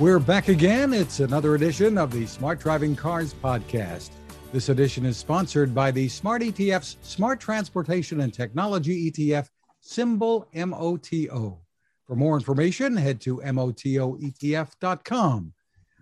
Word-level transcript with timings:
We're 0.00 0.18
back 0.18 0.48
again. 0.48 0.92
It's 0.92 1.20
another 1.20 1.54
edition 1.54 1.98
of 1.98 2.10
the 2.10 2.26
Smart 2.26 2.58
Driving 2.58 2.96
Cars 2.96 3.32
podcast. 3.32 4.10
This 4.52 4.68
edition 4.68 5.06
is 5.06 5.16
sponsored 5.16 5.72
by 5.72 5.92
the 5.92 6.08
Smart 6.08 6.42
ETF's 6.42 6.96
Smart 7.02 7.38
Transportation 7.38 8.22
and 8.22 8.34
Technology 8.34 9.08
ETF, 9.08 9.46
symbol 9.78 10.48
MOTO. 10.52 11.60
For 12.08 12.16
more 12.16 12.36
information, 12.36 12.96
head 12.96 13.20
to 13.20 13.36
MOTOETF.com. 13.36 14.72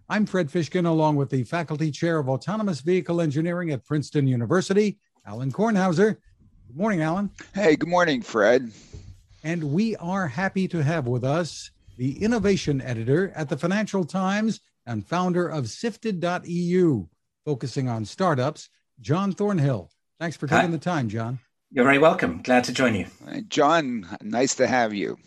I'm 0.09 0.24
Fred 0.24 0.48
Fishkin, 0.48 0.86
along 0.86 1.16
with 1.16 1.29
the 1.29 1.45
Faculty 1.45 1.90
Chair 1.90 2.18
of 2.18 2.30
Autonomous 2.30 2.80
Vehicle 2.80 3.20
Engineering 3.20 3.72
at 3.72 3.84
Princeton 3.84 4.27
University, 4.27 4.98
Alan 5.27 5.52
Kornhauser. 5.52 6.16
Good 6.66 6.77
morning, 6.79 7.02
Alan. 7.02 7.30
Hey, 7.54 7.77
good 7.77 7.90
morning, 7.90 8.22
Fred. 8.22 8.72
And 9.45 9.62
we 9.64 9.96
are 9.96 10.29
happy 10.29 10.66
to 10.68 10.82
have 10.82 11.06
with 11.06 11.24
us 11.24 11.70
the 11.96 12.23
innovation 12.23 12.80
editor 12.80 13.32
at 13.34 13.48
the 13.48 13.56
Financial 13.56 14.05
Times 14.05 14.60
and 14.87 15.06
founder 15.06 15.48
of 15.48 15.69
Sifted.eu, 15.69 17.06
focusing 17.45 17.88
on 17.88 18.05
startups, 18.05 18.68
John 19.01 19.32
Thornhill. 19.32 19.91
Thanks 20.18 20.37
for 20.37 20.46
taking 20.46 20.66
Hi. 20.66 20.73
the 20.73 20.78
time, 20.78 21.09
John. 21.09 21.38
You're 21.70 21.84
very 21.84 21.98
welcome. 21.98 22.42
Glad 22.42 22.65
to 22.65 22.73
join 22.73 22.95
you. 22.95 23.06
John, 23.48 24.06
nice 24.23 24.55
to 24.56 24.66
have 24.66 24.92
you. 24.92 25.18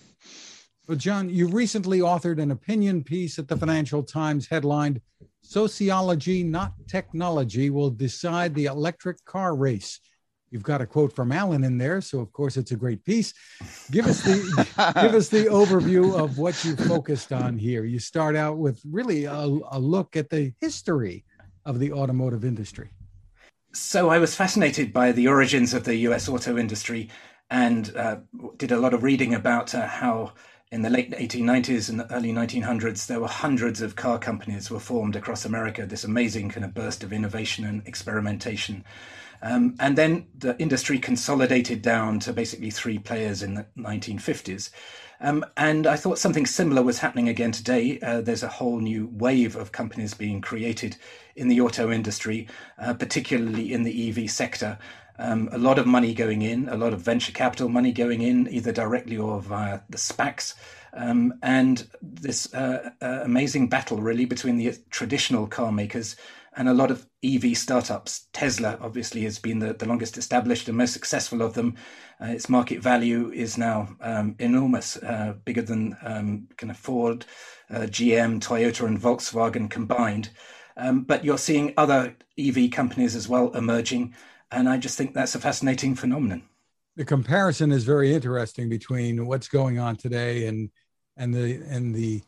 Well, 0.88 0.98
John, 0.98 1.30
you 1.30 1.48
recently 1.48 2.00
authored 2.00 2.40
an 2.40 2.52
opinion 2.52 3.04
piece 3.04 3.40
at 3.40 3.48
the 3.48 3.58
Financial 3.58 4.04
Times 4.04 4.48
headlined 4.48 5.02
Sociology, 5.42 6.44
Not 6.44 6.74
Technology, 6.88 7.72
Will 7.72 7.90
Decide 7.90 8.54
the 8.54 8.66
Electric 8.66 9.24
Car 9.26 9.56
Race. 9.56 10.00
You've 10.56 10.64
got 10.64 10.80
a 10.80 10.86
quote 10.86 11.14
from 11.14 11.34
Alan 11.34 11.66
in 11.66 11.78
there, 11.78 12.00
so 12.00 12.22
of 12.22 12.32
course 12.32 12.56
it's 12.56 12.72
a 12.72 12.78
great 12.78 13.04
piece. 13.04 13.34
Give 13.92 14.08
us 14.08 14.22
the 14.22 14.36
give 15.02 15.14
us 15.14 15.28
the 15.28 15.48
overview 15.48 16.18
of 16.18 16.38
what 16.38 16.64
you 16.64 16.78
focused 16.78 17.34
on 17.34 17.58
here. 17.58 17.84
You 17.84 18.00
start 18.00 18.38
out 18.38 18.58
with 18.58 18.82
really 18.90 19.26
a, 19.26 19.34
a 19.34 19.78
look 19.78 20.16
at 20.16 20.30
the 20.30 20.54
history 20.62 21.26
of 21.66 21.80
the 21.80 21.92
automotive 21.92 22.46
industry. 22.46 22.90
So 23.74 24.08
I 24.08 24.18
was 24.18 24.34
fascinated 24.34 24.94
by 24.94 25.12
the 25.12 25.28
origins 25.28 25.74
of 25.74 25.84
the 25.84 25.98
U.S. 26.08 26.30
auto 26.30 26.58
industry, 26.58 27.10
and 27.50 27.94
uh, 27.98 28.20
did 28.56 28.72
a 28.72 28.80
lot 28.80 28.94
of 28.94 29.04
reading 29.04 29.34
about 29.34 29.76
uh, 29.76 29.86
how 29.86 30.32
in 30.72 30.84
the 30.84 30.90
late 30.90 31.12
1890s 31.12 31.90
and 31.90 32.00
the 32.00 32.14
early 32.14 32.32
1900s, 32.32 33.08
there 33.08 33.20
were 33.20 33.28
hundreds 33.28 33.82
of 33.82 33.98
car 33.98 34.18
companies 34.18 34.72
were 34.72 34.80
formed 34.80 35.18
across 35.18 35.44
America. 35.44 35.86
This 35.86 36.06
amazing 36.06 36.48
kind 36.48 36.64
of 36.64 36.74
burst 36.74 37.04
of 37.04 37.12
innovation 37.12 37.66
and 37.66 37.86
experimentation. 37.86 38.86
Um, 39.46 39.76
and 39.80 39.96
then 39.96 40.26
the 40.36 40.58
industry 40.60 40.98
consolidated 40.98 41.84
down 41.84 42.20
to 42.22 42.34
basically 42.34 42.72
three 42.72 42.98
players 42.98 43.44
in 43.44 43.54
the 43.54 43.68
1950s. 43.78 44.72
Um, 45.22 45.46
and 45.56 45.86
I 45.86 45.98
thought 45.98 46.18
something 46.18 46.48
similar 46.48 46.82
was 46.82 46.98
happening 46.98 47.30
again 47.30 47.52
today. 47.52 48.00
Uh, 48.00 48.22
there's 48.22 48.42
a 48.42 48.48
whole 48.48 48.80
new 48.80 49.08
wave 49.14 49.56
of 49.56 49.72
companies 49.72 50.16
being 50.16 50.42
created 50.42 50.98
in 51.36 51.48
the 51.48 51.62
auto 51.62 51.92
industry, 51.92 52.48
uh, 52.80 52.96
particularly 52.96 53.72
in 53.72 53.84
the 53.84 54.10
EV 54.10 54.32
sector. 54.32 54.80
Um, 55.20 55.48
a 55.52 55.60
lot 55.60 55.78
of 55.78 55.86
money 55.86 56.16
going 56.16 56.42
in, 56.42 56.68
a 56.68 56.76
lot 56.76 56.92
of 56.92 57.02
venture 57.02 57.32
capital 57.32 57.70
money 57.70 57.92
going 57.92 58.24
in, 58.24 58.50
either 58.52 58.72
directly 58.72 59.16
or 59.16 59.40
via 59.42 59.80
the 59.90 59.98
SPACs. 59.98 60.56
Um, 60.92 61.36
and 61.44 61.88
this 62.02 62.52
uh, 62.54 62.90
uh, 63.00 63.20
amazing 63.24 63.70
battle, 63.70 63.98
really, 64.02 64.26
between 64.26 64.58
the 64.58 64.76
traditional 64.90 65.46
car 65.46 65.72
makers 65.72 66.16
and 66.56 66.70
a 66.70 66.74
lot 66.74 66.92
of 66.92 67.06
EV 67.24 67.58
startups. 67.58 68.28
Tesla, 68.32 68.78
obviously, 68.82 69.22
has 69.24 69.40
been 69.40 69.60
the, 69.60 69.74
the 69.74 69.88
longest 69.88 70.18
established 70.18 70.68
and 70.68 70.78
most 70.78 70.94
successful 70.94 71.42
of 71.42 71.54
them. 71.54 71.76
Uh, 72.22 72.28
its 72.28 72.50
market 72.50 72.82
value 72.82 73.32
is 73.32 73.58
now 73.58 73.90
um, 74.02 74.36
enormous, 74.40 74.98
uh, 74.98 75.34
bigger 75.44 75.62
than 75.62 75.98
um, 76.04 76.48
kind 76.58 76.72
of 76.72 76.78
Ford, 76.78 77.26
uh, 77.70 77.82
GM, 77.82 78.40
Toyota, 78.40 78.88
and 78.88 79.00
Volkswagen 79.00 79.70
combined. 79.70 80.30
Um, 80.78 81.04
but 81.04 81.26
you're 81.26 81.38
seeing 81.38 81.74
other 81.78 82.16
EV 82.38 82.72
companies 82.72 83.16
as 83.16 83.28
well 83.28 83.52
emerging, 83.56 84.14
and 84.52 84.68
I 84.70 84.78
just 84.78 84.98
think 84.98 85.14
that's 85.14 85.36
a 85.36 85.40
fascinating 85.40 85.96
phenomenon. 85.96 86.44
The 86.96 87.06
comparison 87.06 87.72
is 87.72 87.84
very 87.84 88.14
interesting 88.14 88.70
between 88.70 89.26
what's 89.26 89.48
going 89.48 89.80
on 89.80 89.96
today 89.98 90.48
and 90.48 90.70
and 91.18 91.34
the 91.34 91.62
and 91.70 91.96
the 91.96 92.22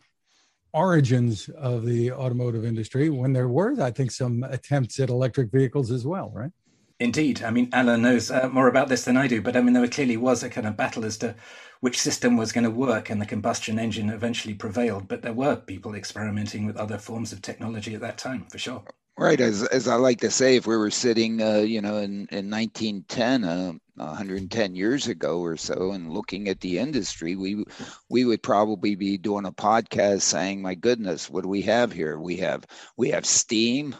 origins 0.77 1.49
of 1.57 1.85
the 1.85 2.11
automotive 2.11 2.63
industry 2.63 3.09
when 3.09 3.33
there 3.33 3.47
were, 3.47 3.81
I 3.81 3.91
think, 3.91 4.11
some 4.11 4.43
attempts 4.43 4.99
at 4.99 5.09
electric 5.09 5.51
vehicles 5.51 5.91
as 5.91 6.05
well, 6.05 6.31
right? 6.33 6.51
Indeed. 6.99 7.43
I 7.43 7.51
mean, 7.51 7.69
Alan 7.73 8.01
knows 8.01 8.31
uh, 8.31 8.49
more 8.49 8.67
about 8.67 8.87
this 8.87 9.05
than 9.05 9.17
I 9.17 9.27
do, 9.27 9.41
but 9.41 9.55
I 9.55 9.61
mean, 9.61 9.73
there 9.73 9.87
clearly 9.87 10.17
was 10.17 10.43
a 10.43 10.49
kind 10.49 10.67
of 10.67 10.77
battle 10.77 11.05
as 11.05 11.17
to 11.17 11.35
which 11.79 11.99
system 11.99 12.37
was 12.37 12.51
going 12.51 12.63
to 12.63 12.71
work, 12.71 13.09
and 13.09 13.21
the 13.21 13.25
combustion 13.25 13.77
engine 13.77 14.09
eventually 14.09 14.55
prevailed. 14.55 15.07
But 15.07 15.21
there 15.21 15.33
were 15.33 15.55
people 15.55 15.93
experimenting 15.95 16.65
with 16.65 16.77
other 16.77 16.97
forms 16.97 17.31
of 17.31 17.41
technology 17.41 17.93
at 17.93 18.01
that 18.01 18.17
time, 18.17 18.45
for 18.49 18.57
sure. 18.57 18.83
Right, 19.19 19.39
as 19.41 19.63
as 19.63 19.87
I 19.87 19.95
like 19.95 20.19
to 20.21 20.29
say, 20.29 20.55
if 20.57 20.67
we 20.67 20.77
were 20.77 20.91
sitting, 20.91 21.41
uh, 21.41 21.57
you 21.57 21.81
know, 21.81 21.97
in 21.97 22.27
in 22.31 22.49
1910, 22.51 23.43
uh, 23.43 23.73
110 23.95 24.75
years 24.75 25.07
ago 25.07 25.39
or 25.41 25.57
so, 25.57 25.91
and 25.91 26.13
looking 26.13 26.47
at 26.47 26.59
the 26.61 26.77
industry, 26.77 27.35
we 27.35 27.63
we 28.09 28.25
would 28.25 28.43
probably 28.43 28.93
be 28.95 29.17
doing 29.17 29.45
a 29.45 29.51
podcast 29.51 30.21
saying, 30.21 30.61
"My 30.61 30.75
goodness, 30.75 31.29
what 31.31 31.41
do 31.43 31.49
we 31.49 31.63
have 31.63 31.91
here? 31.91 32.19
We 32.19 32.37
have 32.37 32.65
we 32.95 33.09
have 33.09 33.25
steam, 33.25 33.95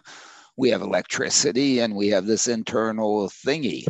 we 0.57 0.69
have 0.71 0.81
electricity, 0.81 1.79
and 1.79 1.95
we 1.95 2.09
have 2.09 2.25
this 2.27 2.47
internal 2.47 3.27
thingy," 3.29 3.85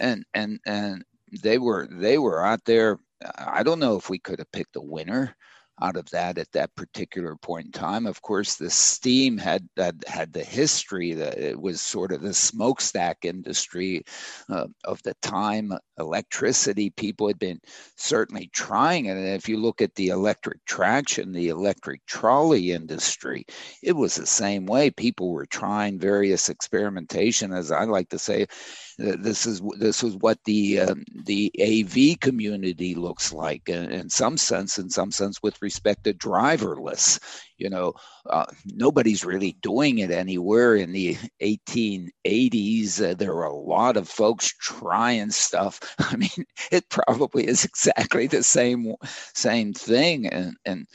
and 0.00 0.24
and 0.34 0.60
and 0.66 1.04
they 1.42 1.58
were 1.58 1.88
they 1.90 2.18
were 2.18 2.44
out 2.44 2.64
there. 2.64 2.98
I 3.38 3.62
don't 3.64 3.80
know 3.80 3.96
if 3.96 4.10
we 4.10 4.18
could 4.18 4.38
have 4.40 4.52
picked 4.52 4.76
a 4.76 4.80
winner 4.82 5.36
out 5.82 5.96
of 5.96 6.08
that 6.10 6.38
at 6.38 6.50
that 6.52 6.74
particular 6.76 7.34
point 7.36 7.66
in 7.66 7.72
time. 7.72 8.06
Of 8.06 8.22
course, 8.22 8.56
the 8.56 8.70
steam 8.70 9.36
had 9.38 9.68
had, 9.76 10.04
had 10.06 10.32
the 10.32 10.44
history 10.44 11.14
that 11.14 11.38
it 11.38 11.60
was 11.60 11.80
sort 11.80 12.12
of 12.12 12.22
the 12.22 12.34
smokestack 12.34 13.24
industry 13.24 14.04
uh, 14.48 14.68
of 14.84 15.02
the 15.02 15.14
time. 15.14 15.72
Electricity, 15.98 16.90
people 16.90 17.26
had 17.26 17.38
been 17.38 17.60
certainly 17.96 18.50
trying 18.52 19.06
it. 19.06 19.16
And 19.16 19.28
if 19.28 19.48
you 19.48 19.56
look 19.56 19.82
at 19.82 19.94
the 19.94 20.08
electric 20.08 20.64
traction, 20.64 21.32
the 21.32 21.48
electric 21.48 22.04
trolley 22.06 22.72
industry, 22.72 23.44
it 23.82 23.92
was 23.92 24.14
the 24.14 24.26
same 24.26 24.66
way. 24.66 24.90
People 24.90 25.30
were 25.30 25.46
trying 25.46 25.98
various 25.98 26.48
experimentation, 26.48 27.52
as 27.52 27.70
I 27.70 27.84
like 27.84 28.10
to 28.10 28.18
say. 28.18 28.46
This 28.98 29.44
is 29.46 29.60
this 29.78 30.02
was 30.04 30.16
what 30.16 30.38
the 30.44 30.80
um, 30.80 31.04
the 31.24 31.52
AV 31.60 32.20
community 32.20 32.94
looks 32.94 33.32
like 33.32 33.68
in, 33.68 33.90
in 33.90 34.08
some 34.08 34.36
sense. 34.36 34.78
In 34.78 34.88
some 34.88 35.10
sense, 35.10 35.42
with 35.42 35.60
respect 35.60 36.04
to 36.04 36.14
driverless. 36.14 37.18
You 37.58 37.70
know, 37.70 37.94
uh, 38.28 38.46
nobody's 38.66 39.24
really 39.24 39.56
doing 39.62 39.98
it 39.98 40.10
anywhere. 40.10 40.76
In 40.76 40.92
the 40.92 41.16
1880s, 41.42 43.02
uh, 43.10 43.14
there 43.14 43.34
were 43.34 43.44
a 43.44 43.54
lot 43.54 43.96
of 43.96 44.08
folks 44.08 44.52
trying 44.60 45.30
stuff. 45.30 45.80
I 45.98 46.16
mean, 46.16 46.46
it 46.70 46.88
probably 46.88 47.46
is 47.48 47.64
exactly 47.64 48.28
the 48.28 48.42
same 48.44 48.94
same 49.34 49.72
thing, 49.72 50.28
and 50.28 50.56
and 50.64 50.86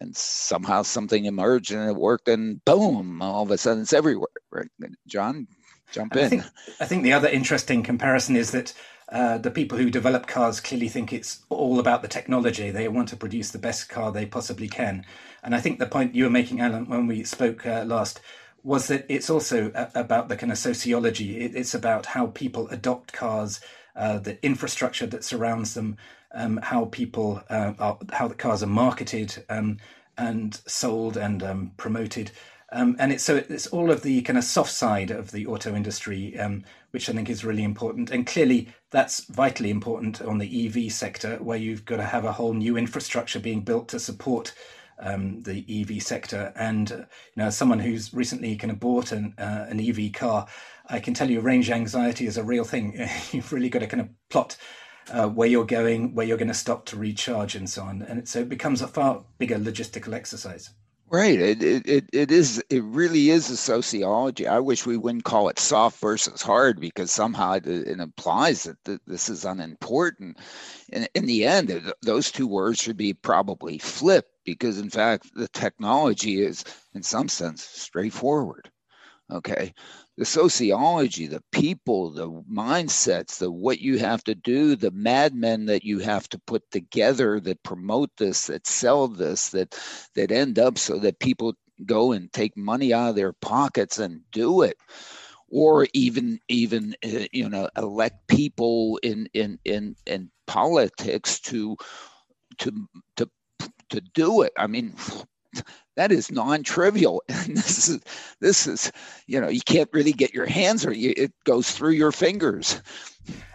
and 0.00 0.16
somehow 0.16 0.82
something 0.82 1.24
emerged 1.24 1.72
and 1.72 1.90
it 1.90 1.96
worked, 1.96 2.28
and 2.28 2.64
boom, 2.64 3.20
all 3.22 3.42
of 3.42 3.50
a 3.50 3.58
sudden 3.58 3.82
it's 3.82 3.92
everywhere. 3.92 4.28
Right, 4.50 4.68
John, 5.06 5.46
jump 5.92 6.16
in. 6.16 6.24
I 6.24 6.28
think, 6.28 6.44
I 6.80 6.84
think 6.86 7.02
the 7.04 7.12
other 7.12 7.28
interesting 7.28 7.82
comparison 7.82 8.36
is 8.36 8.50
that 8.50 8.74
uh, 9.10 9.38
the 9.38 9.50
people 9.50 9.76
who 9.76 9.90
develop 9.90 10.26
cars 10.26 10.60
clearly 10.60 10.88
think 10.88 11.12
it's 11.12 11.42
all 11.50 11.78
about 11.78 12.02
the 12.02 12.08
technology. 12.08 12.70
They 12.70 12.88
want 12.88 13.08
to 13.10 13.16
produce 13.16 13.50
the 13.50 13.58
best 13.58 13.88
car 13.88 14.10
they 14.10 14.26
possibly 14.26 14.68
can. 14.68 15.04
And 15.42 15.54
I 15.54 15.60
think 15.60 15.78
the 15.78 15.86
point 15.86 16.14
you 16.14 16.24
were 16.24 16.30
making, 16.30 16.60
Alan, 16.60 16.88
when 16.88 17.06
we 17.06 17.24
spoke 17.24 17.66
uh, 17.66 17.84
last, 17.86 18.20
was 18.64 18.86
that 18.88 19.04
it's 19.08 19.28
also 19.28 19.70
about 19.94 20.28
the 20.28 20.36
kind 20.36 20.52
of 20.52 20.58
sociology. 20.58 21.40
It, 21.40 21.54
it's 21.54 21.74
about 21.74 22.06
how 22.06 22.28
people 22.28 22.68
adopt 22.68 23.12
cars, 23.12 23.60
uh, 23.96 24.18
the 24.18 24.42
infrastructure 24.44 25.06
that 25.06 25.24
surrounds 25.24 25.74
them, 25.74 25.96
um, 26.32 26.58
how 26.62 26.86
people, 26.86 27.42
uh, 27.50 27.74
are, 27.78 27.98
how 28.12 28.28
the 28.28 28.34
cars 28.34 28.62
are 28.62 28.68
marketed 28.68 29.44
um, 29.50 29.78
and 30.16 30.60
sold 30.66 31.16
and 31.16 31.42
um, 31.42 31.72
promoted. 31.76 32.30
Um, 32.72 32.96
and 32.98 33.12
it's 33.12 33.22
so 33.22 33.36
it's 33.36 33.66
all 33.66 33.90
of 33.90 34.02
the 34.02 34.22
kind 34.22 34.38
of 34.38 34.44
soft 34.44 34.72
side 34.72 35.10
of 35.10 35.30
the 35.30 35.46
auto 35.46 35.74
industry, 35.74 36.38
um, 36.38 36.64
which 36.90 37.08
I 37.08 37.12
think 37.12 37.28
is 37.28 37.44
really 37.44 37.64
important. 37.64 38.10
And 38.10 38.26
clearly, 38.26 38.68
that's 38.90 39.24
vitally 39.26 39.70
important 39.70 40.22
on 40.22 40.38
the 40.38 40.66
EV 40.66 40.90
sector, 40.90 41.36
where 41.36 41.58
you've 41.58 41.84
got 41.84 41.98
to 41.98 42.04
have 42.04 42.24
a 42.24 42.32
whole 42.32 42.54
new 42.54 42.76
infrastructure 42.78 43.38
being 43.38 43.60
built 43.60 43.88
to 43.88 44.00
support 44.00 44.54
um, 44.98 45.42
the 45.42 45.64
EV 45.68 46.02
sector. 46.02 46.52
And 46.56 46.90
uh, 46.90 46.96
you 46.96 47.04
know, 47.36 47.46
as 47.46 47.56
someone 47.56 47.78
who's 47.78 48.14
recently 48.14 48.56
kind 48.56 48.70
of 48.70 48.80
bought 48.80 49.12
an 49.12 49.34
uh, 49.36 49.66
an 49.68 49.78
EV 49.78 50.12
car, 50.14 50.46
I 50.88 50.98
can 50.98 51.12
tell 51.12 51.30
you, 51.30 51.40
range 51.40 51.70
anxiety 51.70 52.26
is 52.26 52.38
a 52.38 52.44
real 52.44 52.64
thing. 52.64 53.06
You've 53.32 53.52
really 53.52 53.68
got 53.68 53.80
to 53.80 53.86
kind 53.86 54.00
of 54.00 54.08
plot. 54.30 54.56
Uh, 55.10 55.28
where 55.28 55.48
you're 55.48 55.64
going, 55.66 56.14
where 56.14 56.24
you're 56.24 56.38
going 56.38 56.46
to 56.46 56.54
stop 56.54 56.86
to 56.86 56.96
recharge, 56.96 57.56
and 57.56 57.68
so 57.68 57.82
on, 57.82 58.02
and 58.02 58.20
it, 58.20 58.28
so 58.28 58.38
it 58.38 58.48
becomes 58.48 58.80
a 58.80 58.86
far 58.86 59.24
bigger 59.36 59.58
logistical 59.58 60.14
exercise. 60.14 60.70
Right. 61.12 61.38
It, 61.38 61.62
it 61.62 62.10
it 62.12 62.32
is 62.32 62.60
it 62.70 62.82
really 62.84 63.30
is 63.30 63.50
a 63.50 63.56
sociology. 63.56 64.48
I 64.48 64.58
wish 64.60 64.84
we 64.86 64.96
wouldn't 64.96 65.22
call 65.24 65.48
it 65.50 65.60
soft 65.60 66.00
versus 66.00 66.42
hard 66.42 66.80
because 66.80 67.12
somehow 67.12 67.52
it, 67.54 67.66
it 67.68 68.00
implies 68.00 68.64
that 68.64 69.00
this 69.06 69.28
is 69.28 69.44
unimportant. 69.44 70.38
In, 70.88 71.06
in 71.14 71.26
the 71.26 71.44
end, 71.46 71.92
those 72.02 72.32
two 72.32 72.48
words 72.48 72.80
should 72.82 72.96
be 72.96 73.14
probably 73.14 73.78
flipped 73.78 74.32
because 74.44 74.78
in 74.80 74.90
fact 74.90 75.30
the 75.36 75.48
technology 75.48 76.42
is 76.42 76.64
in 76.94 77.04
some 77.04 77.28
sense 77.28 77.62
straightforward 77.62 78.71
okay? 79.32 79.72
The 80.18 80.24
sociology 80.24 81.26
the 81.26 81.42
people 81.52 82.10
the 82.12 82.28
mindsets 82.50 83.38
the 83.38 83.50
what 83.50 83.80
you 83.80 83.98
have 83.98 84.22
to 84.24 84.34
do 84.34 84.76
the 84.76 84.90
madmen 84.90 85.66
that 85.66 85.84
you 85.84 85.98
have 86.00 86.28
to 86.30 86.38
put 86.46 86.62
together 86.70 87.40
that 87.40 87.62
promote 87.62 88.10
this 88.18 88.46
that 88.46 88.66
sell 88.66 89.08
this 89.08 89.48
that 89.50 89.74
that 90.14 90.30
end 90.30 90.58
up 90.58 90.78
so 90.78 90.98
that 90.98 91.18
people 91.18 91.54
go 91.86 92.12
and 92.12 92.32
take 92.32 92.56
money 92.56 92.92
out 92.92 93.10
of 93.10 93.16
their 93.16 93.32
pockets 93.32 93.98
and 93.98 94.20
do 94.30 94.62
it. 94.62 94.76
Or 95.48 95.86
even 95.92 96.38
even 96.48 96.94
uh, 97.04 97.26
you 97.30 97.48
know 97.48 97.68
elect 97.76 98.26
people 98.28 98.98
in 99.02 99.28
in 99.34 99.58
in 99.64 99.96
in 100.06 100.30
politics 100.46 101.40
to 101.40 101.76
to 102.58 102.72
to 103.16 103.28
to 103.90 104.00
do 104.14 104.42
it. 104.42 104.52
I 104.56 104.66
mean 104.66 104.94
that 105.96 106.12
is 106.12 106.30
non-trivial 106.30 107.22
and 107.28 107.56
this 107.56 107.88
is 107.88 108.00
this 108.40 108.66
is 108.66 108.92
you 109.26 109.40
know 109.40 109.48
you 109.48 109.60
can't 109.60 109.90
really 109.92 110.12
get 110.12 110.34
your 110.34 110.46
hands 110.46 110.86
or 110.86 110.92
you, 110.92 111.12
it 111.16 111.32
goes 111.44 111.70
through 111.70 111.92
your 111.92 112.12
fingers 112.12 112.80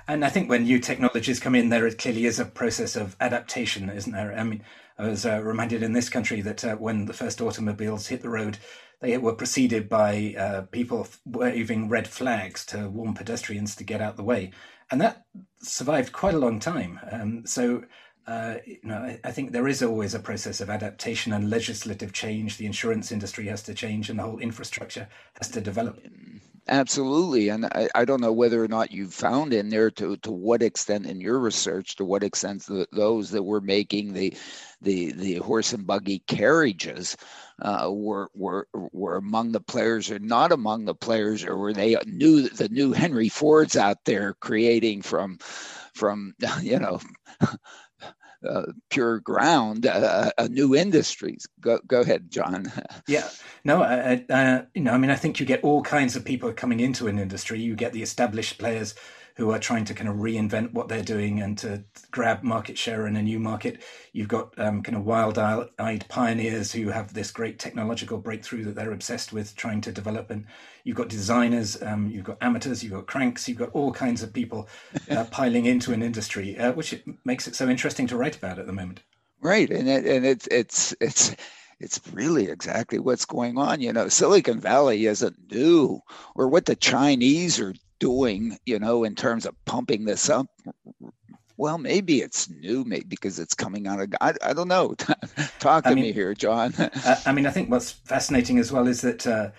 and 0.07 0.23
i 0.23 0.29
think 0.29 0.49
when 0.49 0.63
new 0.63 0.79
technologies 0.79 1.39
come 1.39 1.55
in 1.55 1.69
there 1.69 1.89
clearly 1.91 2.25
is 2.25 2.39
a 2.39 2.45
process 2.45 2.95
of 2.95 3.15
adaptation 3.19 3.89
isn't 3.89 4.13
there 4.13 4.37
i 4.37 4.43
mean 4.43 4.63
i 4.97 5.07
was 5.07 5.25
uh, 5.25 5.41
reminded 5.43 5.83
in 5.83 5.93
this 5.93 6.09
country 6.09 6.41
that 6.41 6.63
uh, 6.63 6.75
when 6.75 7.05
the 7.05 7.13
first 7.13 7.41
automobiles 7.41 8.07
hit 8.07 8.21
the 8.21 8.29
road 8.29 8.57
they 8.99 9.17
were 9.17 9.35
preceded 9.35 9.87
by 9.89 10.35
uh, 10.37 10.61
people 10.71 11.07
waving 11.25 11.89
red 11.89 12.07
flags 12.07 12.65
to 12.67 12.89
warn 12.89 13.13
pedestrians 13.13 13.75
to 13.75 13.83
get 13.83 14.01
out 14.01 14.17
the 14.17 14.23
way, 14.23 14.51
and 14.89 14.99
that 15.01 15.25
survived 15.61 16.11
quite 16.13 16.35
a 16.35 16.39
long 16.39 16.59
time. 16.59 16.99
Um, 17.11 17.45
so. 17.45 17.83
Uh, 18.27 18.57
you 18.65 18.79
know, 18.83 18.97
I, 18.97 19.19
I, 19.23 19.31
think 19.31 19.53
there 19.53 19.69
is 19.69 19.81
always 19.81 20.13
a 20.13 20.19
process 20.19 20.59
of 20.59 20.69
adaptation 20.69 21.31
and 21.31 21.49
legislative 21.49 22.11
change. 22.11 22.57
The 22.57 22.65
insurance 22.65 23.09
industry 23.09 23.47
has 23.47 23.63
to 23.63 23.73
change, 23.73 24.09
and 24.09 24.19
the 24.19 24.23
whole 24.23 24.39
infrastructure 24.39 25.07
has 25.37 25.49
to 25.51 25.61
develop. 25.61 25.97
Absolutely, 26.67 27.47
and 27.47 27.65
I, 27.67 27.87
I 27.95 28.03
don't 28.03 28.19
know 28.19 28.33
whether 28.33 28.61
or 28.61 28.67
not 28.67 28.91
you 28.91 29.07
found 29.07 29.53
in 29.53 29.69
there 29.69 29.89
to 29.91 30.17
to 30.17 30.31
what 30.31 30.61
extent 30.61 31.05
in 31.05 31.21
your 31.21 31.39
research, 31.39 31.95
to 31.95 32.03
what 32.03 32.23
extent 32.23 32.65
the, 32.65 32.85
those 32.91 33.31
that 33.31 33.43
were 33.43 33.61
making 33.61 34.11
the 34.11 34.35
the 34.81 35.13
the 35.13 35.35
horse 35.35 35.71
and 35.71 35.87
buggy 35.87 36.19
carriages 36.27 37.15
uh, 37.61 37.89
were 37.89 38.29
were 38.33 38.67
were 38.73 39.15
among 39.15 39.53
the 39.53 39.61
players 39.61 40.11
or 40.11 40.19
not 40.19 40.51
among 40.51 40.83
the 40.83 40.95
players, 40.95 41.45
or 41.45 41.55
were 41.55 41.73
they 41.73 41.95
new 42.05 42.49
the 42.49 42.67
new 42.67 42.91
Henry 42.91 43.29
Fords 43.29 43.77
out 43.77 44.03
there 44.03 44.33
creating 44.41 45.01
from 45.01 45.37
from 45.93 46.35
you 46.61 46.79
know. 46.79 46.99
Uh, 48.47 48.71
pure 48.91 49.19
ground, 49.19 49.87
uh, 49.87 50.29
uh, 50.37 50.47
new 50.51 50.75
industries. 50.75 51.47
Go, 51.59 51.79
go 51.87 52.01
ahead, 52.01 52.29
John. 52.29 52.71
yeah, 53.07 53.27
no, 53.63 53.81
I, 53.81 54.23
I, 54.29 54.63
you 54.75 54.81
know, 54.81 54.91
I 54.91 54.99
mean, 54.99 55.09
I 55.09 55.15
think 55.15 55.39
you 55.39 55.45
get 55.45 55.63
all 55.63 55.81
kinds 55.81 56.15
of 56.15 56.23
people 56.23 56.53
coming 56.53 56.79
into 56.79 57.07
an 57.07 57.17
industry. 57.17 57.59
You 57.59 57.75
get 57.75 57.93
the 57.93 58.03
established 58.03 58.59
players 58.59 58.93
who 59.37 59.51
are 59.51 59.59
trying 59.59 59.85
to 59.85 59.93
kind 59.93 60.09
of 60.09 60.15
reinvent 60.15 60.73
what 60.73 60.87
they're 60.87 61.03
doing 61.03 61.41
and 61.41 61.59
to 61.59 61.83
grab 62.09 62.41
market 62.41 62.75
share 62.75 63.05
in 63.05 63.15
a 63.15 63.21
new 63.21 63.39
market. 63.39 63.83
You've 64.11 64.27
got 64.27 64.57
um, 64.57 64.81
kind 64.81 64.97
of 64.97 65.05
wild-eyed 65.05 66.05
pioneers 66.09 66.71
who 66.71 66.89
have 66.89 67.13
this 67.13 67.29
great 67.29 67.59
technological 67.59 68.17
breakthrough 68.17 68.63
that 68.65 68.73
they're 68.73 68.91
obsessed 68.91 69.31
with 69.31 69.55
trying 69.55 69.81
to 69.81 69.91
develop. 69.91 70.31
And 70.31 70.47
you've 70.83 70.97
got 70.97 71.09
designers, 71.09 71.81
um, 71.83 72.07
you've 72.07 72.23
got 72.23 72.39
amateurs, 72.41 72.83
you've 72.83 72.93
got 72.93 73.05
cranks, 73.05 73.47
you've 73.47 73.59
got 73.59 73.69
all 73.73 73.93
kinds 73.93 74.23
of 74.23 74.33
people 74.33 74.67
uh, 75.11 75.25
piling 75.31 75.67
into 75.67 75.93
an 75.93 76.01
industry, 76.01 76.57
uh, 76.57 76.71
which 76.71 76.99
makes 77.23 77.47
it 77.47 77.55
so 77.55 77.69
interesting 77.69 78.07
to 78.07 78.17
write 78.17 78.35
about 78.35 78.57
at 78.57 78.65
the 78.65 78.73
moment. 78.73 79.01
Right, 79.39 79.69
and 79.69 79.87
it, 79.87 80.03
and 80.07 80.25
it's 80.25 80.47
it's 80.47 80.95
it's 80.99 81.35
it's 81.79 82.01
really 82.11 82.47
exactly 82.47 82.97
what's 82.97 83.25
going 83.25 83.59
on. 83.59 83.81
You 83.81 83.93
know, 83.93 84.09
Silicon 84.09 84.59
Valley 84.59 85.05
isn't 85.05 85.51
new, 85.51 86.01
or 86.33 86.47
what 86.47 86.65
the 86.65 86.75
Chinese 86.75 87.59
are 87.59 87.75
doing, 87.99 88.57
you 88.65 88.79
know, 88.79 89.03
in 89.03 89.15
terms 89.15 89.45
of 89.45 89.55
pumping 89.65 90.05
this 90.05 90.29
up. 90.29 90.47
Well, 91.57 91.79
maybe 91.79 92.21
it's 92.21 92.49
new, 92.49 92.83
maybe 92.83 93.05
because 93.09 93.39
it's 93.39 93.55
coming 93.55 93.87
out 93.87 93.99
of. 93.99 94.13
I, 94.21 94.33
I 94.43 94.53
don't 94.53 94.67
know. 94.67 94.93
Talk 95.59 95.85
to 95.85 95.89
I 95.89 95.93
mean, 95.95 96.03
me 96.03 96.11
here, 96.11 96.33
John. 96.35 96.73
I 97.25 97.31
mean, 97.31 97.47
I 97.47 97.51
think 97.51 97.71
what's 97.71 97.91
fascinating 97.91 98.59
as 98.59 98.71
well 98.71 98.87
is 98.87 99.01
that 99.01 99.25
uh, 99.25 99.49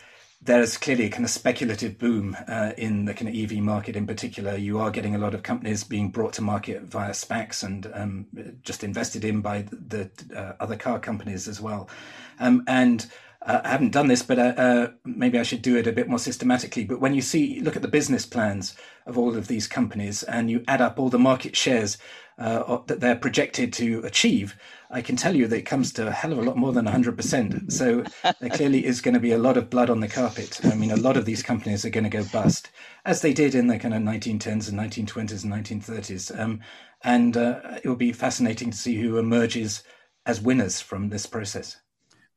there's 0.40 0.76
clearly 0.76 1.06
a 1.06 1.11
kind 1.11 1.25
of 1.25 1.31
speculative 1.31 1.99
boom 1.99 2.37
uh, 2.46 2.73
in 2.79 3.05
the 3.05 3.14
kind 3.14 3.29
of 3.29 3.35
EV 3.35 3.58
market 3.58 3.96
in 3.96 4.06
particular. 4.06 4.56
You 4.56 4.79
are 4.79 4.93
getting 4.93 5.17
a 5.17 5.19
lot 5.19 5.34
of 5.34 5.43
companies 5.43 5.82
being 5.82 6.11
brought 6.11 6.34
to 6.34 6.43
market 6.43 6.82
via 6.82 7.11
SPACs 7.11 7.64
and 7.64 7.91
um, 7.93 8.26
just 8.62 8.84
invested 8.84 9.25
in 9.25 9.41
by 9.41 9.62
the, 9.62 10.08
the 10.26 10.38
uh, 10.38 10.55
other 10.61 10.76
car 10.76 11.00
companies 11.00 11.49
as 11.49 11.61
well. 11.61 11.91
Um, 12.38 12.62
and 12.69 13.05
uh, 13.49 13.62
I 13.65 13.69
haven't 13.71 13.93
done 13.93 14.09
this, 14.09 14.23
but 14.23 14.39
uh, 14.39 14.55
uh, 14.56 14.89
maybe 15.06 15.39
I 15.39 15.43
should 15.43 15.62
do 15.62 15.77
it 15.77 15.87
a 15.87 15.93
bit 15.93 16.06
more 16.06 16.19
systematically. 16.19 16.85
But 16.85 17.00
when 17.00 17.15
you 17.15 17.23
see, 17.23 17.61
look 17.61 17.77
at 17.77 17.83
the 17.83 17.89
business 17.89 18.27
plans 18.27 18.77
of 19.06 19.17
all 19.17 19.37
of 19.37 19.49
these 19.49 19.67
companies, 19.67 20.23
and 20.23 20.50
you 20.50 20.62
add 20.69 20.83
up 20.83 20.99
all 20.99 21.09
the 21.09 21.19
market 21.19 21.56
shares 21.56 21.97
uh, 22.37 22.79
that 22.87 23.00
they're 23.00 23.17
projected 23.17 23.73
to 23.73 24.00
achieve, 24.05 24.55
I 24.91 25.00
can 25.00 25.17
tell 25.17 25.35
you 25.35 25.49
that 25.49 25.56
it 25.56 25.62
comes 25.62 25.95
to 25.95 26.09
a 26.09 26.11
hell 26.11 26.33
of 26.33 26.39
a 26.39 26.43
lot 26.43 26.59
more 26.59 26.75
than 26.75 26.85
100%. 26.85 27.73
So 27.73 28.05
there 28.39 28.50
clearly 28.50 28.85
is 28.85 29.00
going 29.00 29.15
to 29.15 29.21
be 29.21 29.33
a 29.33 29.39
lot 29.39 29.56
of 29.56 29.71
blood 29.71 29.89
on 29.89 30.01
the 30.01 30.09
carpet. 30.09 30.61
I 30.65 30.75
mean, 30.75 30.91
a 30.91 30.97
lot 30.97 31.17
of 31.17 31.25
these 31.25 31.43
companies 31.43 31.87
are 31.87 31.91
going 31.91 32.05
to 32.05 32.11
go 32.11 32.25
bust, 32.25 32.71
as 33.06 33.23
they 33.23 33.33
did 33.33 33.55
in 33.55 33.67
the 33.67 33.79
kind 33.79 33.94
of 33.94 34.03
1910s 34.03 34.69
and 34.69 34.79
1920s 34.79 35.43
and 35.43 35.83
1930s. 35.83 36.39
Um, 36.39 36.61
and 37.03 37.35
uh, 37.35 37.61
it 37.83 37.89
will 37.89 37.97
be 37.97 38.12
fascinating 38.12 38.73
to 38.73 38.77
see 38.77 38.97
who 38.97 39.17
emerges 39.17 39.85
as 40.27 40.39
winners 40.39 40.83
from 40.83 41.09
this 41.09 41.25
process. 41.25 41.81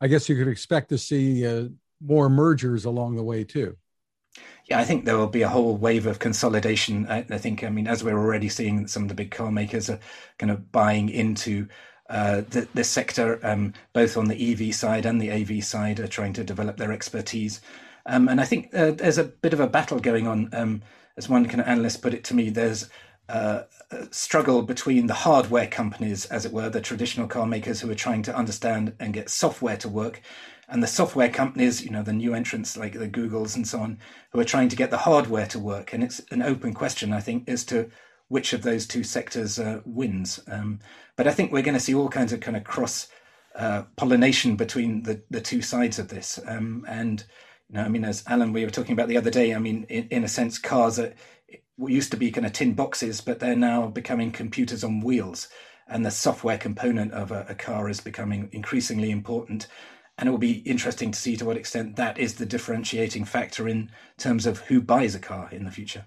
I 0.01 0.07
guess 0.07 0.27
you 0.27 0.35
could 0.35 0.47
expect 0.47 0.89
to 0.89 0.97
see 0.97 1.45
uh, 1.45 1.69
more 2.03 2.29
mergers 2.29 2.85
along 2.85 3.15
the 3.15 3.23
way 3.23 3.43
too. 3.43 3.77
Yeah, 4.65 4.79
I 4.79 4.83
think 4.83 5.05
there 5.05 5.17
will 5.17 5.27
be 5.27 5.43
a 5.43 5.49
whole 5.49 5.77
wave 5.77 6.07
of 6.07 6.19
consolidation. 6.19 7.05
I, 7.07 7.25
I 7.29 7.37
think, 7.37 7.63
I 7.63 7.69
mean, 7.69 7.87
as 7.87 8.03
we're 8.03 8.17
already 8.17 8.49
seeing, 8.49 8.87
some 8.87 9.03
of 9.03 9.09
the 9.09 9.15
big 9.15 9.31
car 9.31 9.51
makers 9.51 9.89
are 9.89 9.99
kind 10.39 10.51
of 10.51 10.71
buying 10.71 11.09
into 11.09 11.67
uh, 12.09 12.41
the, 12.49 12.67
the 12.73 12.83
sector, 12.83 13.39
um, 13.45 13.73
both 13.93 14.17
on 14.17 14.27
the 14.27 14.51
EV 14.51 14.73
side 14.73 15.05
and 15.05 15.21
the 15.21 15.31
AV 15.31 15.63
side, 15.63 15.99
are 15.99 16.07
trying 16.07 16.33
to 16.33 16.43
develop 16.43 16.77
their 16.77 16.91
expertise. 16.91 17.61
Um, 18.05 18.27
and 18.27 18.41
I 18.41 18.45
think 18.45 18.73
uh, 18.73 18.91
there's 18.91 19.17
a 19.17 19.25
bit 19.25 19.53
of 19.53 19.59
a 19.59 19.67
battle 19.67 19.99
going 19.99 20.27
on. 20.27 20.49
Um, 20.53 20.81
as 21.17 21.29
one 21.29 21.45
kind 21.45 21.61
of 21.61 21.67
analyst 21.67 22.01
put 22.01 22.13
it 22.13 22.23
to 22.25 22.33
me, 22.33 22.49
there's 22.49 22.89
uh, 23.29 23.63
struggle 24.11 24.61
between 24.61 25.07
the 25.07 25.13
hardware 25.13 25.67
companies, 25.67 26.25
as 26.25 26.45
it 26.45 26.51
were, 26.51 26.69
the 26.69 26.81
traditional 26.81 27.27
car 27.27 27.45
makers 27.45 27.81
who 27.81 27.89
are 27.89 27.95
trying 27.95 28.23
to 28.23 28.35
understand 28.35 28.93
and 28.99 29.13
get 29.13 29.29
software 29.29 29.77
to 29.77 29.89
work, 29.89 30.21
and 30.67 30.81
the 30.81 30.87
software 30.87 31.29
companies, 31.29 31.83
you 31.83 31.91
know, 31.91 32.03
the 32.03 32.13
new 32.13 32.33
entrants 32.33 32.77
like 32.77 32.97
the 32.97 33.09
Googles 33.09 33.55
and 33.55 33.67
so 33.67 33.79
on, 33.79 33.99
who 34.31 34.39
are 34.39 34.45
trying 34.45 34.69
to 34.69 34.75
get 34.75 34.89
the 34.89 34.97
hardware 34.97 35.47
to 35.47 35.59
work. 35.59 35.93
And 35.93 36.03
it's 36.03 36.21
an 36.31 36.41
open 36.41 36.73
question, 36.73 37.11
I 37.13 37.19
think, 37.19 37.49
as 37.49 37.65
to 37.65 37.89
which 38.29 38.53
of 38.53 38.61
those 38.61 38.87
two 38.87 39.03
sectors 39.03 39.59
uh, 39.59 39.81
wins. 39.85 40.39
Um, 40.47 40.79
but 41.17 41.27
I 41.27 41.31
think 41.31 41.51
we're 41.51 41.61
going 41.61 41.73
to 41.73 41.79
see 41.79 41.93
all 41.93 42.07
kinds 42.07 42.31
of 42.31 42.39
kind 42.39 42.55
of 42.55 42.63
cross 42.63 43.09
uh, 43.55 43.83
pollination 43.97 44.55
between 44.55 45.03
the, 45.03 45.21
the 45.29 45.41
two 45.41 45.61
sides 45.61 45.99
of 45.99 46.07
this. 46.07 46.39
Um, 46.47 46.85
and, 46.87 47.25
you 47.67 47.75
know, 47.75 47.83
I 47.83 47.89
mean, 47.89 48.05
as 48.05 48.23
Alan, 48.25 48.53
we 48.53 48.63
were 48.63 48.71
talking 48.71 48.93
about 48.93 49.09
the 49.09 49.17
other 49.17 49.29
day, 49.29 49.53
I 49.53 49.59
mean, 49.59 49.85
in, 49.89 50.07
in 50.07 50.23
a 50.23 50.29
sense, 50.29 50.57
cars 50.57 50.97
are 50.99 51.13
used 51.87 52.11
to 52.11 52.17
be 52.17 52.31
kind 52.31 52.45
of 52.45 52.53
tin 52.53 52.73
boxes, 52.73 53.21
but 53.21 53.39
they're 53.39 53.55
now 53.55 53.87
becoming 53.87 54.31
computers 54.31 54.83
on 54.83 55.01
wheels. 55.01 55.47
And 55.87 56.05
the 56.05 56.11
software 56.11 56.57
component 56.57 57.11
of 57.13 57.31
a, 57.31 57.45
a 57.49 57.55
car 57.55 57.89
is 57.89 57.99
becoming 57.99 58.49
increasingly 58.51 59.11
important. 59.11 59.67
And 60.17 60.27
it 60.27 60.31
will 60.31 60.37
be 60.37 60.59
interesting 60.59 61.11
to 61.11 61.19
see 61.19 61.35
to 61.37 61.45
what 61.45 61.57
extent 61.57 61.95
that 61.95 62.17
is 62.17 62.35
the 62.35 62.45
differentiating 62.45 63.25
factor 63.25 63.67
in 63.67 63.91
terms 64.17 64.45
of 64.45 64.59
who 64.59 64.81
buys 64.81 65.15
a 65.15 65.19
car 65.19 65.49
in 65.51 65.65
the 65.65 65.71
future. 65.71 66.05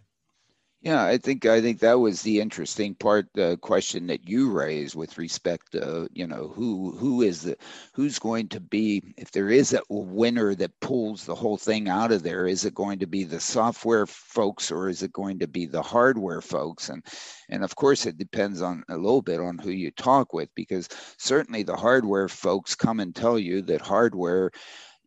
Yeah, 0.85 1.03
I 1.07 1.17
think 1.17 1.47
I 1.47 1.63
think 1.63 1.81
that 1.81 1.99
was 1.99 2.21
the 2.21 2.41
interesting 2.41 2.95
part, 2.95 3.29
the 3.33 3.57
question 3.63 4.07
that 4.09 4.29
you 4.29 4.51
raised 4.53 4.95
with 4.95 5.17
respect 5.17 5.73
to 5.73 6.09
you 6.13 6.27
know 6.27 6.49
who 6.49 6.93
who 6.99 7.23
is 7.23 7.41
the 7.43 7.57
who's 7.95 8.19
going 8.19 8.49
to 8.49 8.61
be 8.61 9.03
if 9.17 9.31
there 9.33 9.49
is 9.51 9.73
a 9.73 9.81
winner 9.89 10.55
that 10.57 10.79
pulls 10.81 11.25
the 11.25 11.35
whole 11.35 11.57
thing 11.57 11.89
out 11.89 12.13
of 12.13 12.23
there, 12.23 12.47
is 12.47 12.67
it 12.67 12.75
going 12.75 12.99
to 12.99 13.07
be 13.07 13.25
the 13.25 13.41
software 13.41 14.07
folks 14.07 14.71
or 14.71 14.91
is 14.91 15.03
it 15.03 15.11
going 15.13 15.39
to 15.39 15.49
be 15.49 15.65
the 15.65 15.81
hardware 15.81 16.43
folks? 16.43 16.91
And 16.91 17.03
and 17.49 17.65
of 17.65 17.75
course 17.77 18.05
it 18.05 18.19
depends 18.19 18.61
on 18.61 18.85
a 18.91 18.97
little 18.99 19.23
bit 19.23 19.41
on 19.41 19.57
who 19.59 19.71
you 19.71 19.91
talk 19.91 20.35
with 20.35 20.51
because 20.55 20.89
certainly 21.17 21.63
the 21.63 21.77
hardware 21.77 22.29
folks 22.29 22.75
come 22.75 23.01
and 23.01 23.17
tell 23.17 23.39
you 23.39 23.63
that 23.63 23.81
hardware 23.81 24.51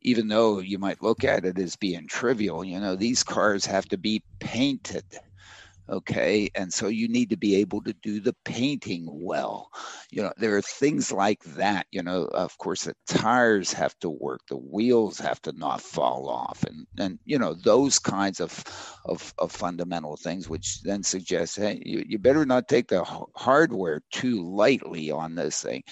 even 0.01 0.27
though 0.27 0.59
you 0.59 0.79
might 0.79 1.03
look 1.03 1.23
at 1.23 1.45
it 1.45 1.59
as 1.59 1.75
being 1.75 2.07
trivial, 2.07 2.63
you 2.63 2.79
know, 2.79 2.95
these 2.95 3.23
cars 3.23 3.65
have 3.65 3.85
to 3.87 3.97
be 3.97 4.23
painted 4.39 5.03
okay 5.89 6.49
and 6.55 6.71
so 6.71 6.87
you 6.87 7.07
need 7.07 7.29
to 7.29 7.37
be 7.37 7.55
able 7.55 7.81
to 7.81 7.93
do 8.03 8.19
the 8.19 8.35
painting 8.45 9.07
well. 9.09 9.69
You 10.11 10.23
know 10.23 10.33
there 10.37 10.55
are 10.57 10.61
things 10.61 11.11
like 11.11 11.43
that 11.55 11.85
you 11.91 12.01
know 12.03 12.23
of 12.25 12.57
course 12.57 12.83
the 12.83 12.93
tires 13.07 13.73
have 13.73 13.97
to 13.99 14.09
work 14.09 14.41
the 14.49 14.57
wheels 14.57 15.19
have 15.19 15.41
to 15.43 15.51
not 15.53 15.81
fall 15.81 16.29
off 16.29 16.63
and 16.63 16.85
and 16.97 17.19
you 17.25 17.37
know 17.39 17.53
those 17.53 17.99
kinds 17.99 18.39
of 18.39 18.63
of, 19.05 19.33
of 19.37 19.51
fundamental 19.51 20.17
things 20.17 20.49
which 20.49 20.81
then 20.81 21.03
suggest 21.03 21.57
hey 21.57 21.81
you, 21.85 22.03
you 22.07 22.19
better 22.19 22.45
not 22.45 22.67
take 22.67 22.87
the 22.87 23.03
hardware 23.35 24.01
too 24.11 24.43
lightly 24.43 25.11
on 25.11 25.35
this 25.35 25.61
thing. 25.61 25.83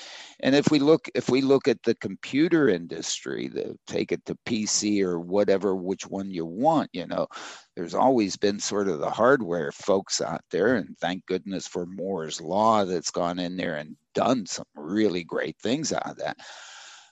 And 0.41 0.55
if 0.55 0.69
we 0.71 0.79
look 0.79 1.09
if 1.15 1.29
we 1.29 1.41
look 1.41 1.67
at 1.67 1.81
the 1.83 1.95
computer 1.95 2.69
industry 2.69 3.47
the 3.47 3.75
take 3.87 4.11
it 4.11 4.25
to 4.25 4.35
pc 4.47 5.01
or 5.03 5.19
whatever 5.19 5.75
which 5.75 6.07
one 6.07 6.29
you 6.29 6.45
want 6.45 6.89
you 6.93 7.05
know 7.07 7.27
there's 7.75 7.93
always 7.93 8.37
been 8.37 8.59
sort 8.59 8.87
of 8.87 8.99
the 8.99 9.09
hardware 9.09 9.71
folks 9.85 10.21
out 10.21 10.41
there 10.51 10.75
and 10.75 10.97
thank 10.99 11.25
goodness 11.25 11.67
for 11.67 11.85
moore's 11.85 12.41
law 12.41 12.85
that's 12.85 13.11
gone 13.11 13.39
in 13.39 13.55
there 13.55 13.75
and 13.75 13.95
done 14.13 14.45
some 14.45 14.65
really 14.75 15.23
great 15.23 15.57
things 15.59 15.93
out 15.93 16.09
of 16.09 16.17
that 16.17 16.37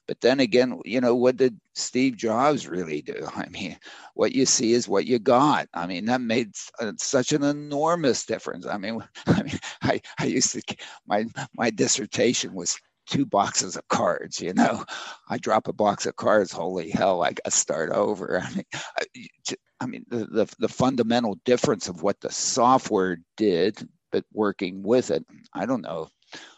but 0.08 0.20
then 0.22 0.40
again, 0.40 0.82
you 0.84 1.00
know, 1.00 1.16
what 1.16 1.38
did 1.38 1.60
Steve 1.76 2.18
Jobs 2.18 2.68
really 2.68 3.02
do? 3.02 3.26
I 3.36 3.48
mean, 3.50 3.78
what 4.16 4.34
you 4.34 4.46
see 4.46 4.74
is 4.74 4.88
what 4.88 5.06
you 5.06 5.20
got. 5.20 5.68
I 5.74 5.88
mean, 5.88 6.06
that 6.06 6.22
made 6.22 6.52
uh, 6.80 6.94
such 6.98 7.32
an 7.32 7.44
enormous 7.44 8.26
difference. 8.26 8.66
I 8.66 8.78
mean, 8.78 9.04
I 9.28 9.44
mean, 9.44 9.60
I, 9.82 10.02
I 10.20 10.26
used 10.26 10.54
to 10.54 10.78
my 11.08 11.26
my 11.56 11.70
dissertation 11.70 12.54
was 12.54 12.78
two 13.06 13.26
boxes 13.26 13.76
of 13.76 13.88
cards. 13.88 14.42
You 14.42 14.54
know, 14.54 14.84
I 15.30 15.38
drop 15.38 15.68
a 15.68 15.74
box 15.74 16.06
of 16.06 16.16
cards. 16.16 16.52
Holy 16.52 16.90
hell! 16.90 17.24
I 17.24 17.30
got 17.30 17.46
to 17.46 17.52
start 17.52 17.92
over. 17.92 18.40
I 18.44 18.50
mean, 18.56 18.66
I, 19.84 19.86
mean 19.86 20.06
the, 20.10 20.26
the 20.26 20.56
the 20.60 20.70
fundamental 20.70 21.40
difference 21.46 21.88
of 21.88 22.02
what 22.02 22.22
the 22.22 22.32
software 22.32 23.18
did, 23.38 23.88
but 24.12 24.26
working 24.34 24.84
with 24.84 25.12
it. 25.12 25.26
I 25.54 25.66
don't 25.66 25.82
know. 25.82 26.10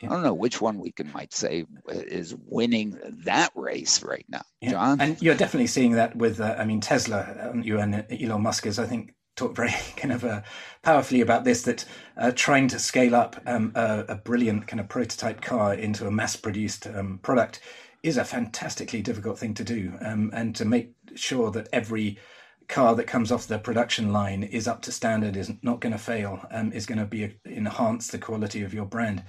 Yeah. 0.01 0.09
I 0.09 0.13
don't 0.13 0.23
know 0.23 0.33
which 0.33 0.61
one 0.61 0.79
we 0.79 0.91
can 0.91 1.11
might 1.11 1.33
say 1.33 1.65
is 1.89 2.35
winning 2.45 2.97
that 3.25 3.51
race 3.55 4.03
right 4.03 4.25
now, 4.29 4.43
yeah. 4.61 4.71
John. 4.71 5.01
And 5.01 5.21
you're 5.21 5.35
definitely 5.35 5.67
seeing 5.67 5.93
that 5.93 6.15
with, 6.15 6.39
uh, 6.39 6.55
I 6.57 6.63
mean, 6.63 6.79
Tesla. 6.79 7.51
You 7.61 7.79
and 7.79 8.05
Elon 8.09 8.41
Musk 8.41 8.65
is, 8.67 8.79
I 8.79 8.85
think, 8.85 9.13
talked 9.35 9.55
very 9.55 9.73
kind 9.97 10.13
of 10.13 10.23
uh, 10.23 10.41
powerfully 10.81 11.21
about 11.21 11.43
this 11.43 11.63
that 11.63 11.85
uh, 12.17 12.31
trying 12.35 12.67
to 12.69 12.79
scale 12.79 13.15
up 13.15 13.35
um, 13.45 13.71
a, 13.75 14.05
a, 14.09 14.15
brilliant 14.15 14.67
kind 14.67 14.79
of 14.79 14.87
prototype 14.87 15.41
car 15.41 15.73
into 15.73 16.07
a 16.07 16.11
mass 16.11 16.35
produced 16.35 16.87
um, 16.87 17.19
product 17.21 17.59
is 18.03 18.17
a 18.17 18.23
fantastically 18.23 19.01
difficult 19.01 19.37
thing 19.39 19.53
to 19.53 19.63
do 19.63 19.93
um, 20.01 20.29
and 20.33 20.55
to 20.55 20.63
make 20.63 20.91
sure 21.15 21.51
that 21.51 21.67
every 21.73 22.17
car 22.67 22.95
that 22.95 23.07
comes 23.07 23.31
off 23.31 23.47
the 23.47 23.59
production 23.59 24.11
line 24.11 24.43
is 24.43 24.67
up 24.67 24.81
to 24.81 24.91
standard 24.91 25.35
is 25.35 25.51
not 25.61 25.79
going 25.79 25.93
to 25.93 25.99
fail 25.99 26.45
um, 26.51 26.71
is 26.71 26.85
going 26.85 26.97
to 26.97 27.05
be 27.05 27.35
enhance 27.45 28.07
the 28.07 28.17
quality 28.17 28.63
of 28.63 28.73
your 28.73 28.85
brand 28.85 29.23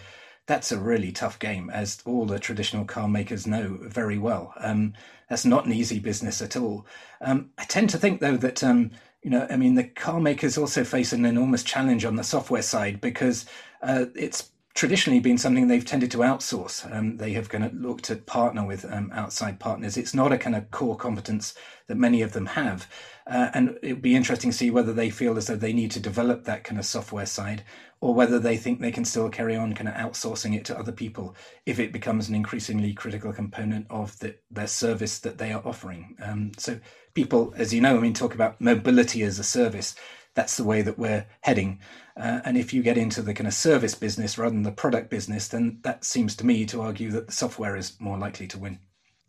that's 0.46 0.70
a 0.70 0.78
really 0.78 1.10
tough 1.10 1.38
game 1.38 1.70
as 1.70 2.00
all 2.04 2.24
the 2.24 2.38
traditional 2.38 2.84
car 2.84 3.08
makers 3.08 3.46
know 3.46 3.78
very 3.82 4.18
well 4.18 4.52
um, 4.60 4.92
that's 5.28 5.44
not 5.44 5.66
an 5.66 5.72
easy 5.72 5.98
business 5.98 6.40
at 6.40 6.56
all 6.56 6.86
um, 7.20 7.50
i 7.58 7.64
tend 7.64 7.90
to 7.90 7.98
think 7.98 8.20
though 8.20 8.36
that 8.36 8.62
um, 8.62 8.90
you 9.26 9.30
know, 9.30 9.44
I 9.50 9.56
mean, 9.56 9.74
the 9.74 9.82
car 9.82 10.20
makers 10.20 10.56
also 10.56 10.84
face 10.84 11.12
an 11.12 11.24
enormous 11.24 11.64
challenge 11.64 12.04
on 12.04 12.14
the 12.14 12.22
software 12.22 12.62
side 12.62 13.00
because 13.00 13.44
uh, 13.82 14.04
it's 14.14 14.52
traditionally 14.74 15.18
been 15.18 15.36
something 15.36 15.66
they've 15.66 15.84
tended 15.84 16.12
to 16.12 16.18
outsource. 16.18 16.88
Um, 16.94 17.16
they 17.16 17.32
have 17.32 17.48
kind 17.48 17.64
of 17.64 17.74
looked 17.74 18.04
to 18.04 18.14
partner 18.14 18.64
with 18.64 18.84
um, 18.84 19.10
outside 19.12 19.58
partners. 19.58 19.96
It's 19.96 20.14
not 20.14 20.30
a 20.30 20.38
kind 20.38 20.54
of 20.54 20.70
core 20.70 20.96
competence 20.96 21.54
that 21.88 21.96
many 21.96 22.22
of 22.22 22.34
them 22.34 22.46
have. 22.46 22.88
Uh, 23.26 23.50
and 23.54 23.76
it'd 23.82 24.02
be 24.02 24.14
interesting 24.14 24.50
to 24.50 24.56
see 24.56 24.70
whether 24.70 24.92
they 24.92 25.10
feel 25.10 25.36
as 25.36 25.46
though 25.46 25.56
they 25.56 25.72
need 25.72 25.90
to 25.90 26.00
develop 26.00 26.44
that 26.44 26.62
kind 26.62 26.78
of 26.78 26.86
software 26.86 27.26
side 27.26 27.64
or 28.00 28.14
whether 28.14 28.38
they 28.38 28.56
think 28.56 28.80
they 28.80 28.92
can 28.92 29.04
still 29.04 29.28
carry 29.28 29.56
on 29.56 29.74
kind 29.74 29.88
of 29.88 29.94
outsourcing 29.94 30.54
it 30.54 30.64
to 30.64 30.78
other 30.78 30.92
people 30.92 31.34
if 31.64 31.80
it 31.80 31.92
becomes 31.92 32.28
an 32.28 32.34
increasingly 32.34 32.92
critical 32.92 33.32
component 33.32 33.86
of 33.90 34.16
the, 34.20 34.36
their 34.50 34.66
service 34.66 35.18
that 35.18 35.38
they 35.38 35.52
are 35.52 35.62
offering. 35.64 36.16
Um, 36.22 36.52
so 36.56 36.78
people, 37.14 37.52
as 37.56 37.74
you 37.74 37.80
know, 37.80 37.96
I 37.96 38.00
mean, 38.00 38.14
talk 38.14 38.34
about 38.34 38.60
mobility 38.60 39.22
as 39.22 39.38
a 39.38 39.44
service. 39.44 39.96
That's 40.34 40.56
the 40.56 40.64
way 40.64 40.82
that 40.82 40.98
we're 40.98 41.26
heading. 41.40 41.80
Uh, 42.16 42.40
and 42.44 42.56
if 42.56 42.72
you 42.72 42.82
get 42.82 42.98
into 42.98 43.22
the 43.22 43.34
kind 43.34 43.48
of 43.48 43.54
service 43.54 43.94
business 43.94 44.38
rather 44.38 44.54
than 44.54 44.62
the 44.62 44.70
product 44.70 45.10
business, 45.10 45.48
then 45.48 45.78
that 45.82 46.04
seems 46.04 46.36
to 46.36 46.46
me 46.46 46.64
to 46.66 46.82
argue 46.82 47.10
that 47.10 47.26
the 47.26 47.32
software 47.32 47.76
is 47.76 47.98
more 47.98 48.18
likely 48.18 48.46
to 48.48 48.58
win. 48.58 48.78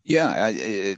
Yeah, 0.09 0.29
I, 0.29 0.95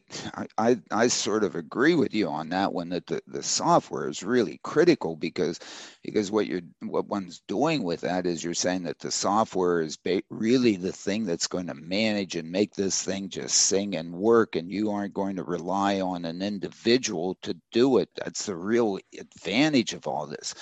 I 0.60 0.80
I 0.92 1.08
sort 1.08 1.44
of 1.44 1.56
agree 1.56 1.96
with 1.96 2.13
you 2.13 2.28
on 2.30 2.50
that 2.50 2.74
one. 2.74 2.89
That 2.89 3.08
the, 3.08 3.22
the 3.25 3.42
software 3.42 4.08
is 4.08 4.22
really 4.22 4.60
critical 4.63 5.16
because 5.16 5.60
because 6.04 6.30
what 6.30 6.46
you're 6.46 6.62
what 6.82 7.08
one's 7.08 7.42
doing 7.48 7.82
with 7.82 8.01
that 8.01 8.28
is 8.28 8.44
you're 8.44 8.54
saying 8.54 8.84
that 8.84 9.00
the 9.00 9.10
software 9.12 9.82
is 9.82 9.98
ba- 9.98 10.22
really 10.30 10.75
the 10.75 10.92
thing 10.92 11.25
that's 11.25 11.48
going 11.48 11.66
to 11.68 11.74
manage 11.74 12.36
and 12.36 12.51
make 12.51 12.75
this 12.75 13.01
thing 13.04 13.30
just 13.30 13.56
sing 13.56 13.96
and 13.96 14.13
work, 14.13 14.56
and 14.56 14.70
you 14.72 14.92
aren't 14.92 15.16
going 15.16 15.38
to 15.38 15.44
rely 15.44 16.01
on 16.01 16.24
an 16.24 16.44
individual 16.44 17.36
to 17.42 17.58
do 17.72 17.98
it. 17.98 18.10
That's 18.16 18.46
the 18.46 18.56
real 18.56 19.00
advantage 19.20 19.94
of 19.94 20.06
all 20.08 20.28
this, 20.28 20.54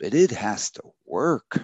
but 0.00 0.12
it 0.12 0.32
has 0.32 0.70
to 0.72 0.82
work 1.06 1.60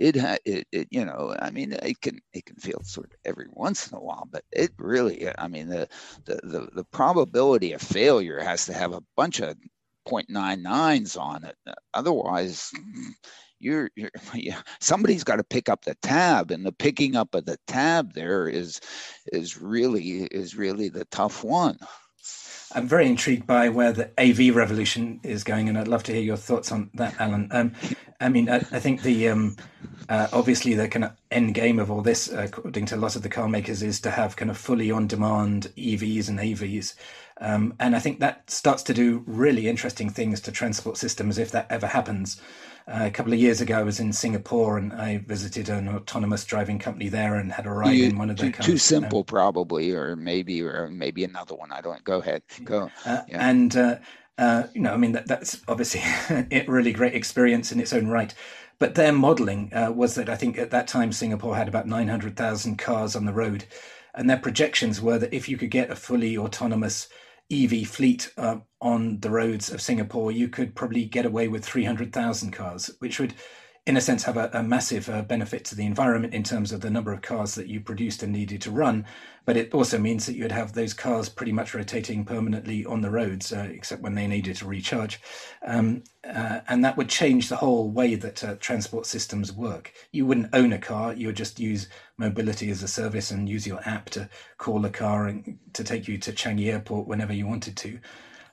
it, 0.00 0.16
it, 0.46 0.66
it, 0.72 0.88
you 0.90 1.04
know, 1.04 1.36
I 1.38 1.50
mean, 1.50 1.72
it 1.72 2.00
can 2.00 2.20
it 2.32 2.46
can 2.46 2.56
feel 2.56 2.80
sort 2.82 3.12
of 3.12 3.18
every 3.24 3.46
once 3.50 3.90
in 3.90 3.98
a 3.98 4.00
while, 4.00 4.26
but 4.30 4.44
it 4.50 4.70
really, 4.78 5.28
I 5.38 5.46
mean, 5.46 5.68
the 5.68 5.88
the 6.24 6.40
the, 6.42 6.68
the 6.74 6.84
probability 6.84 7.72
of 7.72 7.82
failure 7.82 8.40
has 8.40 8.64
to 8.66 8.72
have 8.72 8.94
a 8.94 9.02
bunch 9.16 9.40
of 9.40 9.56
0.99s 10.08 11.20
on 11.20 11.44
it. 11.44 11.56
Otherwise, 11.92 12.70
you're, 13.60 13.90
you're 13.94 14.10
yeah, 14.34 14.62
somebody's 14.80 15.22
got 15.24 15.36
to 15.36 15.44
pick 15.44 15.68
up 15.68 15.84
the 15.84 15.94
tab, 15.96 16.50
and 16.50 16.64
the 16.64 16.72
picking 16.72 17.14
up 17.14 17.34
of 17.34 17.44
the 17.44 17.58
tab 17.66 18.14
there 18.14 18.48
is 18.48 18.80
is 19.32 19.60
really 19.60 20.22
is 20.30 20.56
really 20.56 20.88
the 20.88 21.04
tough 21.06 21.44
one. 21.44 21.78
I'm 22.72 22.86
very 22.86 23.06
intrigued 23.06 23.46
by 23.46 23.68
where 23.68 23.92
the 23.92 24.10
AV 24.18 24.54
revolution 24.54 25.20
is 25.22 25.42
going, 25.42 25.68
and 25.68 25.76
I'd 25.76 25.88
love 25.88 26.04
to 26.04 26.12
hear 26.12 26.22
your 26.22 26.36
thoughts 26.36 26.70
on 26.70 26.90
that, 26.94 27.20
Alan. 27.20 27.48
Um, 27.50 27.72
I 28.20 28.28
mean, 28.28 28.48
I, 28.48 28.56
I 28.56 28.78
think 28.78 29.02
the 29.02 29.28
um, 29.28 29.56
uh, 30.08 30.28
obviously 30.32 30.74
the 30.74 30.88
kind 30.88 31.04
of 31.04 31.12
end 31.30 31.54
game 31.54 31.78
of 31.78 31.90
all 31.90 32.02
this, 32.02 32.30
according 32.30 32.86
to 32.86 32.96
a 32.96 32.98
lot 32.98 33.16
of 33.16 33.22
the 33.22 33.28
car 33.28 33.48
makers, 33.48 33.82
is 33.82 34.00
to 34.02 34.10
have 34.10 34.36
kind 34.36 34.50
of 34.50 34.58
fully 34.58 34.90
on-demand 34.90 35.72
EVs 35.76 36.28
and 36.28 36.38
AVs, 36.38 36.94
um, 37.40 37.74
and 37.80 37.96
I 37.96 37.98
think 37.98 38.20
that 38.20 38.50
starts 38.50 38.82
to 38.84 38.94
do 38.94 39.24
really 39.26 39.66
interesting 39.66 40.10
things 40.10 40.40
to 40.42 40.52
transport 40.52 40.96
systems 40.96 41.38
if 41.38 41.50
that 41.52 41.66
ever 41.70 41.86
happens. 41.86 42.40
Uh, 42.86 43.04
a 43.04 43.10
couple 43.10 43.32
of 43.32 43.38
years 43.38 43.60
ago, 43.60 43.78
I 43.78 43.82
was 43.82 44.00
in 44.00 44.12
Singapore 44.12 44.76
and 44.76 44.92
I 44.92 45.18
visited 45.18 45.68
an 45.68 45.88
autonomous 45.88 46.44
driving 46.44 46.78
company 46.78 47.08
there 47.08 47.36
and 47.36 47.52
had 47.52 47.66
a 47.66 47.70
ride 47.70 47.92
you, 47.92 48.06
in 48.06 48.18
one 48.18 48.30
of 48.30 48.36
their 48.36 48.50
too, 48.50 48.62
too 48.62 48.78
simple, 48.78 49.22
probably, 49.22 49.92
or 49.92 50.16
maybe, 50.16 50.62
or 50.62 50.88
maybe 50.88 51.24
another 51.24 51.54
one. 51.54 51.72
I 51.72 51.80
don't. 51.80 52.02
Go 52.04 52.18
ahead. 52.18 52.42
Go. 52.64 52.90
Uh, 53.06 53.22
yeah. 53.28 53.48
And 53.48 53.76
uh, 53.76 53.96
uh, 54.38 54.64
you 54.74 54.80
know, 54.80 54.92
I 54.92 54.96
mean, 54.96 55.12
that, 55.12 55.26
that's 55.26 55.60
obviously 55.68 56.00
a 56.50 56.64
really 56.66 56.92
great 56.92 57.14
experience 57.14 57.70
in 57.72 57.80
its 57.80 57.92
own 57.92 58.08
right. 58.08 58.34
But 58.78 58.94
their 58.94 59.12
modelling 59.12 59.72
uh, 59.74 59.92
was 59.92 60.14
that 60.14 60.30
I 60.30 60.36
think 60.36 60.58
at 60.58 60.70
that 60.70 60.88
time 60.88 61.12
Singapore 61.12 61.56
had 61.56 61.68
about 61.68 61.86
nine 61.86 62.08
hundred 62.08 62.36
thousand 62.36 62.76
cars 62.78 63.14
on 63.14 63.26
the 63.26 63.32
road, 63.32 63.66
and 64.14 64.28
their 64.28 64.38
projections 64.38 65.00
were 65.00 65.18
that 65.18 65.34
if 65.34 65.48
you 65.48 65.58
could 65.58 65.70
get 65.70 65.90
a 65.90 65.96
fully 65.96 66.36
autonomous 66.36 67.08
EV 67.50 67.86
fleet 67.86 68.32
uh, 68.36 68.56
on 68.80 69.20
the 69.20 69.30
roads 69.30 69.70
of 69.70 69.80
Singapore, 69.82 70.32
you 70.32 70.48
could 70.48 70.74
probably 70.74 71.04
get 71.04 71.26
away 71.26 71.48
with 71.48 71.64
300,000 71.64 72.50
cars, 72.52 72.90
which 73.00 73.18
would, 73.18 73.34
in 73.86 73.96
a 73.96 74.00
sense, 74.00 74.22
have 74.22 74.36
a, 74.36 74.50
a 74.52 74.62
massive 74.62 75.08
uh, 75.08 75.22
benefit 75.22 75.64
to 75.66 75.74
the 75.74 75.84
environment 75.84 76.32
in 76.32 76.42
terms 76.42 76.72
of 76.72 76.80
the 76.80 76.90
number 76.90 77.12
of 77.12 77.22
cars 77.22 77.54
that 77.56 77.66
you 77.66 77.80
produced 77.80 78.22
and 78.22 78.32
needed 78.32 78.62
to 78.62 78.70
run. 78.70 79.04
But 79.44 79.56
it 79.56 79.74
also 79.74 79.98
means 79.98 80.26
that 80.26 80.36
you'd 80.36 80.52
have 80.52 80.72
those 80.72 80.94
cars 80.94 81.28
pretty 81.28 81.52
much 81.52 81.74
rotating 81.74 82.24
permanently 82.24 82.84
on 82.84 83.00
the 83.00 83.10
roads, 83.10 83.52
uh, 83.52 83.68
except 83.70 84.02
when 84.02 84.14
they 84.14 84.26
needed 84.26 84.56
to 84.56 84.66
recharge. 84.66 85.20
Um, 85.66 86.04
uh, 86.24 86.60
and 86.68 86.84
that 86.84 86.96
would 86.96 87.08
change 87.08 87.48
the 87.48 87.56
whole 87.56 87.90
way 87.90 88.14
that 88.14 88.44
uh, 88.44 88.54
transport 88.60 89.06
systems 89.06 89.52
work. 89.52 89.92
You 90.12 90.26
wouldn't 90.26 90.54
own 90.54 90.72
a 90.72 90.78
car, 90.78 91.14
you 91.14 91.26
would 91.28 91.36
just 91.36 91.58
use 91.58 91.88
mobility 92.20 92.70
as 92.70 92.82
a 92.82 92.88
service 92.88 93.30
and 93.32 93.48
use 93.48 93.66
your 93.66 93.80
app 93.88 94.10
to 94.10 94.28
call 94.58 94.84
a 94.84 94.90
car 94.90 95.26
and 95.26 95.58
to 95.72 95.82
take 95.82 96.06
you 96.06 96.18
to 96.18 96.32
Changi 96.32 96.66
Airport 96.66 97.08
whenever 97.08 97.32
you 97.32 97.46
wanted 97.46 97.76
to. 97.78 97.98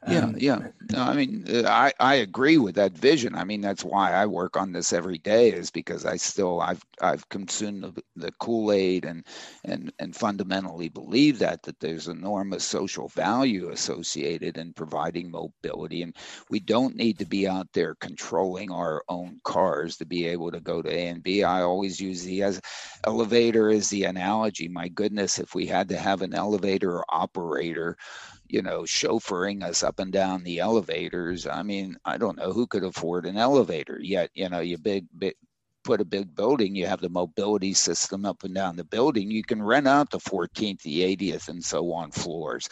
Um, 0.04 0.36
yeah, 0.38 0.60
yeah. 0.60 0.68
No, 0.92 1.02
I 1.02 1.14
mean, 1.14 1.44
uh, 1.50 1.68
I 1.68 1.92
I 2.00 2.16
agree 2.16 2.58
with 2.58 2.76
that 2.76 2.94
vision. 2.94 3.36
I 3.36 3.44
mean, 3.44 3.62
that's 3.62 3.84
why 3.84 4.14
I 4.14 4.26
work 4.26 4.56
on 4.56 4.72
this 4.72 4.94
every 4.94 5.18
day, 5.18 5.52
is 5.52 5.72
because 5.72 6.06
I 6.06 6.16
still 6.18 6.62
I've 6.62 6.84
I've 7.02 7.28
consumed 7.30 7.84
the, 7.84 8.04
the 8.16 8.32
Kool 8.40 8.72
Aid 8.72 9.06
and 9.06 9.26
and 9.66 9.92
and 10.00 10.16
fundamentally 10.16 10.88
believe 10.90 11.40
that 11.40 11.64
that 11.64 11.80
there's 11.80 12.08
enormous 12.08 12.64
social 12.64 13.10
value 13.10 13.70
associated 13.70 14.58
in 14.58 14.74
providing 14.74 15.32
mobility, 15.32 16.04
and 16.04 16.16
we 16.50 16.60
don't 16.60 16.96
need 16.96 17.18
to 17.20 17.26
be 17.26 17.48
out 17.48 17.68
there 17.74 17.96
controlling 17.96 18.72
our 18.72 19.04
own 19.10 19.40
cars 19.44 19.98
to 19.98 20.06
be 20.06 20.26
able 20.28 20.52
to 20.52 20.62
go 20.62 20.82
to 20.82 20.90
A 20.90 21.08
and 21.08 21.24
B. 21.24 21.44
I 21.44 21.62
always 21.64 22.00
use 22.00 22.24
the 22.24 22.44
as 22.44 22.62
elevator 23.06 23.70
as 23.70 23.90
the 23.90 24.04
analogy. 24.06 24.68
My 24.68 24.88
goodness, 24.90 25.40
if 25.40 25.56
we 25.56 25.66
had 25.66 25.90
to 25.90 25.98
have 25.98 26.22
an 26.22 26.34
elevator 26.34 27.04
operator 27.10 27.98
you 28.50 28.62
know, 28.62 28.82
chauffeuring 28.84 29.64
us 29.64 29.84
up 29.84 30.00
and 30.00 30.12
down 30.12 30.44
the 30.44 30.60
elevators. 30.60 31.48
I 31.48 31.64
mean, 31.64 31.98
I 32.06 32.18
don't 32.18 32.38
know 32.38 32.52
who 32.54 32.68
could 32.68 32.84
afford 32.84 33.26
an 33.26 33.38
elevator 33.38 34.00
yet. 34.02 34.32
You 34.34 34.50
know, 34.50 34.60
you 34.60 34.78
big, 34.78 35.08
big 35.18 35.36
put 35.84 36.02
a 36.02 36.06
big 36.06 36.36
building, 36.36 36.76
you 36.76 36.86
have 36.86 37.00
the 37.00 37.10
mobility 37.10 37.74
system 37.74 38.26
up 38.26 38.44
and 38.44 38.54
down 38.54 38.76
the 38.76 38.84
building. 38.84 39.32
You 39.32 39.42
can 39.44 39.64
rent 39.64 39.88
out 39.88 40.10
the 40.12 40.20
14th, 40.20 40.82
the 40.82 41.02
80th, 41.16 41.48
and 41.48 41.64
so 41.64 41.94
on 41.94 42.12
floors. 42.12 42.68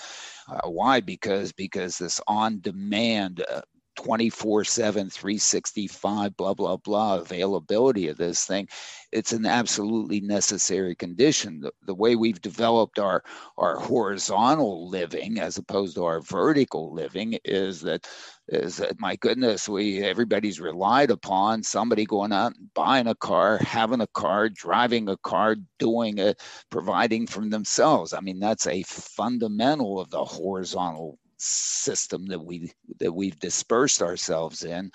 Uh, 0.50 0.70
why? 0.70 1.00
Because 1.00 1.54
because 1.54 1.98
this 1.98 2.20
on-demand 2.28 3.44
uh, 3.50 3.62
24 3.96 4.64
7 4.64 5.10
365 5.10 6.38
blah 6.38 6.54
blah 6.54 6.78
blah 6.78 7.16
availability 7.18 8.08
of 8.08 8.18
this 8.18 8.46
thing. 8.46 8.68
It's 9.12 9.32
an 9.34 9.46
absolutely 9.46 10.22
necessary 10.22 10.96
condition. 10.96 11.62
The, 11.62 11.72
the 11.86 11.96
way 11.96 12.16
we've 12.16 12.42
developed 12.42 13.00
our 13.00 13.24
our 13.58 13.78
horizontal 13.78 14.90
living 14.90 15.40
as 15.40 15.58
opposed 15.58 15.96
to 15.96 16.06
our 16.06 16.22
vertical 16.22 16.94
living 16.94 17.38
is 17.46 17.82
that 17.82 18.08
is 18.48 18.78
that 18.78 19.00
my 19.00 19.16
goodness 19.16 19.68
we 19.68 20.04
everybody's 20.04 20.60
relied 20.60 21.10
upon 21.10 21.64
somebody 21.64 22.06
going 22.06 22.32
out 22.32 22.56
and 22.56 22.74
buying 22.74 23.08
a 23.08 23.16
car 23.16 23.58
having 23.58 24.02
a 24.02 24.08
car 24.08 24.50
driving 24.50 25.10
a 25.10 25.18
car 25.18 25.56
doing 25.80 26.18
it 26.18 26.40
providing 26.70 27.26
from 27.26 27.50
themselves. 27.50 28.14
I 28.14 28.22
mean 28.22 28.40
that's 28.40 28.68
a 28.68 28.84
fundamental 28.84 30.00
of 30.00 30.10
the 30.10 30.24
horizontal 30.24 31.18
system 31.38 32.26
that 32.28 32.44
we 32.44 32.72
that 33.00 33.12
we've 33.12 33.40
dispersed 33.40 34.02
ourselves 34.02 34.64
in 34.64 34.92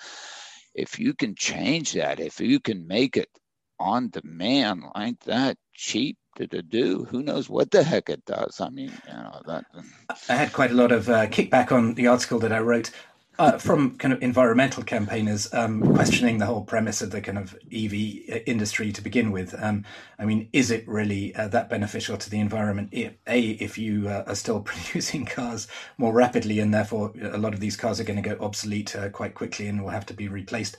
if 0.73 0.99
you 0.99 1.13
can 1.13 1.35
change 1.35 1.93
that 1.93 2.19
if 2.19 2.39
you 2.39 2.59
can 2.59 2.87
make 2.87 3.17
it 3.17 3.29
on 3.79 4.09
demand 4.09 4.83
like 4.95 5.19
that 5.21 5.57
cheap 5.73 6.17
to, 6.37 6.47
to 6.47 6.61
do 6.61 7.05
who 7.09 7.23
knows 7.23 7.49
what 7.49 7.71
the 7.71 7.83
heck 7.83 8.09
it 8.09 8.23
does. 8.25 8.61
I 8.61 8.69
mean 8.69 8.91
you 9.07 9.13
know 9.13 9.41
that 9.47 9.65
i 10.29 10.35
had 10.35 10.53
quite 10.53 10.71
a 10.71 10.75
lot 10.75 10.91
of 10.91 11.09
uh, 11.09 11.27
kickback 11.27 11.71
on 11.71 11.93
the 11.95 12.07
article 12.07 12.39
that 12.39 12.51
i 12.51 12.59
wrote 12.59 12.91
uh, 13.41 13.57
from 13.57 13.97
kind 13.97 14.13
of 14.13 14.21
environmental 14.21 14.83
campaigners 14.83 15.51
um, 15.51 15.81
questioning 15.95 16.37
the 16.37 16.45
whole 16.45 16.63
premise 16.63 17.01
of 17.01 17.09
the 17.09 17.19
kind 17.19 17.39
of 17.39 17.57
EV 17.73 18.43
industry 18.45 18.91
to 18.91 19.01
begin 19.01 19.31
with. 19.31 19.55
Um, 19.57 19.83
I 20.19 20.25
mean, 20.25 20.47
is 20.53 20.69
it 20.69 20.87
really 20.87 21.33
uh, 21.33 21.47
that 21.47 21.67
beneficial 21.67 22.17
to 22.17 22.29
the 22.29 22.39
environment? 22.39 22.89
If, 22.91 23.13
a, 23.25 23.41
if 23.41 23.79
you 23.79 24.07
uh, 24.07 24.25
are 24.27 24.35
still 24.35 24.59
producing 24.71 25.25
cars 25.25 25.67
more 25.97 26.13
rapidly, 26.13 26.59
and 26.59 26.71
therefore 26.71 27.13
a 27.19 27.39
lot 27.39 27.55
of 27.55 27.59
these 27.59 27.75
cars 27.75 27.99
are 27.99 28.03
going 28.03 28.21
to 28.21 28.29
go 28.29 28.37
obsolete 28.45 28.95
uh, 28.95 29.09
quite 29.09 29.33
quickly 29.33 29.65
and 29.65 29.81
will 29.81 29.89
have 29.89 30.05
to 30.05 30.13
be 30.13 30.27
replaced. 30.27 30.77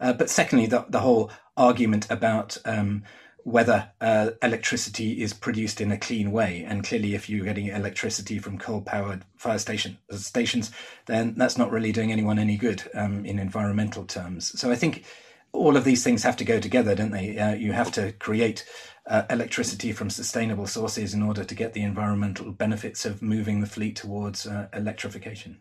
Uh, 0.00 0.12
but 0.12 0.30
secondly, 0.30 0.66
the, 0.66 0.86
the 0.90 1.00
whole 1.00 1.32
argument 1.56 2.08
about 2.10 2.56
um, 2.64 3.02
whether 3.44 3.90
uh, 4.00 4.30
electricity 4.42 5.22
is 5.22 5.34
produced 5.34 5.80
in 5.80 5.92
a 5.92 5.98
clean 5.98 6.32
way. 6.32 6.64
And 6.66 6.82
clearly, 6.82 7.14
if 7.14 7.28
you're 7.28 7.44
getting 7.44 7.66
electricity 7.66 8.38
from 8.38 8.58
coal-powered 8.58 9.24
fire 9.36 9.58
station 9.58 9.98
uh, 10.10 10.16
stations, 10.16 10.70
then 11.06 11.34
that's 11.36 11.58
not 11.58 11.70
really 11.70 11.92
doing 11.92 12.10
anyone 12.10 12.38
any 12.38 12.56
good 12.56 12.82
um, 12.94 13.24
in 13.26 13.38
environmental 13.38 14.04
terms. 14.04 14.58
So 14.58 14.70
I 14.70 14.76
think 14.76 15.04
all 15.52 15.76
of 15.76 15.84
these 15.84 16.02
things 16.02 16.22
have 16.22 16.38
to 16.38 16.44
go 16.44 16.58
together, 16.58 16.94
don't 16.94 17.12
they? 17.12 17.38
Uh, 17.38 17.54
you 17.54 17.72
have 17.72 17.92
to 17.92 18.12
create 18.12 18.64
uh, 19.06 19.24
electricity 19.28 19.92
from 19.92 20.08
sustainable 20.08 20.66
sources 20.66 21.12
in 21.12 21.22
order 21.22 21.44
to 21.44 21.54
get 21.54 21.74
the 21.74 21.82
environmental 21.82 22.50
benefits 22.50 23.04
of 23.04 23.20
moving 23.20 23.60
the 23.60 23.66
fleet 23.66 23.94
towards 23.94 24.46
uh, 24.46 24.68
electrification. 24.72 25.60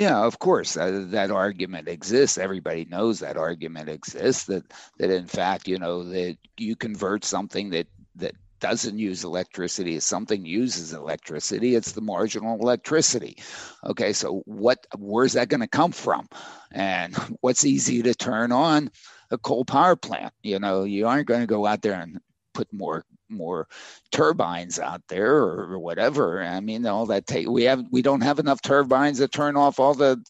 Yeah, 0.00 0.24
of 0.24 0.38
course, 0.38 0.78
uh, 0.78 1.04
that 1.10 1.30
argument 1.30 1.86
exists. 1.88 2.38
Everybody 2.38 2.86
knows 2.86 3.20
that 3.20 3.36
argument 3.36 3.90
exists. 3.90 4.46
That 4.46 4.64
that 4.98 5.10
in 5.10 5.26
fact, 5.26 5.68
you 5.68 5.78
know, 5.78 6.04
that 6.04 6.38
you 6.58 6.74
convert 6.74 7.24
something 7.24 7.70
that 7.70 7.86
that 8.16 8.34
doesn't 8.60 8.98
use 8.98 9.24
electricity 9.24 9.96
as 9.96 10.04
something 10.04 10.46
uses 10.46 10.94
electricity. 10.94 11.74
It's 11.76 11.92
the 11.92 12.00
marginal 12.02 12.58
electricity. 12.60 13.36
Okay, 13.84 14.14
so 14.14 14.42
what? 14.46 14.86
Where's 14.98 15.34
that 15.34 15.50
going 15.50 15.60
to 15.62 15.68
come 15.68 15.92
from? 15.92 16.28
And 16.72 17.14
what's 17.42 17.66
easy 17.66 18.02
to 18.02 18.14
turn 18.14 18.52
on? 18.52 18.90
A 19.30 19.38
coal 19.38 19.64
power 19.66 19.96
plant. 19.96 20.32
You 20.42 20.58
know, 20.60 20.84
you 20.84 21.08
aren't 21.08 21.28
going 21.28 21.40
to 21.42 21.46
go 21.46 21.66
out 21.66 21.82
there 21.82 22.00
and 22.00 22.20
put 22.54 22.72
more 22.72 23.04
more 23.30 23.68
turbines 24.10 24.78
out 24.78 25.02
there 25.08 25.36
or, 25.36 25.78
whatever. 25.78 26.42
I 26.42 26.60
mean, 26.60 26.86
all 26.86 27.06
that 27.06 27.26
take 27.26 27.48
we 27.48 27.64
have 27.64 27.84
we 27.90 28.02
don't 28.02 28.20
have 28.22 28.38
enough 28.38 28.62
turbines 28.62 29.18
to 29.18 29.28
turn 29.28 29.56
off 29.56 29.80
all 29.80 29.94
the 29.94 30.22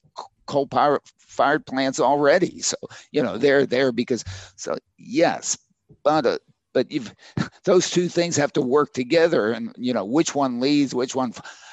coal 0.47 0.67
power 0.67 1.01
fired 1.19 1.67
plants 1.67 2.01
already. 2.01 2.61
So 2.61 2.77
you 3.13 3.23
know 3.23 3.39
they're 3.39 3.67
there 3.67 3.93
because 3.93 4.25
so 4.57 4.77
yes, 4.99 5.59
but 6.05 6.27
uh, 6.27 6.39
but 6.73 6.87
if 6.91 7.15
those 7.65 7.91
two 7.91 8.09
things 8.09 8.37
have 8.37 8.53
to 8.55 8.63
work 8.63 8.93
together, 8.93 9.53
and 9.53 9.75
you 9.77 9.93
know 9.93 10.05
which 10.05 10.35
one 10.35 10.61
leads, 10.61 10.95
which 10.95 11.15
one 11.15 11.33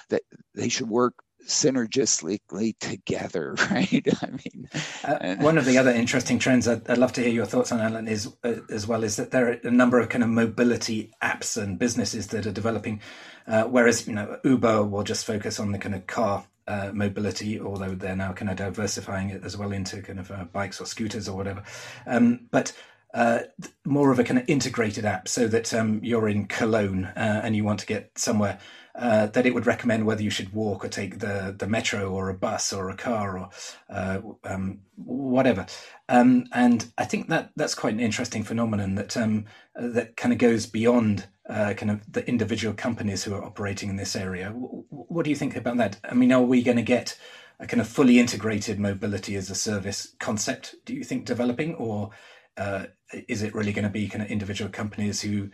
that 0.10 0.22
they 0.56 0.70
should 0.70 0.90
work 0.90 1.14
synergistically 1.48 2.78
together, 2.80 3.56
right? 3.72 4.06
I 4.22 4.28
mean, 4.28 4.70
uh, 5.04 5.36
one 5.38 5.58
of 5.58 5.66
the 5.66 5.78
other 5.78 5.92
interesting 5.92 6.40
trends 6.40 6.68
I'd, 6.68 6.88
I'd, 6.90 6.98
love 6.98 7.14
to 7.14 7.22
hear 7.22 7.32
your 7.32 7.46
thoughts 7.46 7.72
on, 7.72 7.80
Alan, 7.80 8.08
is 8.08 8.32
uh, 8.44 8.56
as 8.70 8.86
well 8.88 9.04
is 9.04 9.16
that 9.16 9.32
there 9.32 9.50
are 9.50 9.58
a 9.64 9.72
number 9.72 10.00
of 10.00 10.10
kind 10.10 10.24
of 10.24 10.30
mobility 10.30 11.14
apps 11.22 11.62
and 11.62 11.80
businesses 11.80 12.28
that 12.28 12.46
are 12.46 12.52
developing, 12.52 13.02
uh, 13.48 13.64
whereas 13.64 14.08
you 14.08 14.14
know 14.14 14.38
Uber 14.44 14.84
will 14.84 15.04
just 15.04 15.26
focus 15.26 15.60
on 15.60 15.72
the 15.72 15.80
kind 15.80 15.96
of 15.96 16.06
car 16.08 16.46
uh, 16.68 16.92
mobility, 16.94 17.60
although 17.60 17.96
they're 17.96 18.16
now 18.16 18.34
kind 18.34 18.52
of 18.52 18.58
diversifying 18.58 19.30
it 19.30 19.44
as 19.44 19.56
well 19.58 19.72
into 19.72 20.02
kind 20.02 20.20
of 20.20 20.30
uh, 20.32 20.44
bikes 20.46 20.82
or 20.82 20.86
scooters 20.86 21.30
or 21.30 21.38
whatever. 21.38 21.64
Um, 22.06 22.48
but 22.52 22.74
uh, 23.14 23.40
more 23.86 24.12
of 24.12 24.20
a 24.20 24.24
kind 24.24 24.40
of 24.40 24.50
integrated 24.50 25.06
app, 25.06 25.28
so 25.28 25.48
that 25.48 25.74
um, 25.74 26.02
you're 26.04 26.28
in 26.28 26.46
Cologne 26.46 27.06
uh, 27.06 27.42
and 27.44 27.56
you 27.56 27.64
want 27.64 27.80
to 27.80 27.86
get 27.86 28.12
somewhere 28.18 28.60
uh, 28.98 29.28
that 29.28 29.46
it 29.46 29.54
would 29.54 29.68
recommend 29.68 30.06
whether 30.06 30.24
you 30.24 30.30
should 30.32 30.54
walk 30.54 30.84
or 30.84 30.88
take 30.88 31.20
the, 31.20 31.56
the 31.58 31.68
metro 31.68 32.10
or 32.10 32.30
a 32.30 32.34
bus 32.34 32.74
or 32.74 32.90
a 32.90 32.96
car 32.96 33.38
or 33.38 33.50
uh, 33.90 34.20
um, 34.44 34.80
whatever. 34.96 35.68
Um, 36.10 36.46
and 36.52 36.92
I 36.98 37.06
think 37.06 37.30
that 37.30 37.52
that's 37.56 37.76
quite 37.76 37.94
an 37.94 38.00
interesting 38.00 38.44
phenomenon 38.44 38.96
that 38.96 39.16
um, 39.16 39.46
that 39.76 40.18
kind 40.18 40.34
of 40.34 40.40
goes 40.40 40.66
beyond 40.66 41.28
uh, 41.48 41.76
kind 41.76 41.92
of 41.92 42.12
the 42.12 42.28
individual 42.28 42.74
companies 42.74 43.24
who 43.24 43.36
are 43.36 43.44
operating 43.44 43.90
in 43.90 43.98
this 43.98 44.16
area. 44.16 44.50
What 44.50 45.24
do 45.24 45.30
you 45.30 45.36
think 45.36 45.56
about 45.56 45.78
that? 45.78 46.00
I 46.04 46.16
mean, 46.16 46.32
are 46.32 46.42
we 46.42 46.64
going 46.64 46.78
to 46.78 46.84
get 46.84 47.18
a 47.60 47.68
kind 47.68 47.82
of 47.82 47.88
fully 47.88 48.20
integrated 48.20 48.80
mobility 48.80 49.36
as 49.36 49.50
a 49.50 49.56
service 49.56 50.16
concept? 50.20 50.76
Do 50.86 50.96
you 50.96 51.04
think 51.04 51.26
developing, 51.26 51.76
or 51.76 52.10
uh, 52.58 52.86
is 53.28 53.44
it 53.44 53.54
really 53.54 53.74
going 53.74 53.84
to 53.84 53.92
be 53.92 54.08
kind 54.08 54.24
of 54.24 54.32
individual 54.32 54.72
companies 54.72 55.22
who 55.22 55.50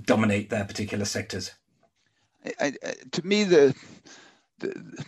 dominate 0.00 0.50
their 0.50 0.64
particular 0.64 1.04
sectors? 1.04 1.52
I, 2.60 2.74
I, 2.84 2.94
to 3.12 3.26
me, 3.26 3.44
the, 3.44 3.74
the 4.58 5.04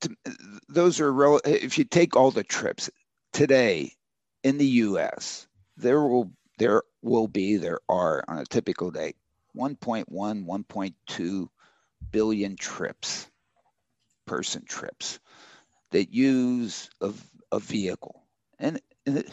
to, 0.00 0.16
those 0.68 1.00
are 1.00 1.12
rel- 1.12 1.40
if 1.44 1.78
you 1.78 1.84
take 1.84 2.16
all 2.16 2.30
the 2.30 2.44
trips 2.44 2.90
today 3.32 3.92
in 4.42 4.58
the 4.58 4.66
U.S., 4.66 5.46
there 5.76 6.02
will 6.02 6.32
there 6.58 6.82
will 7.02 7.28
be 7.28 7.56
there 7.56 7.80
are 7.88 8.24
on 8.28 8.38
a 8.38 8.44
typical 8.44 8.90
day 8.90 9.14
1.1 9.56 10.06
1.2 10.10 11.48
billion 12.10 12.56
trips 12.56 13.28
person 14.26 14.64
trips 14.64 15.18
that 15.90 16.12
use 16.12 16.90
a, 17.00 17.12
a 17.50 17.58
vehicle 17.58 18.22
and, 18.58 18.80
and 19.06 19.24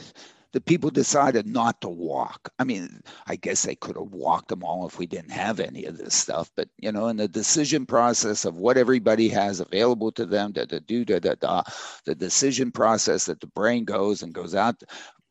the 0.52 0.62
people 0.62 0.90
decided 0.90 1.48
not 1.48 1.82
to 1.82 1.90
walk. 1.90 2.50
I 2.58 2.64
mean, 2.64 3.02
I 3.28 3.36
guess 3.36 3.64
they 3.64 3.76
could 3.76 3.96
have 3.96 4.12
walked 4.12 4.50
them 4.50 4.64
all 4.64 4.88
if 4.88 4.98
we 4.98 5.06
didn't 5.06 5.32
have 5.32 5.60
any 5.60 5.86
of 5.86 5.98
this 5.98 6.16
stuff. 6.16 6.52
But 6.56 6.70
you 6.78 6.92
know, 6.92 7.08
in 7.08 7.18
the 7.18 7.28
decision 7.28 7.86
process 7.86 8.46
of 8.46 8.58
what 8.58 8.78
everybody 8.78 9.30
has 9.30 9.60
available 9.60 10.12
to 10.14 10.26
them, 10.26 10.52
da 10.52 10.66
da 10.66 10.80
do 10.86 11.06
da 11.06 11.20
da 11.20 11.36
da, 11.36 11.64
the 12.06 12.16
decision 12.16 12.72
process 12.72 13.26
that 13.26 13.42
the 13.42 13.48
brain 13.48 13.86
goes 13.86 14.24
and 14.24 14.34
goes 14.34 14.56
out 14.56 14.82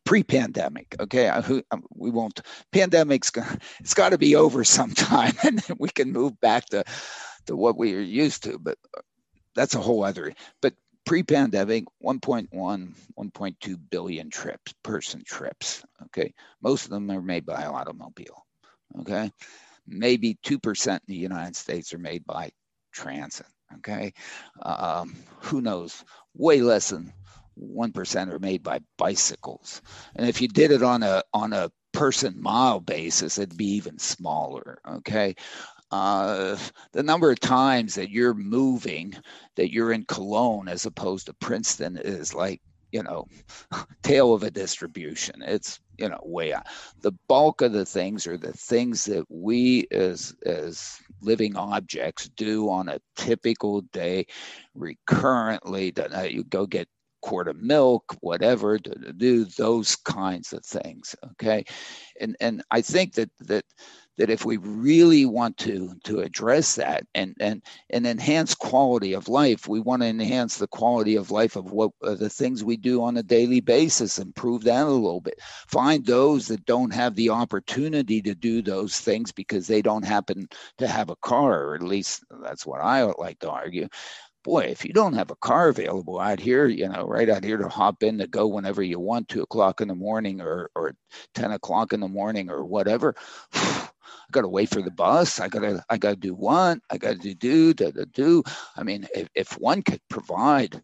pre-pandemic 0.05 0.95
okay 0.99 1.29
we 1.93 2.09
won't 2.09 2.41
pandemic's 2.71 3.31
it's 3.79 3.93
got 3.93 4.09
to 4.09 4.17
be 4.17 4.35
over 4.35 4.63
sometime 4.63 5.33
and 5.43 5.61
we 5.77 5.87
can 5.89 6.11
move 6.11 6.39
back 6.39 6.65
to 6.65 6.83
to 7.45 7.55
what 7.55 7.77
we 7.77 7.93
are 7.95 8.01
used 8.01 8.41
to 8.43 8.57
but 8.57 8.77
uh, 8.97 9.01
that's 9.53 9.75
a 9.75 9.79
whole 9.79 10.03
other 10.03 10.33
but 10.61 10.73
pre-pandemic 11.09 11.85
1.1 12.03 12.49
1.2 12.53 13.79
billion 13.89 14.29
trips 14.29 14.75
person 14.83 15.23
trips 15.25 15.83
okay? 16.05 16.31
Most 16.61 16.85
of 16.85 16.91
them 16.91 17.09
are 17.09 17.19
made 17.19 17.47
by 17.47 17.65
automobile 17.65 18.45
okay? 18.99 19.31
Maybe 19.87 20.37
2% 20.45 20.87
in 20.87 20.99
the 21.07 21.15
united 21.15 21.55
states 21.55 21.95
are 21.95 21.97
made 21.97 22.23
by 22.27 22.51
transit 22.91 23.47
okay? 23.77 24.13
Um, 24.61 25.15
who 25.39 25.61
knows? 25.61 26.03
Way 26.35 26.61
less 26.61 26.89
than 26.89 27.11
1% 27.59 28.31
are 28.31 28.37
made 28.37 28.61
by 28.61 28.79
bicycles. 28.99 29.81
And 30.15 30.29
if 30.29 30.41
you 30.41 30.47
did 30.47 30.69
it 30.69 30.83
on 30.83 31.01
a 31.01 31.23
on 31.33 31.53
a 31.53 31.71
person 31.91 32.39
mile 32.39 32.79
basis 32.79 33.39
it'd 33.39 33.57
be 33.57 33.65
even 33.65 33.97
smaller 33.97 34.79
okay 34.87 35.35
uh, 35.91 36.57
the 36.91 37.03
number 37.03 37.31
of 37.31 37.39
times 37.39 37.95
that 37.95 38.09
you're 38.09 38.33
moving, 38.33 39.15
that 39.55 39.71
you're 39.71 39.91
in 39.91 40.05
Cologne 40.05 40.67
as 40.67 40.85
opposed 40.85 41.25
to 41.25 41.33
Princeton 41.33 41.97
is 41.97 42.33
like, 42.33 42.61
you 42.91 43.03
know, 43.03 43.25
tail 44.03 44.33
of 44.33 44.43
a 44.43 44.51
distribution. 44.51 45.41
It's 45.45 45.79
you 45.97 46.09
know 46.09 46.19
way 46.23 46.53
out. 46.53 46.65
The 47.01 47.11
bulk 47.27 47.61
of 47.61 47.73
the 47.73 47.85
things 47.85 48.25
are 48.25 48.37
the 48.37 48.53
things 48.53 49.03
that 49.05 49.25
we 49.29 49.87
as 49.91 50.33
as 50.45 50.97
living 51.21 51.55
objects 51.55 52.29
do 52.29 52.69
on 52.69 52.89
a 52.89 52.99
typical 53.15 53.81
day, 53.93 54.25
recurrently. 54.73 55.91
That 55.91 56.33
you 56.33 56.43
go 56.45 56.65
get 56.65 56.87
quart 57.21 57.47
of 57.47 57.57
milk, 57.57 58.15
whatever, 58.21 58.79
to 58.79 59.13
do 59.13 59.45
those 59.45 59.95
kinds 59.95 60.53
of 60.53 60.65
things. 60.65 61.15
Okay, 61.31 61.65
and 62.19 62.35
and 62.39 62.63
I 62.71 62.81
think 62.81 63.13
that 63.15 63.29
that 63.41 63.65
that 64.19 64.29
if 64.29 64.43
we 64.43 64.57
really 64.57 65.25
want 65.25 65.57
to 65.57 65.95
to 66.03 66.19
address 66.19 66.75
that 66.75 67.07
and 67.15 67.33
and 67.39 67.63
and 67.89 68.05
enhance 68.05 68.53
quality 68.53 69.13
of 69.13 69.29
life, 69.29 69.67
we 69.67 69.79
want 69.79 70.01
to 70.01 70.07
enhance 70.09 70.57
the 70.57 70.67
quality 70.67 71.15
of 71.15 71.31
life 71.31 71.55
of 71.55 71.71
what 71.71 71.91
uh, 72.03 72.15
the 72.15 72.29
things 72.29 72.61
we 72.61 72.75
do 72.75 73.01
on 73.01 73.15
a 73.15 73.23
daily 73.23 73.61
basis, 73.61 74.19
improve 74.19 74.65
that 74.65 74.85
a 74.85 74.89
little 74.89 75.21
bit. 75.21 75.39
Find 75.67 76.05
those 76.05 76.47
that 76.49 76.65
don't 76.65 76.93
have 76.93 77.15
the 77.15 77.29
opportunity 77.29 78.21
to 78.21 78.35
do 78.35 78.61
those 78.61 78.99
things 78.99 79.31
because 79.31 79.67
they 79.67 79.81
don't 79.81 80.05
happen 80.05 80.49
to 80.79 80.87
have 80.87 81.09
a 81.09 81.15
car, 81.17 81.63
or 81.63 81.75
at 81.75 81.81
least 81.81 82.25
that's 82.43 82.65
what 82.65 82.81
I 82.81 83.03
like 83.03 83.39
to 83.39 83.49
argue 83.49 83.87
boy, 84.43 84.61
if 84.61 84.85
you 84.85 84.93
don't 84.93 85.13
have 85.13 85.31
a 85.31 85.35
car 85.35 85.69
available 85.69 86.19
out 86.19 86.39
here, 86.39 86.67
you 86.67 86.87
know, 86.87 87.05
right 87.05 87.29
out 87.29 87.43
here 87.43 87.57
to 87.57 87.67
hop 87.69 88.03
in 88.03 88.17
to 88.17 88.27
go 88.27 88.47
whenever 88.47 88.81
you 88.81 88.99
want, 88.99 89.27
two 89.27 89.41
o'clock 89.41 89.81
in 89.81 89.87
the 89.87 89.95
morning 89.95 90.41
or 90.41 90.69
or 90.75 90.95
ten 91.35 91.51
o'clock 91.51 91.93
in 91.93 91.99
the 91.99 92.07
morning 92.07 92.49
or 92.49 92.65
whatever. 92.65 93.15
I 94.29 94.31
got 94.31 94.41
to 94.41 94.47
wait 94.47 94.69
for 94.69 94.81
the 94.81 94.91
bus. 94.91 95.39
I 95.39 95.47
got 95.47 95.61
to 95.61 95.83
I 95.89 95.97
got 95.97 96.11
to 96.11 96.15
do 96.15 96.35
one. 96.35 96.81
I 96.89 96.97
got 96.97 97.19
to 97.19 97.33
do 97.33 97.33
do 97.33 97.73
do 97.73 98.05
do. 98.05 98.43
I 98.75 98.83
mean, 98.83 99.07
if, 99.15 99.27
if 99.33 99.59
one 99.59 99.81
could 99.81 100.01
provide, 100.07 100.81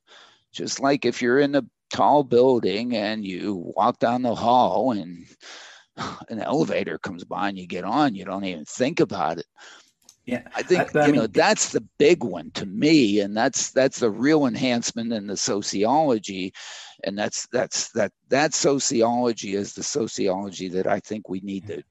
just 0.51 0.79
like 0.79 1.05
if 1.05 1.21
you're 1.21 1.39
in 1.39 1.53
a 1.55 1.65
tall 1.91 2.23
building 2.23 2.95
and 2.95 3.23
you 3.23 3.71
walk 3.75 3.99
down 3.99 4.23
the 4.23 4.33
hall 4.33 4.91
and 4.93 5.27
an 6.29 6.41
elevator 6.41 6.97
comes 6.97 7.23
by 7.23 7.49
and 7.49 7.57
you 7.57 7.67
get 7.67 7.83
on, 7.83 8.15
you 8.15 8.25
don't 8.25 8.45
even 8.45 8.65
think 8.65 8.99
about 8.99 9.37
it. 9.37 9.45
Yeah, 10.25 10.41
I 10.55 10.63
think 10.63 10.95
I, 10.95 11.01
I 11.01 11.05
you 11.05 11.11
mean, 11.11 11.21
know 11.21 11.27
that's 11.27 11.71
the 11.71 11.85
big 11.99 12.23
one 12.23 12.49
to 12.55 12.65
me, 12.65 13.19
and 13.19 13.37
that's 13.37 13.69
that's 13.69 13.99
the 13.99 14.09
real 14.09 14.47
enhancement 14.47 15.13
in 15.13 15.27
the 15.27 15.37
sociology, 15.37 16.51
and 17.03 17.15
that's 17.15 17.47
that's 17.51 17.91
that 17.91 18.11
that 18.29 18.55
sociology 18.55 19.53
is 19.53 19.73
the 19.73 19.83
sociology 19.83 20.67
that 20.69 20.87
I 20.87 20.99
think 20.99 21.29
we 21.29 21.41
need 21.41 21.67
to 21.67 21.83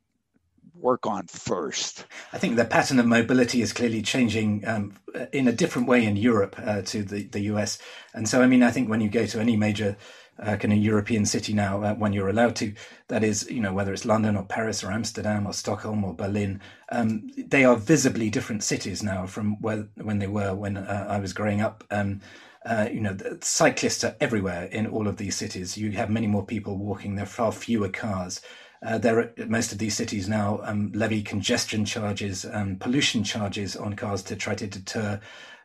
work 0.85 1.07
on 1.07 1.27
first. 1.27 2.05
I 2.33 2.39
think 2.39 2.57
the 2.57 2.65
pattern 2.65 3.01
of 3.01 3.07
mobility 3.07 3.63
is 3.63 3.73
clearly 3.73 4.03
changing 4.03 4.67
um, 4.69 4.95
in 5.33 5.49
a 5.49 5.53
different 5.53 5.89
way 5.89 6.05
in 6.05 6.17
Europe 6.17 6.55
uh, 6.59 6.83
to 6.83 7.03
the 7.03 7.25
the 7.25 7.41
US, 7.53 7.79
and 8.15 8.29
so 8.29 8.43
I 8.43 8.47
mean 8.47 8.63
I 8.63 8.71
think 8.71 8.89
when 8.89 9.01
you 9.01 9.09
go 9.09 9.27
to 9.27 9.41
any 9.41 9.57
major 9.57 9.97
uh, 10.39 10.57
kind 10.57 10.73
of 10.73 10.79
European 10.79 11.25
city 11.25 11.53
now 11.53 11.83
uh, 11.83 11.95
when 11.95 12.13
you're 12.13 12.29
allowed 12.29 12.57
to. 12.57 12.75
That 13.09 13.23
is, 13.23 13.49
you 13.51 13.61
know, 13.61 13.73
whether 13.73 13.93
it's 13.93 14.05
London 14.05 14.37
or 14.37 14.45
Paris 14.45 14.83
or 14.83 14.91
Amsterdam 14.91 15.47
or 15.47 15.53
Stockholm 15.53 16.05
or 16.05 16.15
Berlin, 16.15 16.61
um, 16.91 17.31
they 17.37 17.65
are 17.65 17.77
visibly 17.77 18.31
different 18.31 18.65
cities 18.65 19.03
now 19.03 19.27
from 19.27 19.61
where 19.61 19.89
when 20.03 20.19
they 20.19 20.27
were 20.27 20.55
when 20.55 20.77
uh, 20.77 21.07
I 21.09 21.19
was 21.19 21.33
growing 21.33 21.61
up. 21.61 21.85
Um, 21.91 22.21
uh, 22.67 22.89
you 22.91 23.01
know, 23.01 23.15
cyclists 23.43 24.05
are 24.05 24.17
everywhere 24.21 24.65
in 24.65 24.87
all 24.87 25.07
of 25.07 25.19
these 25.19 25.37
cities. 25.37 25.77
You 25.77 25.91
have 25.93 26.09
many 26.09 26.27
more 26.27 26.47
people 26.47 26.79
walking. 26.79 27.15
There 27.15 27.25
are 27.25 27.27
far 27.27 27.53
fewer 27.53 27.91
cars. 27.91 28.41
Uh, 28.85 28.99
there 28.99 29.19
are, 29.19 29.33
most 29.47 29.73
of 29.73 29.79
these 29.79 29.97
cities 29.97 30.29
now 30.29 30.61
um, 30.63 30.93
levy 30.95 31.23
congestion 31.23 31.85
charges, 31.85 32.45
and 32.45 32.81
pollution 32.81 33.25
charges 33.25 33.77
on 33.77 33.95
cars 33.97 34.23
to 34.23 34.37
try 34.37 34.55
to 34.55 34.67
deter 34.67 35.21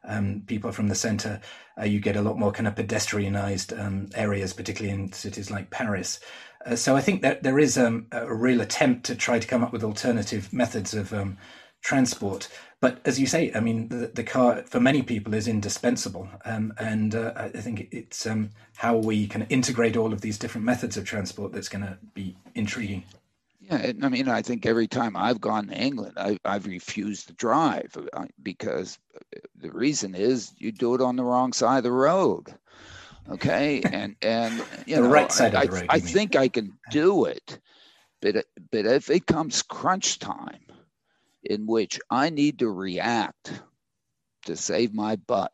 um, 0.05 0.43
people 0.47 0.71
from 0.71 0.87
the 0.87 0.95
centre. 0.95 1.41
Uh, 1.79 1.83
you 1.83 1.99
get 1.99 2.15
a 2.15 2.21
lot 2.21 2.39
more 2.39 2.51
kind 2.51 2.67
of 2.67 2.75
pedestrianised 2.75 3.77
um, 3.77 4.09
areas, 4.15 4.53
particularly 4.53 4.97
in 4.97 5.11
cities 5.11 5.51
like 5.51 5.69
Paris. 5.69 6.19
Uh, 6.65 6.75
so 6.75 6.95
I 6.95 7.01
think 7.01 7.21
that 7.21 7.43
there 7.43 7.59
is 7.59 7.77
um, 7.77 8.07
a 8.11 8.33
real 8.33 8.61
attempt 8.61 9.05
to 9.07 9.15
try 9.15 9.39
to 9.39 9.47
come 9.47 9.63
up 9.63 9.73
with 9.73 9.83
alternative 9.83 10.51
methods 10.53 10.93
of 10.93 11.13
um, 11.13 11.37
transport. 11.81 12.47
But 12.81 13.01
as 13.03 13.19
you 13.19 13.27
say, 13.27 13.51
I 13.53 13.59
mean, 13.59 13.89
the, 13.89 14.07
the 14.07 14.23
car 14.23 14.63
for 14.65 14.79
many 14.79 15.01
people 15.01 15.33
is 15.33 15.49
indispensable, 15.49 16.29
um, 16.45 16.73
and 16.77 17.13
uh, 17.13 17.33
I 17.35 17.49
think 17.49 17.89
it's 17.91 18.25
um, 18.25 18.51
how 18.77 18.95
we 18.95 19.27
can 19.27 19.41
integrate 19.43 19.97
all 19.97 20.13
of 20.13 20.21
these 20.21 20.37
different 20.37 20.63
methods 20.63 20.95
of 20.95 21.03
transport 21.03 21.51
that's 21.51 21.67
going 21.67 21.83
to 21.83 21.97
be 22.13 22.37
intriguing. 22.55 23.03
Yeah, 23.59 23.91
I 24.01 24.09
mean, 24.09 24.29
I 24.29 24.41
think 24.41 24.65
every 24.65 24.87
time 24.87 25.17
I've 25.17 25.41
gone 25.41 25.67
to 25.67 25.75
England, 25.75 26.13
I, 26.17 26.39
have 26.45 26.65
refused 26.65 27.27
to 27.27 27.33
drive 27.33 27.95
uh, 28.13 28.25
because 28.41 28.97
the 29.55 29.71
reason 29.71 30.15
is 30.15 30.53
you 30.57 30.71
do 30.71 30.95
it 30.95 31.01
on 31.01 31.17
the 31.17 31.23
wrong 31.23 31.51
side 31.51 31.79
of 31.79 31.83
the 31.83 31.91
road. 31.91 32.53
Okay, 33.29 33.81
and 33.81 34.15
and 34.21 34.63
you 34.85 34.95
the 34.95 35.01
know, 35.01 35.09
right 35.09 35.31
side 35.31 35.53
I, 35.53 35.63
of 35.63 35.69
the 35.69 35.75
road. 35.75 35.85
I, 35.89 35.95
I 35.95 35.99
think 35.99 36.37
I 36.37 36.47
can 36.47 36.79
do 36.89 37.25
it, 37.25 37.59
but 38.21 38.45
but 38.71 38.85
if 38.85 39.09
it 39.09 39.27
comes 39.27 39.61
crunch 39.61 40.17
time, 40.17 40.61
in 41.43 41.65
which 41.65 41.99
I 42.09 42.29
need 42.29 42.59
to 42.59 42.69
react 42.69 43.51
to 44.45 44.55
save 44.55 44.93
my 44.93 45.15
butt, 45.15 45.51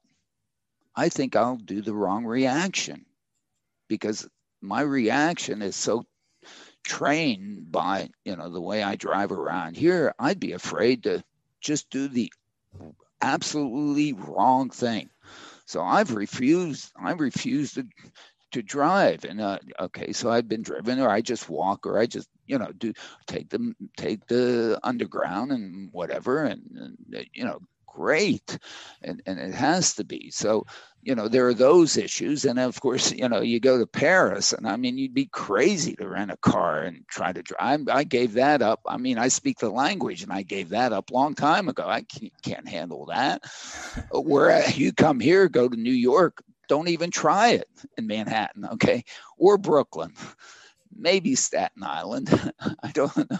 I 0.95 1.09
think 1.09 1.35
I'll 1.35 1.57
do 1.57 1.81
the 1.81 1.93
wrong 1.93 2.25
reaction 2.25 3.05
because 3.87 4.27
my 4.61 4.81
reaction 4.81 5.61
is 5.61 5.75
so 5.75 6.05
trained 6.83 7.71
by 7.71 8.09
you 8.23 8.35
know 8.35 8.49
the 8.49 8.61
way 8.61 8.83
I 8.83 8.95
drive 8.95 9.31
around 9.31 9.75
here, 9.75 10.13
I'd 10.19 10.39
be 10.39 10.53
afraid 10.53 11.03
to 11.03 11.23
just 11.59 11.89
do 11.89 12.07
the 12.07 12.31
absolutely 13.21 14.13
wrong 14.13 14.69
thing. 14.69 15.09
So 15.65 15.81
I've 15.81 16.13
refused. 16.13 16.91
I've 16.95 17.19
refused 17.19 17.75
to 17.75 17.87
to 18.55 18.63
drive. 18.63 19.23
And 19.25 19.41
uh, 19.41 19.59
okay, 19.79 20.11
so 20.11 20.31
I've 20.31 20.47
been 20.47 20.63
driven, 20.63 20.99
or 20.99 21.09
I 21.09 21.21
just 21.21 21.49
walk, 21.49 21.85
or 21.85 21.99
I 21.99 22.05
just 22.05 22.27
you 22.47 22.57
know 22.57 22.71
do 22.77 22.93
take 23.27 23.49
the 23.49 23.73
take 23.97 24.25
the 24.27 24.79
underground 24.83 25.51
and 25.51 25.89
whatever, 25.91 26.43
and, 26.43 26.61
and 26.75 27.27
you 27.33 27.45
know 27.45 27.59
great 27.87 28.57
and 29.03 29.21
and 29.25 29.39
it 29.39 29.53
has 29.53 29.93
to 29.93 30.03
be 30.03 30.29
so 30.29 30.65
you 31.05 31.13
know, 31.13 31.27
there 31.27 31.47
are 31.47 31.53
those 31.53 31.97
issues. 31.97 32.45
And 32.45 32.57
of 32.59 32.81
course, 32.81 33.11
you 33.11 33.29
know, 33.29 33.39
you 33.39 33.59
go 33.59 33.77
to 33.77 33.85
Paris, 33.85 34.51
and 34.51 34.67
I 34.67 34.75
mean, 34.75 34.97
you'd 34.97 35.13
be 35.13 35.27
crazy 35.27 35.95
to 35.97 36.09
rent 36.09 36.31
a 36.31 36.37
car 36.37 36.81
and 36.81 37.07
try 37.07 37.31
to 37.31 37.43
drive. 37.43 37.87
I 37.89 38.03
gave 38.03 38.33
that 38.33 38.63
up. 38.63 38.81
I 38.87 38.97
mean, 38.97 39.19
I 39.19 39.27
speak 39.27 39.59
the 39.59 39.69
language, 39.69 40.23
and 40.23 40.33
I 40.33 40.41
gave 40.41 40.69
that 40.69 40.93
up 40.93 41.11
long 41.11 41.35
time 41.35 41.69
ago. 41.69 41.87
I 41.87 42.05
can't 42.41 42.67
handle 42.67 43.05
that. 43.05 43.43
Where 44.11 44.67
you 44.71 44.91
come 44.91 45.19
here, 45.19 45.47
go 45.47 45.69
to 45.69 45.77
New 45.77 45.93
York, 45.93 46.43
don't 46.67 46.89
even 46.89 47.11
try 47.11 47.49
it 47.49 47.67
in 47.97 48.07
Manhattan, 48.07 48.65
okay, 48.73 49.03
or 49.37 49.57
Brooklyn, 49.57 50.13
maybe 50.95 51.35
Staten 51.35 51.83
Island. 51.83 52.29
I 52.83 52.91
don't 52.91 53.15
know. 53.17 53.37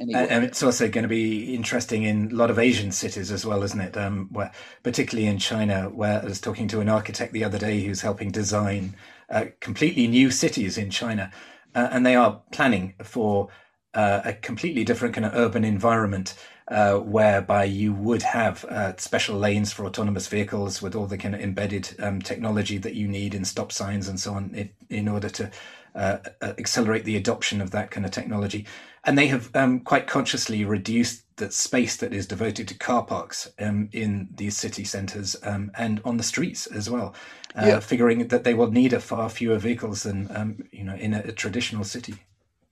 Anyway. 0.00 0.26
And 0.30 0.44
it's 0.44 0.62
also 0.62 0.88
going 0.88 1.02
to 1.02 1.08
be 1.08 1.54
interesting 1.54 2.04
in 2.04 2.30
a 2.30 2.34
lot 2.34 2.50
of 2.50 2.58
Asian 2.58 2.92
cities 2.92 3.32
as 3.32 3.44
well, 3.44 3.62
isn't 3.64 3.80
it? 3.80 3.96
Um, 3.96 4.28
where, 4.30 4.52
particularly 4.82 5.26
in 5.26 5.38
China, 5.38 5.88
where 5.88 6.22
I 6.22 6.24
was 6.24 6.40
talking 6.40 6.68
to 6.68 6.80
an 6.80 6.88
architect 6.88 7.32
the 7.32 7.44
other 7.44 7.58
day 7.58 7.82
who's 7.82 8.00
helping 8.00 8.30
design 8.30 8.94
uh, 9.28 9.46
completely 9.60 10.06
new 10.06 10.30
cities 10.30 10.78
in 10.78 10.90
China, 10.90 11.32
uh, 11.74 11.88
and 11.90 12.06
they 12.06 12.14
are 12.14 12.42
planning 12.52 12.94
for 13.02 13.48
uh, 13.94 14.20
a 14.24 14.32
completely 14.34 14.84
different 14.84 15.14
kind 15.14 15.26
of 15.26 15.34
urban 15.34 15.64
environment. 15.64 16.34
Uh, 16.70 16.98
whereby 16.98 17.64
you 17.64 17.94
would 17.94 18.20
have 18.20 18.62
uh, 18.66 18.94
special 18.98 19.38
lanes 19.38 19.72
for 19.72 19.86
autonomous 19.86 20.26
vehicles 20.26 20.82
with 20.82 20.94
all 20.94 21.06
the 21.06 21.16
kind 21.16 21.34
of 21.34 21.40
embedded 21.40 21.96
um, 21.98 22.20
technology 22.20 22.76
that 22.76 22.94
you 22.94 23.08
need 23.08 23.32
in 23.32 23.42
stop 23.42 23.72
signs 23.72 24.06
and 24.06 24.20
so 24.20 24.34
on 24.34 24.50
in, 24.54 24.68
in 24.90 25.08
order 25.08 25.30
to 25.30 25.50
uh, 25.94 26.18
uh, 26.42 26.52
accelerate 26.58 27.04
the 27.04 27.16
adoption 27.16 27.60
of 27.60 27.70
that 27.70 27.90
kind 27.90 28.04
of 28.04 28.12
technology. 28.12 28.66
And 29.04 29.16
they 29.16 29.28
have 29.28 29.50
um, 29.56 29.80
quite 29.80 30.06
consciously 30.06 30.64
reduced 30.64 31.24
the 31.36 31.50
space 31.50 31.96
that 31.96 32.12
is 32.12 32.26
devoted 32.26 32.68
to 32.68 32.74
car 32.74 33.02
parks 33.04 33.50
um, 33.58 33.88
in 33.92 34.28
these 34.34 34.56
city 34.56 34.84
centres 34.84 35.36
um, 35.42 35.70
and 35.76 36.00
on 36.04 36.16
the 36.16 36.22
streets 36.22 36.66
as 36.66 36.90
well, 36.90 37.14
uh, 37.54 37.64
yeah. 37.66 37.80
figuring 37.80 38.28
that 38.28 38.44
they 38.44 38.54
will 38.54 38.70
need 38.70 38.92
a 38.92 39.00
far 39.00 39.28
fewer 39.28 39.56
vehicles 39.58 40.02
than 40.02 40.28
um, 40.36 40.68
you 40.70 40.84
know 40.84 40.94
in 40.94 41.14
a, 41.14 41.20
a 41.20 41.32
traditional 41.32 41.84
city. 41.84 42.16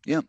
Yeah. 0.05 0.21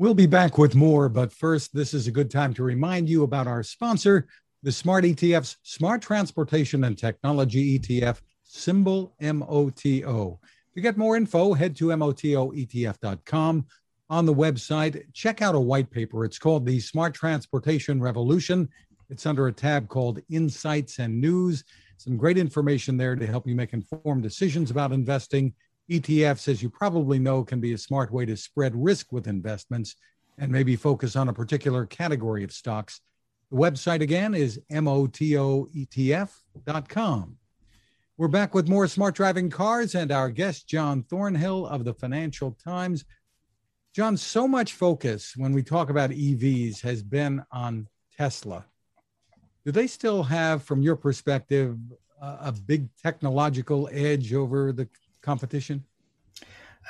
We'll 0.00 0.14
be 0.14 0.24
back 0.24 0.56
with 0.56 0.74
more, 0.74 1.10
but 1.10 1.30
first, 1.30 1.74
this 1.74 1.92
is 1.92 2.06
a 2.06 2.10
good 2.10 2.30
time 2.30 2.54
to 2.54 2.62
remind 2.62 3.06
you 3.06 3.22
about 3.22 3.46
our 3.46 3.62
sponsor, 3.62 4.28
the 4.62 4.72
Smart 4.72 5.04
ETF's 5.04 5.58
Smart 5.62 6.00
Transportation 6.00 6.84
and 6.84 6.96
Technology 6.96 7.78
ETF, 7.78 8.22
symbol 8.42 9.14
MOTO. 9.20 10.40
To 10.74 10.80
get 10.80 10.96
more 10.96 11.18
info, 11.18 11.52
head 11.52 11.76
to 11.76 11.88
motoetf.com. 11.88 13.66
On 14.08 14.24
the 14.24 14.34
website, 14.34 15.04
check 15.12 15.42
out 15.42 15.54
a 15.54 15.60
white 15.60 15.90
paper. 15.90 16.24
It's 16.24 16.38
called 16.38 16.64
The 16.64 16.80
Smart 16.80 17.12
Transportation 17.12 18.00
Revolution. 18.00 18.70
It's 19.10 19.26
under 19.26 19.48
a 19.48 19.52
tab 19.52 19.90
called 19.90 20.22
Insights 20.30 20.98
and 20.98 21.20
News. 21.20 21.62
Some 21.98 22.16
great 22.16 22.38
information 22.38 22.96
there 22.96 23.16
to 23.16 23.26
help 23.26 23.46
you 23.46 23.54
make 23.54 23.74
informed 23.74 24.22
decisions 24.22 24.70
about 24.70 24.92
investing. 24.92 25.52
ETFs, 25.90 26.46
as 26.46 26.62
you 26.62 26.70
probably 26.70 27.18
know, 27.18 27.42
can 27.42 27.60
be 27.60 27.72
a 27.72 27.78
smart 27.78 28.12
way 28.12 28.24
to 28.24 28.36
spread 28.36 28.76
risk 28.76 29.10
with 29.10 29.26
investments 29.26 29.96
and 30.38 30.52
maybe 30.52 30.76
focus 30.76 31.16
on 31.16 31.28
a 31.28 31.32
particular 31.32 31.84
category 31.84 32.44
of 32.44 32.52
stocks. 32.52 33.00
The 33.50 33.56
website 33.56 34.00
again 34.00 34.32
is 34.34 34.60
motoetf.com. 34.70 35.76
We're 38.16 38.28
back 38.28 38.54
with 38.54 38.68
more 38.68 38.86
smart 38.86 39.14
driving 39.16 39.50
cars 39.50 39.94
and 39.94 40.12
our 40.12 40.30
guest, 40.30 40.68
John 40.68 41.02
Thornhill 41.02 41.66
of 41.66 41.84
the 41.84 41.94
Financial 41.94 42.52
Times. 42.62 43.04
John, 43.92 44.16
so 44.16 44.46
much 44.46 44.74
focus 44.74 45.32
when 45.36 45.52
we 45.52 45.64
talk 45.64 45.90
about 45.90 46.10
EVs 46.10 46.80
has 46.82 47.02
been 47.02 47.42
on 47.50 47.88
Tesla. 48.16 48.64
Do 49.64 49.72
they 49.72 49.88
still 49.88 50.22
have, 50.22 50.62
from 50.62 50.82
your 50.82 50.96
perspective, 50.96 51.76
a 52.20 52.52
big 52.52 52.88
technological 53.02 53.88
edge 53.90 54.32
over 54.32 54.72
the 54.72 54.88
competition? 55.22 55.84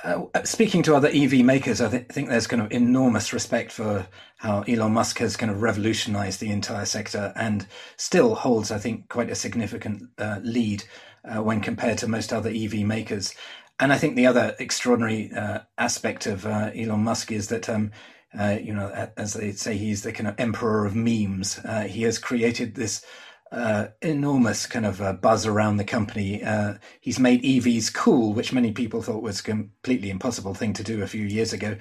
Uh, 0.03 0.25
speaking 0.45 0.83
to 0.83 0.95
other 0.95 1.11
EV 1.13 1.45
makers, 1.45 1.81
I 1.81 1.91
th- 1.91 2.07
think 2.07 2.29
there's 2.29 2.47
kind 2.47 2.63
of 2.63 2.73
enormous 2.73 3.33
respect 3.33 3.71
for 3.71 4.07
how 4.39 4.63
Elon 4.63 4.93
Musk 4.93 5.19
has 5.19 5.37
kind 5.37 5.53
of 5.53 5.61
revolutionized 5.61 6.41
the 6.41 6.51
entire 6.51 6.87
sector 6.87 7.33
and 7.37 7.67
still 7.97 8.35
holds, 8.35 8.71
I 8.71 8.79
think, 8.79 9.09
quite 9.11 9.29
a 9.29 9.35
significant 9.35 10.05
uh, 10.17 10.41
lead 10.43 10.85
uh, 11.25 11.43
when 11.43 11.61
compared 11.61 11.99
to 11.99 12.09
most 12.09 12.33
other 12.33 12.49
EV 12.49 12.81
makers. 12.81 13.35
And 13.79 13.93
I 13.93 13.99
think 13.99 14.17
the 14.17 14.27
other 14.27 14.57
extraordinary 14.59 15.33
uh, 15.33 15.61
aspect 15.77 16.27
of 16.27 16.47
uh, 16.47 16.71
Elon 16.75 17.01
Musk 17.01 17.31
is 17.31 17.49
that, 17.49 17.69
um, 17.69 17.91
uh, 18.39 18.57
you 18.63 18.73
know, 18.73 19.11
as 19.19 19.35
they 19.35 19.53
say, 19.53 19.77
he's 19.77 20.03
the 20.03 20.13
kind 20.13 20.29
of 20.29 20.35
emperor 20.39 20.87
of 20.87 20.95
memes. 20.95 21.61
he 21.89 22.03
has 22.03 22.19
created 22.19 22.75
this 22.75 23.05
uh, 23.53 23.89
enormous 24.01 24.67
kind 24.67 24.87
of 24.87 25.01
uh, 25.03 25.13
buzz 25.13 25.45
around 25.45 25.77
the 25.77 25.85
company. 25.85 26.43
Uh, 26.43 26.75
he's 27.01 27.19
made 27.19 27.43
EVs 27.43 27.93
cool, 27.93 28.33
which 28.33 28.53
many 28.53 28.73
people 28.73 29.03
thought 29.03 29.23
was 29.23 29.41
a 29.41 29.45
completely 29.45 30.11
impossible 30.11 30.55
thing 30.55 30.73
to 30.73 30.85
do 30.85 31.03
a 31.03 31.09
few 31.09 31.25
years 31.25 31.53
ago. 31.53 31.77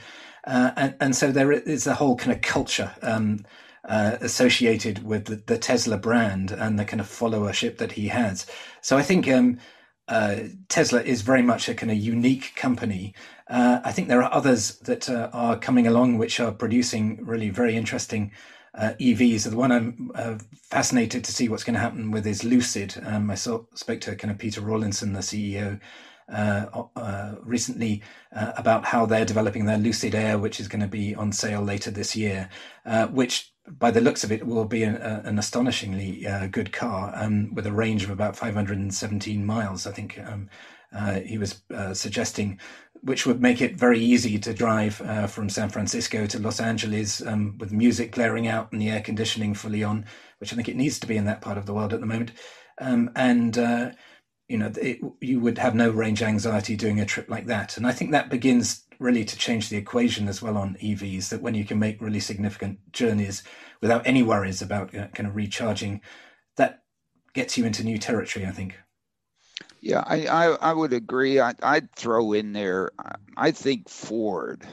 Uh, 0.46 0.72
and, 0.76 0.96
and, 1.00 1.16
so 1.16 1.32
there 1.32 1.52
is 1.52 1.86
a 1.86 1.94
whole 1.94 2.16
kind 2.16 2.32
of 2.32 2.42
culture 2.42 2.96
um, 3.04 3.46
uh, 3.88 4.18
associated 4.22 5.04
with 5.04 5.26
the, 5.26 5.36
the, 5.36 5.58
Tesla 5.58 5.98
brand 5.98 6.52
and 6.52 6.80
the 6.80 6.86
kind 6.86 7.02
of 7.02 7.08
followership 7.08 7.78
that 7.78 7.92
he 7.92 8.08
has. 8.08 8.48
So 8.82 8.98
I 8.98 9.04
think 9.04 9.28
um, 9.28 9.60
uh, 10.08 10.38
Tesla 10.70 11.02
is 11.02 11.22
very 11.22 11.44
much 11.44 11.70
a 11.70 11.76
kind 11.76 11.92
of 11.92 11.98
unique 11.98 12.56
company. 12.56 13.14
I 13.52 13.92
think 13.92 14.08
there 14.08 14.22
are 14.24 14.34
others 14.34 14.78
that 14.82 15.10
are 15.10 15.58
coming 15.58 15.88
along 15.88 16.20
which 16.20 16.40
are 16.40 16.52
producing 16.52 17.20
really 17.26 17.50
very 17.50 17.76
interesting 17.76 18.32
uh, 18.80 18.94
EVs. 19.00 19.50
The 19.50 19.58
one 19.58 19.72
I'm 19.72 20.12
uh, 20.16 20.38
fascinated 20.70 21.24
to 21.26 21.32
see 21.34 21.50
what's 21.50 21.64
going 21.64 21.76
to 21.76 21.80
happen 21.80 22.12
with 22.12 22.26
is 22.26 22.44
Lucid. 22.44 22.96
Um, 23.06 23.30
I 23.30 23.36
saw, 23.36 23.66
spoke 23.76 24.02
to 24.02 24.16
kind 24.16 24.32
of 24.32 24.38
Peter 24.38 24.62
Rawlinson, 24.62 25.14
the 25.14 25.20
CEO, 25.20 25.80
uh, 26.32 26.84
uh, 26.96 27.36
recently 27.42 28.04
uh, 28.36 28.54
about 28.56 28.86
how 28.86 29.06
they're 29.06 29.26
developing 29.26 29.66
their 29.66 29.80
Lucid 29.80 30.14
Air, 30.14 30.38
which 30.38 30.60
is 30.60 30.68
going 30.68 30.82
to 30.82 30.88
be 30.88 31.16
on 31.16 31.32
sale 31.32 31.62
later 31.62 31.90
this 31.90 32.16
year, 32.16 32.50
uh, 32.86 33.08
which 33.08 33.52
by 33.68 33.90
the 33.90 34.02
looks 34.02 34.24
of 34.24 34.32
it 34.32 34.46
will 34.46 34.66
be 34.66 34.84
an, 34.84 34.96
an 34.96 35.40
astonishingly 35.40 36.26
good 36.52 36.72
car 36.72 37.12
um, 37.16 37.54
with 37.54 37.68
a 37.68 37.72
range 37.72 38.04
of 38.04 38.10
about 38.10 38.36
517 38.36 39.46
miles. 39.46 39.86
I 39.86 39.92
think 39.92 40.20
um, 40.20 40.50
he 41.24 41.38
was 41.38 41.62
suggesting 41.94 42.60
which 43.02 43.26
would 43.26 43.42
make 43.42 43.62
it 43.62 43.78
very 43.78 44.00
easy 44.00 44.38
to 44.40 44.54
drive 44.54 45.02
uh, 45.02 45.28
from 45.28 45.50
San 45.50 45.70
Francisco 45.70 46.26
to 46.28 46.40
Los 46.40 46.60
Angeles 46.60 47.26
um, 47.26 47.58
with 47.58 47.72
music 47.72 48.14
blaring 48.16 48.48
out 48.48 48.72
and 48.72 48.82
the 48.82 48.90
air 48.90 49.02
conditioning 49.02 49.54
fully 49.54 49.84
on, 49.84 50.06
which 50.40 50.52
I 50.52 50.56
think 50.56 50.68
it 50.68 50.76
needs 50.76 51.00
to 51.00 51.08
be 51.08 51.18
in 51.18 51.26
that 51.26 51.42
part 51.42 51.58
of 51.58 51.66
the 51.66 51.74
world 51.74 51.94
at 51.94 52.00
the 52.00 52.06
moment. 52.06 52.32
Um, 52.80 53.12
and 53.16 53.58
uh, 53.58 53.92
you 54.48 54.58
know, 54.58 54.72
it, 54.82 55.00
you 55.22 55.40
would 55.40 55.58
have 55.58 55.76
no 55.76 55.90
range 55.90 56.22
anxiety 56.22 56.76
doing 56.76 57.00
a 57.00 57.06
trip 57.06 57.30
like 57.30 57.46
that. 57.46 57.78
And 57.78 57.86
I 57.86 57.92
think 57.92 58.12
that 58.12 58.30
begins 58.30 58.84
really 59.00 59.24
to 59.24 59.38
change 59.38 59.70
the 59.70 59.78
equation 59.78 60.28
as 60.28 60.42
well 60.42 60.58
on 60.58 60.76
EVs. 60.82 61.30
That 61.30 61.42
when 61.42 61.56
you 61.56 61.66
can 61.66 61.80
make 61.80 62.02
really 62.02 62.20
significant 62.20 62.80
journeys 62.92 63.44
without 63.82 64.06
any 64.06 64.24
worries 64.24 64.62
about 64.62 64.96
uh, 64.96 65.08
kind 65.10 65.28
of 65.30 65.36
recharging, 65.36 66.02
that 66.58 66.84
gets 67.34 67.58
you 67.58 67.66
into 67.66 67.84
new 67.84 67.98
territory. 67.98 68.46
I 68.46 68.52
think. 68.52 68.76
Yeah, 69.82 70.04
I, 70.06 70.26
I, 70.28 70.46
I 70.56 70.74
would 70.74 70.94
agree. 70.94 71.40
I, 71.40 71.54
I'd 71.64 71.94
throw 71.94 72.34
in 72.34 72.54
there, 72.54 72.92
I 73.38 73.52
think 73.52 73.90
Ford 73.90 74.66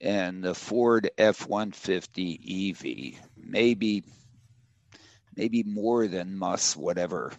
and 0.00 0.42
the 0.42 0.54
Ford 0.54 1.10
F 1.18 1.48
150 1.48 2.70
EV, 2.70 3.20
maybe, 3.36 4.04
maybe 5.36 5.64
more 5.64 6.06
than 6.06 6.36
Musk, 6.36 6.78
whatever 6.78 7.32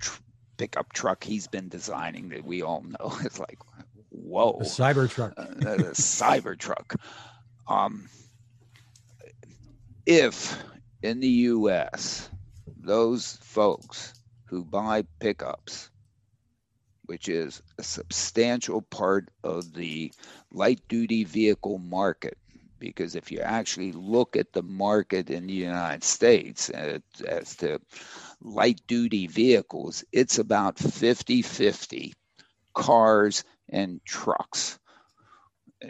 tr- 0.00 0.20
pickup 0.56 0.92
truck 0.92 1.24
he's 1.24 1.46
been 1.46 1.68
designing 1.68 2.28
that 2.30 2.44
we 2.44 2.62
all 2.62 2.82
know. 2.82 3.16
It's 3.24 3.38
like, 3.38 3.58
whoa. 4.10 4.58
A 4.60 4.64
Cybertruck. 4.64 5.32
Uh, 5.36 5.70
a 5.70 5.76
Cybertruck. 5.92 6.96
Um, 7.66 8.08
if 10.06 10.62
in 11.02 11.20
the 11.20 11.28
US, 11.28 12.28
those 12.76 13.38
folks 13.42 14.13
who 14.54 14.64
buy 14.64 15.02
pickups, 15.18 15.90
which 17.06 17.28
is 17.28 17.60
a 17.76 17.82
substantial 17.82 18.82
part 18.82 19.28
of 19.42 19.74
the 19.74 20.12
light 20.52 20.80
duty 20.88 21.24
vehicle 21.24 21.78
market. 21.78 22.38
Because 22.78 23.16
if 23.16 23.32
you 23.32 23.40
actually 23.40 23.90
look 23.90 24.36
at 24.36 24.52
the 24.52 24.62
market 24.62 25.28
in 25.28 25.48
the 25.48 25.54
United 25.54 26.04
States 26.04 26.70
as, 26.70 27.00
as 27.26 27.56
to 27.56 27.80
light 28.40 28.80
duty 28.86 29.26
vehicles, 29.26 30.04
it's 30.12 30.38
about 30.38 30.78
50 30.78 31.42
50 31.42 32.14
cars 32.74 33.42
and 33.70 34.00
trucks 34.04 34.78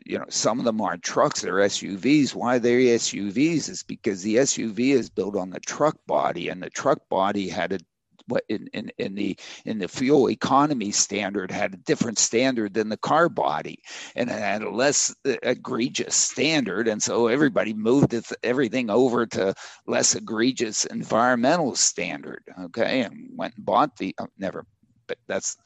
you 0.05 0.19
know 0.19 0.25
some 0.29 0.59
of 0.59 0.65
them 0.65 0.81
aren't 0.81 1.03
trucks 1.03 1.41
they're 1.41 1.55
suvs 1.55 2.35
why 2.35 2.59
they're 2.59 2.81
suvs 2.99 3.69
is 3.69 3.83
because 3.83 4.23
the 4.23 4.37
suv 4.37 4.79
is 4.79 5.09
built 5.09 5.37
on 5.37 5.51
the 5.51 5.61
truck 5.61 5.97
body 6.07 6.49
and 6.49 6.63
the 6.63 6.71
truck 6.71 7.09
body 7.09 7.49
had 7.49 7.73
a 7.73 7.79
what 8.27 8.45
in, 8.49 8.69
in, 8.73 8.91
in 8.99 9.15
the 9.15 9.37
in 9.65 9.79
the 9.79 9.89
fuel 9.89 10.31
economy 10.31 10.91
standard 10.91 11.51
had 11.51 11.75
a 11.75 11.79
different 11.79 12.19
standard 12.19 12.75
than 12.75 12.89
the 12.89 12.97
car 12.97 13.29
body 13.29 13.79
and 14.17 14.31
it 14.31 14.39
had 14.39 14.63
a 14.63 14.71
less 14.71 15.15
uh, 15.27 15.35
egregious 15.43 16.15
standard. 16.15 16.89
And 16.89 17.03
so 17.03 17.29
everybody 17.29 17.75
moved 17.75 18.15
everything 18.43 18.91
over 18.91 19.27
to 19.27 19.55
less 19.87 20.15
egregious 20.15 20.85
environmental 20.87 21.75
standard 21.75 22.43
okay 22.61 23.03
and 23.03 23.31
went 23.37 23.55
and 23.57 23.65
bought 23.65 23.97
the 23.97 24.15
oh, 24.19 24.29
never 24.39 24.67
but 25.07 25.19
that's 25.27 25.57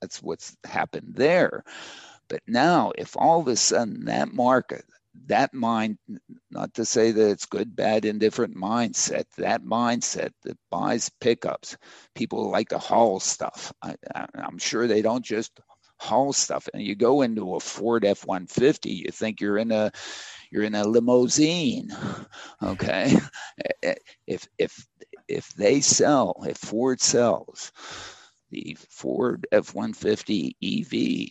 that's 0.00 0.22
what's 0.22 0.56
happened 0.64 1.14
there. 1.14 1.64
But 2.28 2.40
now 2.46 2.92
if 2.98 3.16
all 3.16 3.40
of 3.40 3.48
a 3.48 3.56
sudden 3.56 4.04
that 4.06 4.32
market 4.32 4.84
that 5.26 5.52
mind, 5.52 5.98
not 6.50 6.74
to 6.74 6.84
say 6.84 7.10
that 7.10 7.30
it's 7.30 7.46
good, 7.46 7.76
bad, 7.76 8.04
indifferent 8.04 8.56
mindset, 8.56 9.24
that 9.38 9.62
mindset 9.62 10.30
that 10.42 10.56
buys 10.70 11.10
pickups, 11.20 11.76
people 12.14 12.50
like 12.50 12.70
to 12.70 12.78
haul 12.78 13.20
stuff. 13.20 13.72
I, 13.82 13.94
am 14.14 14.58
sure 14.58 14.86
they 14.86 15.02
don't 15.02 15.24
just 15.24 15.60
haul 15.98 16.32
stuff. 16.32 16.68
And 16.72 16.82
you 16.82 16.94
go 16.94 17.22
into 17.22 17.54
a 17.54 17.60
Ford 17.60 18.04
F-150, 18.04 18.86
you 18.86 19.10
think 19.10 19.40
you're 19.40 19.58
in 19.58 19.70
a 19.70 19.92
you're 20.50 20.64
in 20.64 20.74
a 20.74 20.84
limousine. 20.84 21.90
Okay, 22.62 23.16
eh, 23.64 23.72
eh, 23.82 23.94
if 24.26 24.48
if 24.58 24.86
if 25.28 25.48
they 25.54 25.80
sell, 25.80 26.42
if 26.46 26.56
Ford 26.58 27.00
sells 27.00 27.72
the 28.50 28.76
Ford 28.90 29.46
F-150 29.52 30.54
EV, 30.62 31.28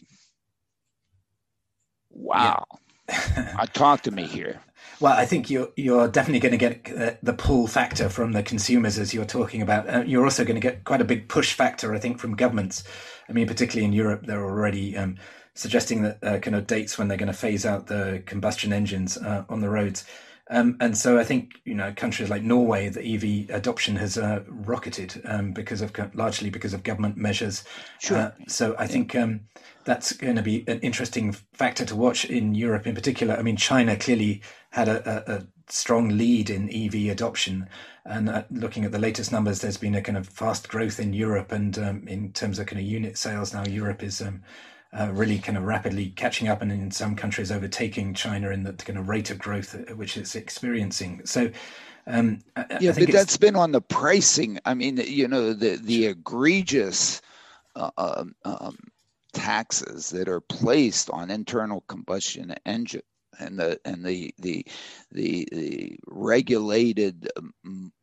wow. 2.09 2.65
Yeah 2.69 2.77
uh, 3.09 3.65
talk 3.73 4.01
to 4.01 4.11
me 4.11 4.23
here. 4.23 4.61
Well, 4.99 5.13
I 5.13 5.25
think 5.25 5.49
you're 5.49 5.69
you're 5.75 6.07
definitely 6.07 6.39
going 6.39 6.57
to 6.57 6.57
get 6.57 7.23
the 7.23 7.33
pull 7.33 7.67
factor 7.67 8.07
from 8.07 8.33
the 8.33 8.43
consumers 8.43 8.99
as 8.99 9.13
you're 9.13 9.25
talking 9.25 9.61
about. 9.61 9.89
Uh, 9.89 10.03
you're 10.05 10.23
also 10.23 10.43
going 10.43 10.55
to 10.55 10.61
get 10.61 10.83
quite 10.83 11.01
a 11.01 11.05
big 11.05 11.27
push 11.27 11.53
factor, 11.53 11.93
I 11.93 11.99
think, 11.99 12.19
from 12.19 12.35
governments. 12.35 12.83
I 13.27 13.33
mean, 13.33 13.47
particularly 13.47 13.85
in 13.85 13.93
Europe, 13.93 14.25
they're 14.25 14.45
already 14.45 14.95
um, 14.95 15.17
suggesting 15.55 16.03
that 16.03 16.23
uh, 16.23 16.39
kind 16.39 16.55
of 16.55 16.67
dates 16.67 16.97
when 16.97 17.07
they're 17.07 17.17
going 17.17 17.31
to 17.31 17.33
phase 17.33 17.65
out 17.65 17.87
the 17.87 18.21
combustion 18.25 18.71
engines 18.71 19.17
uh, 19.17 19.43
on 19.49 19.61
the 19.61 19.69
roads. 19.69 20.05
Um, 20.51 20.75
and 20.81 20.97
so 20.97 21.17
I 21.17 21.23
think 21.23 21.61
you 21.63 21.73
know 21.73 21.93
countries 21.95 22.29
like 22.29 22.43
Norway, 22.43 22.89
the 22.89 23.15
EV 23.15 23.55
adoption 23.55 23.95
has 23.95 24.17
uh, 24.17 24.43
rocketed 24.47 25.21
um, 25.25 25.53
because 25.53 25.81
of 25.81 25.93
largely 26.13 26.49
because 26.49 26.73
of 26.73 26.83
government 26.83 27.15
measures. 27.15 27.63
Sure. 27.99 28.17
Uh, 28.17 28.31
so 28.47 28.75
I 28.75 28.83
yeah. 28.83 28.87
think 28.87 29.15
um, 29.15 29.39
that's 29.85 30.11
going 30.11 30.35
to 30.35 30.41
be 30.41 30.65
an 30.67 30.79
interesting 30.81 31.31
factor 31.53 31.85
to 31.85 31.95
watch 31.95 32.25
in 32.25 32.53
Europe 32.53 32.85
in 32.85 32.95
particular. 32.95 33.35
I 33.35 33.43
mean, 33.43 33.55
China 33.55 33.95
clearly 33.95 34.41
had 34.71 34.89
a, 34.89 35.31
a, 35.31 35.35
a 35.37 35.47
strong 35.69 36.09
lead 36.09 36.49
in 36.49 36.69
EV 36.69 37.09
adoption, 37.09 37.69
and 38.03 38.29
uh, 38.29 38.43
looking 38.51 38.83
at 38.83 38.91
the 38.91 38.99
latest 38.99 39.31
numbers, 39.31 39.61
there's 39.61 39.77
been 39.77 39.95
a 39.95 40.01
kind 40.01 40.17
of 40.17 40.27
fast 40.27 40.67
growth 40.67 40.99
in 40.99 41.13
Europe, 41.13 41.53
and 41.53 41.79
um, 41.79 42.05
in 42.09 42.33
terms 42.33 42.59
of 42.59 42.67
kind 42.67 42.81
of 42.81 42.85
unit 42.85 43.17
sales 43.17 43.53
now, 43.53 43.63
Europe 43.65 44.03
is 44.03 44.21
um, 44.21 44.43
uh, 44.97 45.09
really 45.13 45.39
kind 45.39 45.57
of 45.57 45.63
rapidly 45.63 46.09
catching 46.15 46.47
up 46.47 46.61
and 46.61 46.71
in 46.71 46.91
some 46.91 47.15
countries 47.15 47.51
overtaking 47.51 48.13
China 48.13 48.49
in 48.49 48.63
the 48.63 48.73
kind 48.73 48.99
of 48.99 49.07
rate 49.09 49.31
of 49.31 49.39
growth 49.39 49.73
which 49.95 50.17
it's 50.17 50.35
experiencing. 50.35 51.21
So, 51.25 51.49
um, 52.07 52.39
I, 52.55 52.65
yeah, 52.81 52.91
I 52.91 52.93
but 52.93 53.11
that's 53.11 53.37
been 53.37 53.55
on 53.55 53.71
the 53.71 53.81
pricing. 53.81 54.59
I 54.65 54.73
mean, 54.73 54.97
you 54.97 55.27
know, 55.27 55.53
the 55.53 55.77
the 55.77 56.07
egregious 56.07 57.21
uh, 57.75 57.91
um, 57.97 58.35
um, 58.43 58.77
taxes 59.33 60.09
that 60.09 60.27
are 60.27 60.41
placed 60.41 61.09
on 61.09 61.31
internal 61.31 61.81
combustion 61.87 62.53
engine 62.65 63.01
and 63.39 63.59
the 63.59 63.79
and 63.85 64.05
the 64.05 64.33
the 64.39 64.65
the, 65.11 65.47
the 65.51 65.99
regulated 66.07 67.29
um, 67.37 67.93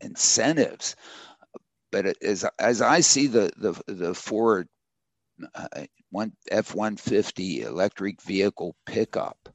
incentives. 0.00 0.96
But 1.92 2.22
as 2.22 2.46
as 2.58 2.80
I 2.80 3.00
see 3.00 3.26
the 3.26 3.50
the 3.56 3.80
the 3.86 4.14
Ford 4.14 4.68
uh, 5.54 5.84
one 6.16 6.32
F-150 6.50 7.66
electric 7.66 8.22
vehicle 8.22 8.74
pickup. 8.86 9.50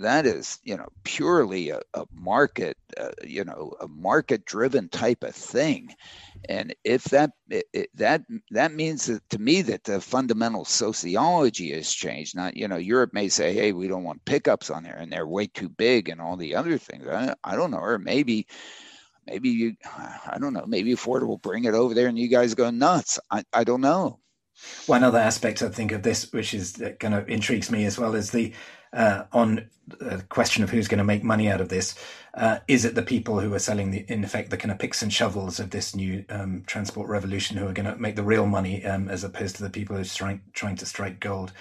That 0.00 0.24
is 0.24 0.60
you 0.62 0.76
know 0.76 0.88
purely 1.02 1.70
a, 1.70 1.80
a 1.94 2.04
market 2.12 2.76
uh, 2.98 3.10
you 3.24 3.44
know 3.44 3.74
a 3.80 3.88
market 3.88 4.44
driven 4.44 4.88
type 4.88 5.24
of 5.24 5.34
thing. 5.34 5.90
And 6.48 6.74
if 6.84 7.04
that 7.04 7.32
it, 7.50 7.66
it, 7.72 7.88
that 7.94 8.22
that 8.52 8.72
means 8.72 9.06
that 9.06 9.28
to 9.30 9.38
me 9.38 9.62
that 9.62 9.84
the 9.84 10.00
fundamental 10.00 10.64
sociology 10.64 11.72
has 11.72 11.92
changed. 11.92 12.36
Not 12.36 12.56
you 12.56 12.68
know 12.68 12.76
europe 12.76 13.12
may 13.12 13.28
say 13.28 13.52
hey 13.52 13.72
we 13.72 13.88
don't 13.88 14.04
want 14.04 14.24
pickups 14.24 14.70
on 14.70 14.84
there 14.84 14.96
and 14.96 15.12
they're 15.12 15.26
way 15.26 15.48
too 15.48 15.68
big 15.68 16.08
and 16.08 16.20
all 16.20 16.36
the 16.36 16.54
other 16.54 16.78
things. 16.78 17.06
I, 17.06 17.34
I 17.42 17.56
don't 17.56 17.72
know. 17.72 17.84
Or 17.90 17.98
maybe 17.98 18.46
maybe 19.26 19.48
you 19.48 19.74
i 19.96 20.36
don't 20.38 20.52
know 20.52 20.66
maybe 20.66 20.94
ford 20.94 21.26
will 21.26 21.38
bring 21.38 21.64
it 21.64 21.72
over 21.72 21.94
there 21.94 22.08
and 22.08 22.18
you 22.18 22.28
guys 22.28 22.54
go 22.54 22.70
nuts. 22.70 23.18
I, 23.30 23.42
I 23.52 23.64
don't 23.64 23.80
know 23.80 24.20
one 24.86 25.04
other 25.04 25.18
aspect 25.18 25.62
I 25.62 25.68
think 25.68 25.92
of 25.92 26.02
this, 26.02 26.32
which 26.32 26.54
is 26.54 26.80
uh, 26.80 26.92
kind 27.00 27.14
of 27.14 27.28
intrigues 27.28 27.70
me 27.70 27.84
as 27.84 27.98
well, 27.98 28.14
is 28.14 28.30
the 28.30 28.52
uh, 28.92 29.24
on 29.32 29.68
the 29.88 30.24
question 30.28 30.62
of 30.62 30.70
who's 30.70 30.88
going 30.88 30.98
to 30.98 31.04
make 31.04 31.24
money 31.24 31.50
out 31.50 31.60
of 31.60 31.68
this. 31.68 31.94
Uh, 32.34 32.58
is 32.68 32.84
it 32.84 32.94
the 32.94 33.02
people 33.02 33.40
who 33.40 33.52
are 33.52 33.58
selling 33.58 33.90
the, 33.90 34.04
in 34.08 34.24
effect, 34.24 34.50
the 34.50 34.56
kind 34.56 34.72
of 34.72 34.78
picks 34.78 35.02
and 35.02 35.12
shovels 35.12 35.60
of 35.60 35.70
this 35.70 35.94
new 35.94 36.24
um, 36.30 36.62
transport 36.66 37.08
revolution 37.08 37.56
who 37.56 37.66
are 37.66 37.72
going 37.72 37.92
to 37.92 37.96
make 37.96 38.16
the 38.16 38.22
real 38.22 38.46
money, 38.46 38.84
um, 38.84 39.08
as 39.08 39.24
opposed 39.24 39.56
to 39.56 39.62
the 39.62 39.70
people 39.70 39.96
who 39.96 40.02
are 40.02 40.06
trying, 40.06 40.40
trying 40.52 40.76
to 40.76 40.86
strike 40.86 41.20
gold? 41.20 41.52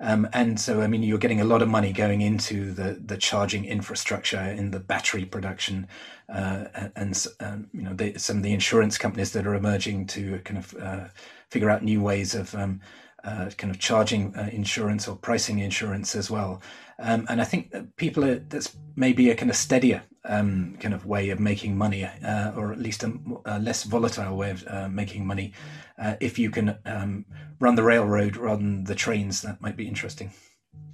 Um, 0.00 0.28
and 0.32 0.60
so, 0.60 0.80
I 0.80 0.86
mean, 0.86 1.02
you're 1.02 1.18
getting 1.18 1.40
a 1.40 1.44
lot 1.44 1.60
of 1.60 1.68
money 1.68 1.92
going 1.92 2.20
into 2.20 2.72
the 2.72 3.02
the 3.04 3.16
charging 3.16 3.64
infrastructure 3.64 4.40
in 4.40 4.70
the 4.70 4.78
battery 4.78 5.24
production, 5.24 5.88
uh, 6.32 6.66
and 6.94 7.26
um, 7.40 7.68
you 7.72 7.82
know 7.82 7.94
the, 7.94 8.16
some 8.16 8.36
of 8.36 8.42
the 8.44 8.52
insurance 8.52 8.96
companies 8.96 9.32
that 9.32 9.44
are 9.44 9.56
emerging 9.56 10.06
to 10.08 10.38
kind 10.44 10.58
of 10.58 10.76
uh, 10.80 11.08
figure 11.50 11.70
out 11.70 11.82
new 11.82 12.00
ways 12.00 12.34
of 12.34 12.54
um, 12.54 12.80
uh, 13.24 13.50
kind 13.56 13.70
of 13.70 13.78
charging 13.78 14.34
uh, 14.36 14.48
insurance 14.52 15.08
or 15.08 15.16
pricing 15.16 15.58
insurance 15.58 16.14
as 16.14 16.30
well. 16.30 16.62
Um, 17.00 17.26
and 17.28 17.40
I 17.40 17.44
think 17.44 17.70
that 17.70 17.96
people 17.96 18.24
are, 18.24 18.38
that's 18.38 18.76
maybe 18.96 19.30
a 19.30 19.34
kind 19.34 19.50
of 19.50 19.56
steadier 19.56 20.02
um, 20.24 20.76
kind 20.80 20.94
of 20.94 21.06
way 21.06 21.30
of 21.30 21.40
making 21.40 21.76
money, 21.76 22.04
uh, 22.04 22.52
or 22.56 22.72
at 22.72 22.78
least 22.78 23.02
a, 23.02 23.12
a, 23.44 23.58
less 23.58 23.84
volatile 23.84 24.36
way 24.36 24.50
of 24.50 24.66
uh, 24.68 24.88
making 24.88 25.26
money. 25.26 25.52
Uh, 25.98 26.14
if 26.20 26.38
you 26.38 26.50
can 26.50 26.76
um, 26.84 27.24
run 27.60 27.74
the 27.74 27.82
railroad 27.82 28.36
rather 28.36 28.62
than 28.62 28.84
the 28.84 28.94
trains, 28.94 29.42
that 29.42 29.60
might 29.60 29.76
be 29.76 29.86
interesting. 29.86 30.30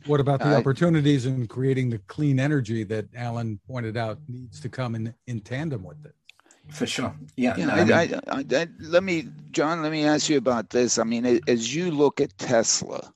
What 0.07 0.21
about 0.21 0.41
the 0.41 0.55
opportunities 0.55 1.25
in 1.25 1.47
creating 1.47 1.89
the 1.91 1.99
clean 1.99 2.39
energy 2.39 2.85
that 2.85 3.07
Alan 3.15 3.59
pointed 3.67 3.97
out 3.97 4.19
needs 4.29 4.61
to 4.61 4.69
come 4.69 4.95
in, 4.95 5.15
in 5.27 5.41
tandem 5.41 5.83
with 5.83 6.05
it? 6.05 6.15
For 6.71 6.87
sure. 6.87 7.15
Yeah. 7.37 7.55
I 7.55 7.57
mean, 7.57 7.93
I, 7.93 8.21
I, 8.29 8.67
let 8.81 9.05
me, 9.05 9.29
John, 9.51 9.83
let 9.83 9.93
me 9.93 10.05
ask 10.05 10.29
you 10.29 10.39
about 10.39 10.71
this. 10.71 10.99
I 10.99 11.05
mean, 11.05 11.41
as 11.47 11.75
you 11.75 11.91
look 11.91 12.21
at 12.21 12.37
Tesla, 12.39 13.13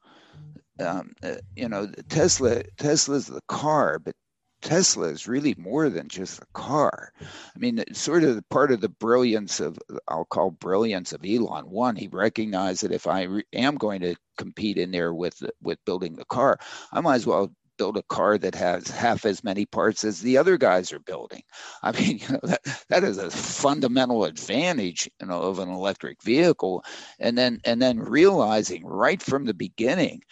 um, 0.80 1.12
uh, 1.22 1.37
you 1.56 1.68
know, 1.68 1.90
Tesla, 2.08 2.62
Tesla's 2.78 3.26
the 3.26 3.40
car, 3.48 3.98
but 3.98 4.14
Tesla 4.61 5.08
is 5.08 5.28
really 5.28 5.54
more 5.56 5.88
than 5.88 6.08
just 6.08 6.40
a 6.40 6.46
car. 6.52 7.12
I 7.20 7.58
mean, 7.58 7.82
sort 7.92 8.24
of 8.24 8.48
part 8.48 8.72
of 8.72 8.80
the 8.80 8.88
brilliance 8.88 9.61
of, 9.61 9.78
I'll 10.08 10.24
call 10.24 10.50
brilliance 10.50 11.12
of 11.12 11.24
Elon. 11.24 11.70
One, 11.70 11.96
he 11.96 12.08
recognized 12.08 12.82
that 12.82 12.92
if 12.92 13.06
I 13.06 13.22
re- 13.22 13.44
am 13.52 13.76
going 13.76 14.00
to 14.00 14.16
compete 14.37 14.76
in 14.78 14.90
there 14.90 15.14
with 15.14 15.42
with 15.62 15.84
building 15.84 16.16
the 16.16 16.24
car, 16.24 16.58
I 16.92 17.00
might 17.00 17.16
as 17.16 17.26
well 17.26 17.52
build 17.79 17.97
a 17.97 18.03
car 18.03 18.37
that 18.37 18.55
has 18.55 18.88
half 18.88 19.25
as 19.25 19.43
many 19.43 19.64
parts 19.64 20.05
as 20.05 20.21
the 20.21 20.37
other 20.37 20.59
guys 20.59 20.93
are 20.93 20.99
building. 20.99 21.43
I 21.83 21.93
mean, 21.93 22.19
you 22.19 22.29
know, 22.29 22.41
that, 22.43 22.85
that 22.88 23.05
is 23.05 23.19
a 23.19 23.31
fundamental 23.31 24.25
advantage, 24.25 25.09
you 25.21 25.27
know, 25.27 25.43
of 25.43 25.59
an 25.59 25.71
electric 25.71 26.23
vehicle. 26.23 26.85
And 27.19 27.38
then 27.38 27.61
and 27.64 27.81
then 27.81 28.01
realizing 28.01 28.85
right 28.85 29.23
from 29.23 29.45
the 29.45 29.55
beginning 29.55 30.23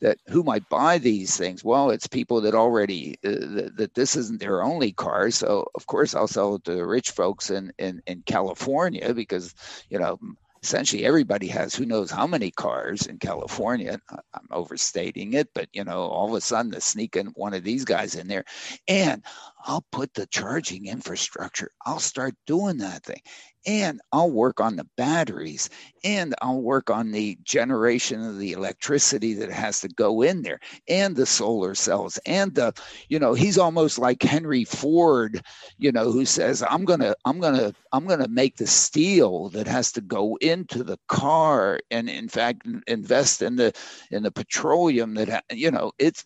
that 0.00 0.18
who 0.26 0.42
might 0.42 0.68
buy 0.68 0.98
these 0.98 1.36
things 1.36 1.64
well 1.64 1.88
it's 1.88 2.06
people 2.06 2.42
that 2.42 2.54
already 2.54 3.16
uh, 3.24 3.30
that, 3.30 3.72
that, 3.76 3.94
this 3.94 4.14
isn't 4.14 4.40
their 4.40 4.62
only 4.62 4.92
car 4.92 5.30
so 5.30 5.66
of 5.74 5.86
course 5.86 6.14
i'll 6.14 6.28
sell 6.28 6.56
it 6.56 6.64
to 6.64 6.84
rich 6.84 7.12
folks 7.12 7.50
in 7.50 7.72
in, 7.78 8.02
in 8.06 8.22
california 8.26 9.14
because 9.14 9.54
you 9.88 9.98
know 9.98 10.18
essentially 10.66 11.06
everybody 11.06 11.46
has 11.46 11.76
who 11.76 11.86
knows 11.86 12.10
how 12.10 12.26
many 12.26 12.50
cars 12.50 13.06
in 13.06 13.18
California. 13.18 14.00
I'm 14.10 14.48
overstating 14.50 15.34
it, 15.34 15.48
but 15.54 15.68
you 15.72 15.84
know, 15.84 16.00
all 16.00 16.26
of 16.26 16.34
a 16.34 16.40
sudden 16.40 16.72
they 16.72 16.80
sneak 16.80 17.14
in 17.14 17.26
one 17.36 17.54
of 17.54 17.62
these 17.62 17.84
guys 17.84 18.16
in 18.16 18.26
there, 18.26 18.42
and 18.88 19.22
I'll 19.64 19.86
put 19.92 20.12
the 20.14 20.26
charging 20.26 20.86
infrastructure. 20.86 21.70
I'll 21.84 22.00
start 22.00 22.34
doing 22.48 22.78
that 22.78 23.04
thing 23.04 23.20
and 23.66 24.00
I'll 24.12 24.30
work 24.30 24.60
on 24.60 24.76
the 24.76 24.86
batteries 24.96 25.68
and 26.04 26.34
I'll 26.40 26.62
work 26.62 26.88
on 26.88 27.10
the 27.10 27.36
generation 27.42 28.24
of 28.24 28.38
the 28.38 28.52
electricity 28.52 29.34
that 29.34 29.50
has 29.50 29.80
to 29.80 29.88
go 29.88 30.22
in 30.22 30.42
there 30.42 30.60
and 30.88 31.16
the 31.16 31.26
solar 31.26 31.74
cells 31.74 32.18
and 32.26 32.54
the 32.54 32.72
you 33.08 33.18
know 33.18 33.34
he's 33.34 33.58
almost 33.58 33.98
like 33.98 34.22
Henry 34.22 34.64
Ford 34.64 35.42
you 35.78 35.90
know 35.90 36.12
who 36.12 36.24
says 36.24 36.62
I'm 36.68 36.84
going 36.84 37.00
to 37.00 37.16
I'm 37.24 37.40
going 37.40 37.56
to 37.56 37.74
I'm 37.92 38.06
going 38.06 38.20
to 38.20 38.28
make 38.28 38.56
the 38.56 38.66
steel 38.66 39.48
that 39.50 39.66
has 39.66 39.92
to 39.92 40.00
go 40.00 40.36
into 40.40 40.84
the 40.84 40.98
car 41.08 41.80
and 41.90 42.08
in 42.08 42.28
fact 42.28 42.66
invest 42.86 43.42
in 43.42 43.56
the 43.56 43.72
in 44.10 44.22
the 44.22 44.30
petroleum 44.30 45.14
that 45.14 45.44
you 45.50 45.70
know 45.70 45.92
it's 45.98 46.24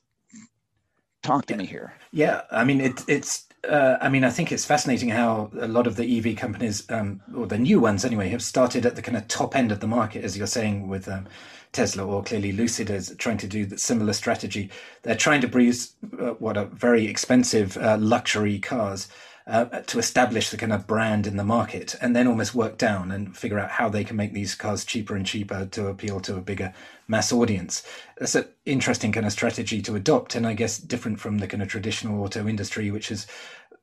talk 1.23 1.47
to 1.47 1.57
me 1.57 1.67
here. 1.67 1.93
Yeah 2.13 2.43
i 2.51 2.65
mean 2.65 2.81
it, 2.81 3.05
it's 3.09 3.47
uh, 3.69 3.99
I 4.01 4.09
mean, 4.09 4.25
I 4.25 4.31
think 4.31 4.53
it's 4.53 4.65
fascinating 4.65 5.11
how 5.11 5.51
a 5.61 5.69
lot 5.69 5.87
of 5.87 5.97
the 5.97 6.19
EV 6.19 6.37
companies, 6.37 6.89
um, 6.91 7.21
or 7.37 7.47
the 7.47 7.59
new 7.59 7.81
ones 7.81 8.05
anyway, 8.05 8.29
have 8.31 8.43
started 8.43 8.87
at 8.87 8.97
the 8.97 9.03
kind 9.03 9.17
of 9.17 9.29
top 9.29 9.55
end 9.55 9.71
of 9.71 9.81
the 9.81 9.87
market, 9.87 10.25
as 10.25 10.37
you're 10.37 10.47
saying 10.47 10.89
with 10.89 11.09
um, 11.09 11.27
Tesla, 11.73 12.07
or 12.07 12.23
clearly 12.23 12.53
Lucid 12.53 12.89
is 12.89 13.15
trying 13.19 13.39
to 13.39 13.47
do 13.47 13.67
the 13.67 13.77
similar 13.79 14.13
strategy. 14.13 14.71
They're 15.03 15.15
trying 15.15 15.43
to 15.43 15.49
produce 15.49 15.95
uh, 16.19 16.31
what 16.39 16.57
are 16.57 16.67
very 16.67 17.07
expensive 17.07 17.77
uh, 17.77 17.99
luxury 18.01 18.59
cars 18.59 19.09
uh, 19.47 19.65
to 19.65 19.99
establish 19.99 20.51
the 20.51 20.57
kind 20.57 20.73
of 20.73 20.87
brand 20.87 21.27
in 21.27 21.37
the 21.37 21.45
market 21.45 21.97
and 22.01 22.15
then 22.15 22.27
almost 22.27 22.55
work 22.55 22.79
down 22.79 23.11
and 23.11 23.37
figure 23.37 23.59
out 23.59 23.71
how 23.71 23.89
they 23.89 24.05
can 24.05 24.17
make 24.17 24.33
these 24.33 24.55
cars 24.55 24.85
cheaper 24.85 25.17
and 25.17 25.27
cheaper 25.27 25.67
to 25.67 25.89
appeal 25.89 26.21
to 26.21 26.37
a 26.37 26.41
bigger 26.41 26.73
mass 27.11 27.33
audience. 27.33 27.83
That's 28.19 28.37
an 28.37 28.47
interesting 28.65 29.11
kind 29.11 29.27
of 29.27 29.33
strategy 29.33 29.83
to 29.83 29.97
adopt, 29.97 30.37
and 30.37 30.47
I 30.47 30.55
guess 30.55 30.79
different 30.79 31.19
from 31.19 31.39
the 31.39 31.49
kind 31.49 31.63
of 31.63 31.69
traditional 31.69 32.23
auto 32.23 32.47
industry, 32.47 32.91
which 32.91 33.11
is 33.11 33.27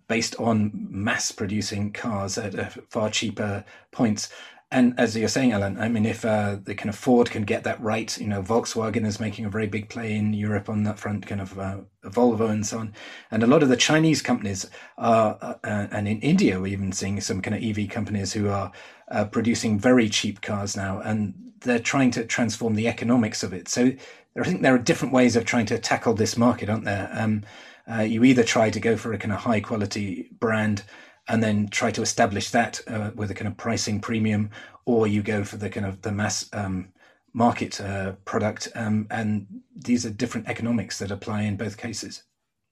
based 0.07 0.35
on 0.39 0.71
mass 0.89 1.31
producing 1.31 1.91
cars 1.91 2.37
at 2.37 2.57
uh, 2.57 2.69
far 2.89 3.09
cheaper 3.09 3.65
points. 3.91 4.29
And 4.69 4.99
as 4.99 5.15
you're 5.15 5.29
saying, 5.29 5.53
Alan, 5.53 5.79
I 5.79 5.87
mean, 5.87 6.05
if 6.05 6.25
uh, 6.25 6.57
the 6.61 6.75
kind 6.75 6.89
of 6.89 6.97
Ford 6.97 7.31
can 7.31 7.43
get 7.43 7.63
that 7.63 7.81
right, 7.81 8.17
you 8.17 8.27
know, 8.27 8.41
Volkswagen 8.41 9.05
is 9.05 9.17
making 9.17 9.45
a 9.45 9.49
very 9.49 9.67
big 9.67 9.87
play 9.87 10.13
in 10.13 10.33
Europe 10.33 10.67
on 10.67 10.83
that 10.83 10.99
front, 10.99 11.25
kind 11.25 11.39
of 11.39 11.57
uh, 11.57 11.77
Volvo 12.03 12.49
and 12.49 12.65
so 12.65 12.79
on. 12.79 12.93
And 13.31 13.43
a 13.43 13.47
lot 13.47 13.63
of 13.63 13.69
the 13.69 13.77
Chinese 13.77 14.21
companies 14.21 14.69
are, 14.97 15.37
uh, 15.41 15.55
and 15.63 16.05
in 16.05 16.19
India, 16.19 16.59
we're 16.59 16.67
even 16.67 16.91
seeing 16.91 17.21
some 17.21 17.41
kind 17.41 17.55
of 17.55 17.63
EV 17.63 17.89
companies 17.89 18.33
who 18.33 18.49
are 18.49 18.73
uh, 19.09 19.23
producing 19.23 19.79
very 19.79 20.09
cheap 20.09 20.41
cars 20.41 20.75
now, 20.75 20.99
and 20.99 21.33
they're 21.61 21.79
trying 21.79 22.11
to 22.11 22.25
transform 22.25 22.75
the 22.75 22.89
economics 22.89 23.43
of 23.43 23.53
it. 23.53 23.69
So 23.69 23.93
I 24.37 24.43
think 24.43 24.63
there 24.63 24.75
are 24.75 24.79
different 24.79 25.13
ways 25.13 25.37
of 25.37 25.45
trying 25.45 25.65
to 25.67 25.79
tackle 25.79 26.13
this 26.13 26.35
market, 26.35 26.69
aren't 26.69 26.83
there? 26.83 27.09
Um, 27.13 27.43
uh, 27.89 28.01
you 28.01 28.25
either 28.25 28.43
try 28.43 28.69
to 28.69 28.79
go 28.81 28.97
for 28.97 29.13
a 29.13 29.17
kind 29.17 29.31
of 29.31 29.39
high 29.39 29.61
quality 29.61 30.29
brand 30.39 30.83
and 31.27 31.43
then 31.43 31.67
try 31.67 31.91
to 31.91 32.01
establish 32.01 32.51
that 32.51 32.81
uh, 32.87 33.11
with 33.15 33.31
a 33.31 33.33
kind 33.33 33.47
of 33.47 33.57
pricing 33.57 33.99
premium, 33.99 34.49
or 34.85 35.07
you 35.07 35.21
go 35.21 35.43
for 35.43 35.57
the 35.57 35.69
kind 35.69 35.85
of 35.85 36.01
the 36.01 36.11
mass 36.11 36.49
um, 36.53 36.89
market 37.33 37.79
uh, 37.81 38.13
product. 38.25 38.69
Um, 38.75 39.07
and 39.11 39.45
these 39.75 40.05
are 40.05 40.09
different 40.09 40.47
economics 40.47 40.99
that 40.99 41.11
apply 41.11 41.43
in 41.43 41.57
both 41.57 41.77
cases. 41.77 42.23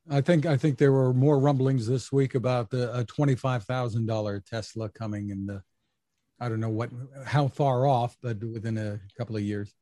I 0.09 0.21
think 0.21 0.45
I 0.45 0.55
think 0.55 0.77
there 0.77 0.91
were 0.91 1.13
more 1.13 1.39
rumblings 1.39 1.87
this 1.87 2.11
week 2.11 2.35
about 2.35 2.69
the 2.69 2.95
a 2.95 3.03
twenty 3.03 3.35
five 3.35 3.63
thousand 3.63 4.05
dollar 4.05 4.39
Tesla 4.39 4.89
coming 4.89 5.29
in 5.29 5.47
the 5.47 5.63
I 6.39 6.49
don't 6.49 6.59
know 6.59 6.69
what 6.69 6.91
how 7.25 7.47
far 7.47 7.87
off, 7.87 8.17
but 8.21 8.43
within 8.43 8.77
a 8.77 8.99
couple 9.17 9.35
of 9.35 9.41
years. 9.41 9.73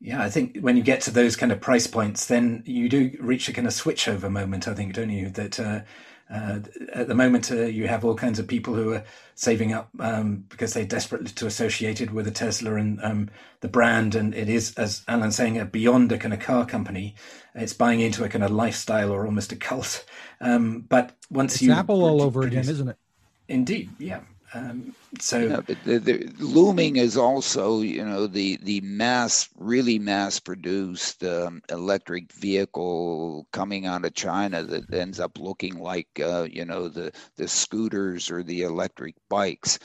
Yeah, 0.00 0.22
I 0.22 0.28
think 0.28 0.58
when 0.58 0.76
you 0.76 0.82
get 0.82 1.00
to 1.02 1.10
those 1.10 1.34
kind 1.34 1.50
of 1.50 1.60
price 1.60 1.86
points, 1.86 2.26
then 2.26 2.62
you 2.66 2.88
do 2.88 3.16
reach 3.20 3.48
a 3.48 3.52
kind 3.52 3.66
of 3.66 3.72
switchover 3.72 4.30
moment. 4.30 4.68
I 4.68 4.74
think, 4.74 4.92
don't 4.92 5.10
you? 5.10 5.30
That 5.30 5.58
uh, 5.58 5.80
uh, 6.30 6.60
at 6.92 7.08
the 7.08 7.14
moment, 7.14 7.50
uh, 7.50 7.64
you 7.64 7.86
have 7.86 8.04
all 8.04 8.14
kinds 8.14 8.38
of 8.38 8.48
people 8.48 8.74
who 8.74 8.94
are 8.94 9.04
saving 9.34 9.72
up 9.72 9.90
um, 10.00 10.44
because 10.48 10.72
they're 10.72 10.84
desperately 10.84 11.30
to 11.30 11.46
associated 11.46 12.12
with 12.12 12.26
a 12.26 12.30
Tesla 12.30 12.76
and 12.76 13.02
um, 13.02 13.30
the 13.60 13.68
brand. 13.68 14.14
And 14.14 14.34
it 14.34 14.48
is, 14.48 14.74
as 14.76 15.02
Alan's 15.06 15.36
saying, 15.36 15.58
a 15.58 15.64
beyond 15.64 16.12
a 16.12 16.18
kind 16.18 16.32
of 16.32 16.40
car 16.40 16.64
company. 16.64 17.14
It's 17.54 17.72
buying 17.74 18.00
into 18.00 18.24
a 18.24 18.28
kind 18.28 18.42
of 18.42 18.50
lifestyle 18.50 19.12
or 19.12 19.26
almost 19.26 19.52
a 19.52 19.56
cult. 19.56 20.04
Um, 20.40 20.80
but 20.88 21.14
once 21.30 21.54
it's 21.54 21.62
you 21.62 21.72
Apple 21.72 22.02
all 22.02 22.22
over 22.22 22.40
produce, 22.40 22.66
again, 22.66 22.74
isn't 22.74 22.88
it? 22.88 22.96
Indeed, 23.48 23.90
yeah. 23.98 24.20
Um, 24.54 24.94
so 25.18 25.62
the, 25.84 25.98
the, 25.98 26.32
looming 26.38 26.96
is 26.96 27.16
also, 27.16 27.80
you 27.80 28.04
know, 28.04 28.26
the 28.26 28.56
the 28.62 28.80
mass, 28.82 29.48
really 29.56 29.98
mass 29.98 30.38
produced 30.38 31.24
um, 31.24 31.60
electric 31.70 32.32
vehicle 32.32 33.46
coming 33.52 33.86
out 33.86 34.04
of 34.04 34.14
China 34.14 34.62
that 34.62 34.92
ends 34.94 35.18
up 35.18 35.38
looking 35.38 35.78
like, 35.78 36.08
uh, 36.20 36.46
you 36.50 36.64
know, 36.64 36.88
the 36.88 37.12
the 37.36 37.48
scooters 37.48 38.30
or 38.30 38.42
the 38.42 38.62
electric 38.62 39.16
bikes, 39.28 39.78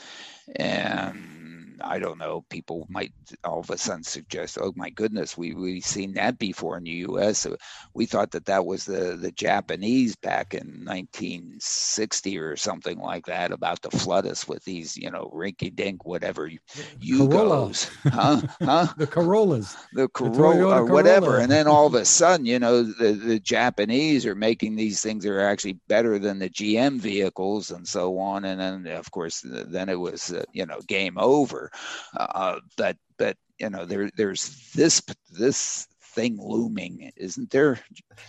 and 0.56 1.39
I 1.82 1.98
don't 1.98 2.18
know, 2.18 2.44
people 2.50 2.86
might 2.88 3.12
all 3.44 3.60
of 3.60 3.70
a 3.70 3.78
sudden 3.78 4.04
suggest, 4.04 4.58
oh 4.60 4.72
my 4.76 4.90
goodness, 4.90 5.36
we 5.36 5.54
we've 5.54 5.84
seen 5.84 6.14
that 6.14 6.38
before 6.38 6.76
in 6.78 6.84
the 6.84 6.90
U.S. 6.90 7.46
We 7.94 8.06
thought 8.06 8.30
that 8.32 8.46
that 8.46 8.66
was 8.66 8.84
the 8.84 9.16
the 9.16 9.32
Japanese 9.32 10.16
back 10.16 10.54
in 10.54 10.84
1960 10.84 12.38
or 12.38 12.56
something 12.56 12.98
like 12.98 13.26
that 13.26 13.52
about 13.52 13.82
to 13.82 13.90
flood 13.90 14.26
us 14.26 14.46
with 14.46 14.64
these, 14.64 14.96
you 14.96 15.10
know, 15.10 15.30
rinky 15.34 15.74
dink 15.74 16.04
whatever 16.04 16.50
Yugos, 17.00 17.90
huh? 18.04 18.40
Huh? 18.62 18.86
the 18.96 19.06
Corollas, 19.06 19.76
the 19.92 20.08
Corolla 20.08 20.82
or 20.82 20.84
whatever, 20.84 21.26
Corolla. 21.26 21.42
and 21.42 21.50
then 21.50 21.66
all 21.66 21.86
of 21.86 21.94
a 21.94 22.04
sudden, 22.04 22.46
you 22.46 22.58
know, 22.58 22.82
the 22.82 23.12
the 23.12 23.40
Japanese 23.40 24.26
are 24.26 24.34
making 24.34 24.76
these 24.76 25.00
things 25.02 25.24
that 25.24 25.32
are 25.32 25.40
actually 25.40 25.78
better 25.88 26.18
than 26.18 26.38
the 26.38 26.50
GM 26.50 26.98
vehicles 26.98 27.70
and 27.70 27.86
so 27.86 28.18
on, 28.18 28.44
and 28.44 28.60
then 28.60 28.96
of 28.96 29.10
course 29.10 29.42
then 29.44 29.88
it 29.88 29.98
was 29.98 30.32
uh, 30.32 30.44
you 30.52 30.66
know 30.66 30.80
game 30.86 31.18
over. 31.18 31.69
Uh, 32.16 32.60
but 32.76 32.96
but 33.18 33.36
you 33.58 33.70
know 33.70 33.84
there 33.84 34.10
there's 34.16 34.72
this 34.74 35.02
this 35.30 35.86
thing 36.10 36.38
looming, 36.40 37.12
isn't 37.16 37.50
there? 37.50 37.80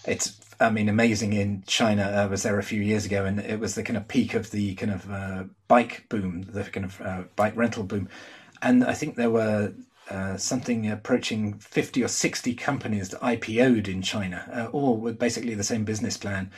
It's, 0.05 0.39
I 0.59 0.69
mean, 0.69 0.87
amazing 0.87 1.33
in 1.33 1.63
China. 1.65 2.03
I 2.03 2.25
was 2.27 2.43
there 2.43 2.59
a 2.59 2.63
few 2.63 2.81
years 2.81 3.05
ago, 3.05 3.25
and 3.25 3.39
it 3.39 3.59
was 3.59 3.75
the 3.75 3.83
kind 3.83 3.97
of 3.97 4.07
peak 4.07 4.33
of 4.33 4.51
the 4.51 4.75
kind 4.75 4.91
of 4.91 5.11
uh, 5.11 5.43
bike 5.67 6.05
boom, 6.09 6.43
the 6.43 6.63
kind 6.63 6.85
of 6.85 7.01
uh, 7.01 7.23
bike 7.35 7.55
rental 7.55 7.83
boom. 7.83 8.07
And 8.61 8.83
I 8.83 8.93
think 8.93 9.15
there 9.15 9.31
were 9.31 9.73
uh, 10.09 10.37
something 10.37 10.89
approaching 10.89 11.53
50 11.53 12.03
or 12.03 12.07
60 12.07 12.53
companies 12.55 13.09
that 13.09 13.21
IPO'd 13.21 13.87
in 13.87 14.01
China, 14.01 14.45
uh, 14.53 14.75
all 14.75 14.97
with 14.97 15.17
basically 15.17 15.55
the 15.55 15.63
same 15.63 15.83
business 15.83 16.17
plan. 16.17 16.51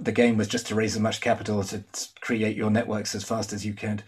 The 0.00 0.12
game 0.12 0.36
was 0.36 0.48
just 0.48 0.66
to 0.68 0.74
raise 0.74 0.94
as 0.94 1.00
much 1.00 1.20
capital 1.20 1.64
to 1.64 1.82
create 2.20 2.56
your 2.56 2.70
networks 2.70 3.14
as 3.14 3.24
fast 3.24 3.52
as 3.52 3.64
you 3.64 3.72
could. 3.74 4.02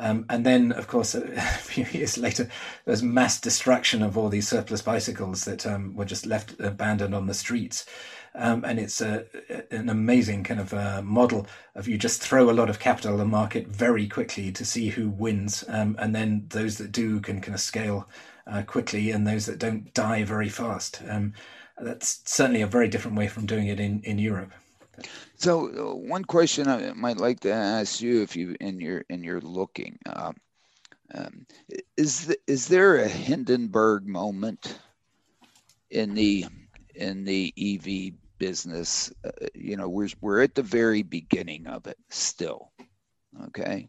Um, 0.00 0.24
and 0.30 0.46
then, 0.46 0.72
of 0.72 0.88
course, 0.88 1.14
a 1.14 1.40
few 1.40 1.84
years 1.92 2.16
later, 2.16 2.44
there 2.44 2.92
was 2.92 3.02
mass 3.02 3.40
destruction 3.40 4.02
of 4.02 4.16
all 4.16 4.28
these 4.28 4.48
surplus 4.48 4.82
bicycles 4.82 5.44
that 5.44 5.66
um, 5.66 5.94
were 5.94 6.06
just 6.06 6.26
left 6.26 6.58
abandoned 6.58 7.14
on 7.14 7.26
the 7.26 7.34
streets. 7.34 7.86
Um, 8.34 8.64
and 8.64 8.78
it's 8.78 9.00
a, 9.00 9.26
an 9.70 9.88
amazing 9.88 10.44
kind 10.44 10.60
of 10.60 10.72
uh, 10.72 11.02
model 11.02 11.46
of 11.74 11.88
you 11.88 11.98
just 11.98 12.22
throw 12.22 12.48
a 12.48 12.52
lot 12.52 12.70
of 12.70 12.78
capital 12.78 13.12
in 13.12 13.18
the 13.18 13.24
market 13.24 13.66
very 13.66 14.06
quickly 14.06 14.52
to 14.52 14.64
see 14.64 14.88
who 14.88 15.10
wins, 15.10 15.64
um, 15.68 15.96
and 15.98 16.14
then 16.14 16.46
those 16.50 16.78
that 16.78 16.92
do 16.92 17.20
can 17.20 17.40
kind 17.40 17.54
of 17.54 17.60
scale 17.60 18.08
uh, 18.46 18.62
quickly, 18.62 19.10
and 19.10 19.26
those 19.26 19.46
that 19.46 19.58
don't 19.58 19.92
die 19.94 20.22
very 20.22 20.48
fast. 20.48 21.02
Um, 21.08 21.34
that's 21.80 22.20
certainly 22.24 22.62
a 22.62 22.66
very 22.68 22.88
different 22.88 23.16
way 23.16 23.26
from 23.26 23.46
doing 23.46 23.66
it 23.66 23.80
in, 23.80 24.00
in 24.02 24.18
Europe. 24.18 24.52
So 25.40 25.92
uh, 25.92 25.94
one 25.94 26.26
question 26.26 26.68
I 26.68 26.92
might 26.92 27.16
like 27.16 27.40
to 27.40 27.50
ask 27.52 28.02
you, 28.02 28.20
if 28.20 28.36
you 28.36 28.56
in 28.60 28.78
your 28.78 29.04
in 29.08 29.24
your 29.24 29.40
looking, 29.40 29.98
uh, 30.04 30.32
um, 31.14 31.46
is 31.96 32.26
the, 32.26 32.36
is 32.46 32.68
there 32.68 32.96
a 32.96 33.08
Hindenburg 33.08 34.06
moment 34.06 34.78
in 35.90 36.12
the 36.12 36.44
in 36.94 37.24
the 37.24 37.54
EV 37.56 38.12
business? 38.36 39.10
Uh, 39.24 39.30
you 39.54 39.78
know, 39.78 39.88
we're 39.88 40.10
we're 40.20 40.42
at 40.42 40.54
the 40.54 40.62
very 40.62 41.02
beginning 41.02 41.66
of 41.66 41.86
it 41.86 41.96
still. 42.10 42.70
Okay, 43.46 43.88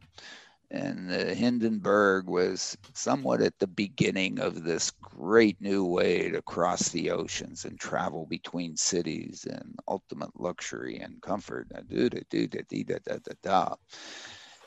and 0.72 1.10
the 1.10 1.36
Hindenburg 1.36 2.28
was 2.28 2.78
somewhat 2.94 3.42
at 3.42 3.60
the 3.60 3.68
beginning 3.68 4.40
of 4.40 4.64
this 4.64 4.92
great 5.02 5.60
new 5.60 5.84
way 5.86 6.30
to 6.30 6.42
cross 6.42 6.88
the 6.90 7.12
oceans 7.12 7.66
and 7.66 7.78
travel 7.78 8.26
between 8.26 8.78
cities 8.78 9.46
and 9.50 9.76
ultimate 9.90 10.40
luxury 10.40 10.98
and 11.00 11.22
comfort. 11.22 11.68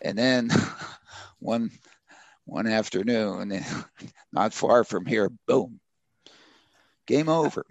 And 0.03 0.19
then 0.19 0.51
one 1.39 1.71
one 2.45 2.67
afternoon, 2.67 3.65
not 4.33 4.53
far 4.53 4.85
from 4.85 5.07
here, 5.07 5.31
boom, 5.47 5.81
game 7.07 7.31
over. 7.31 7.65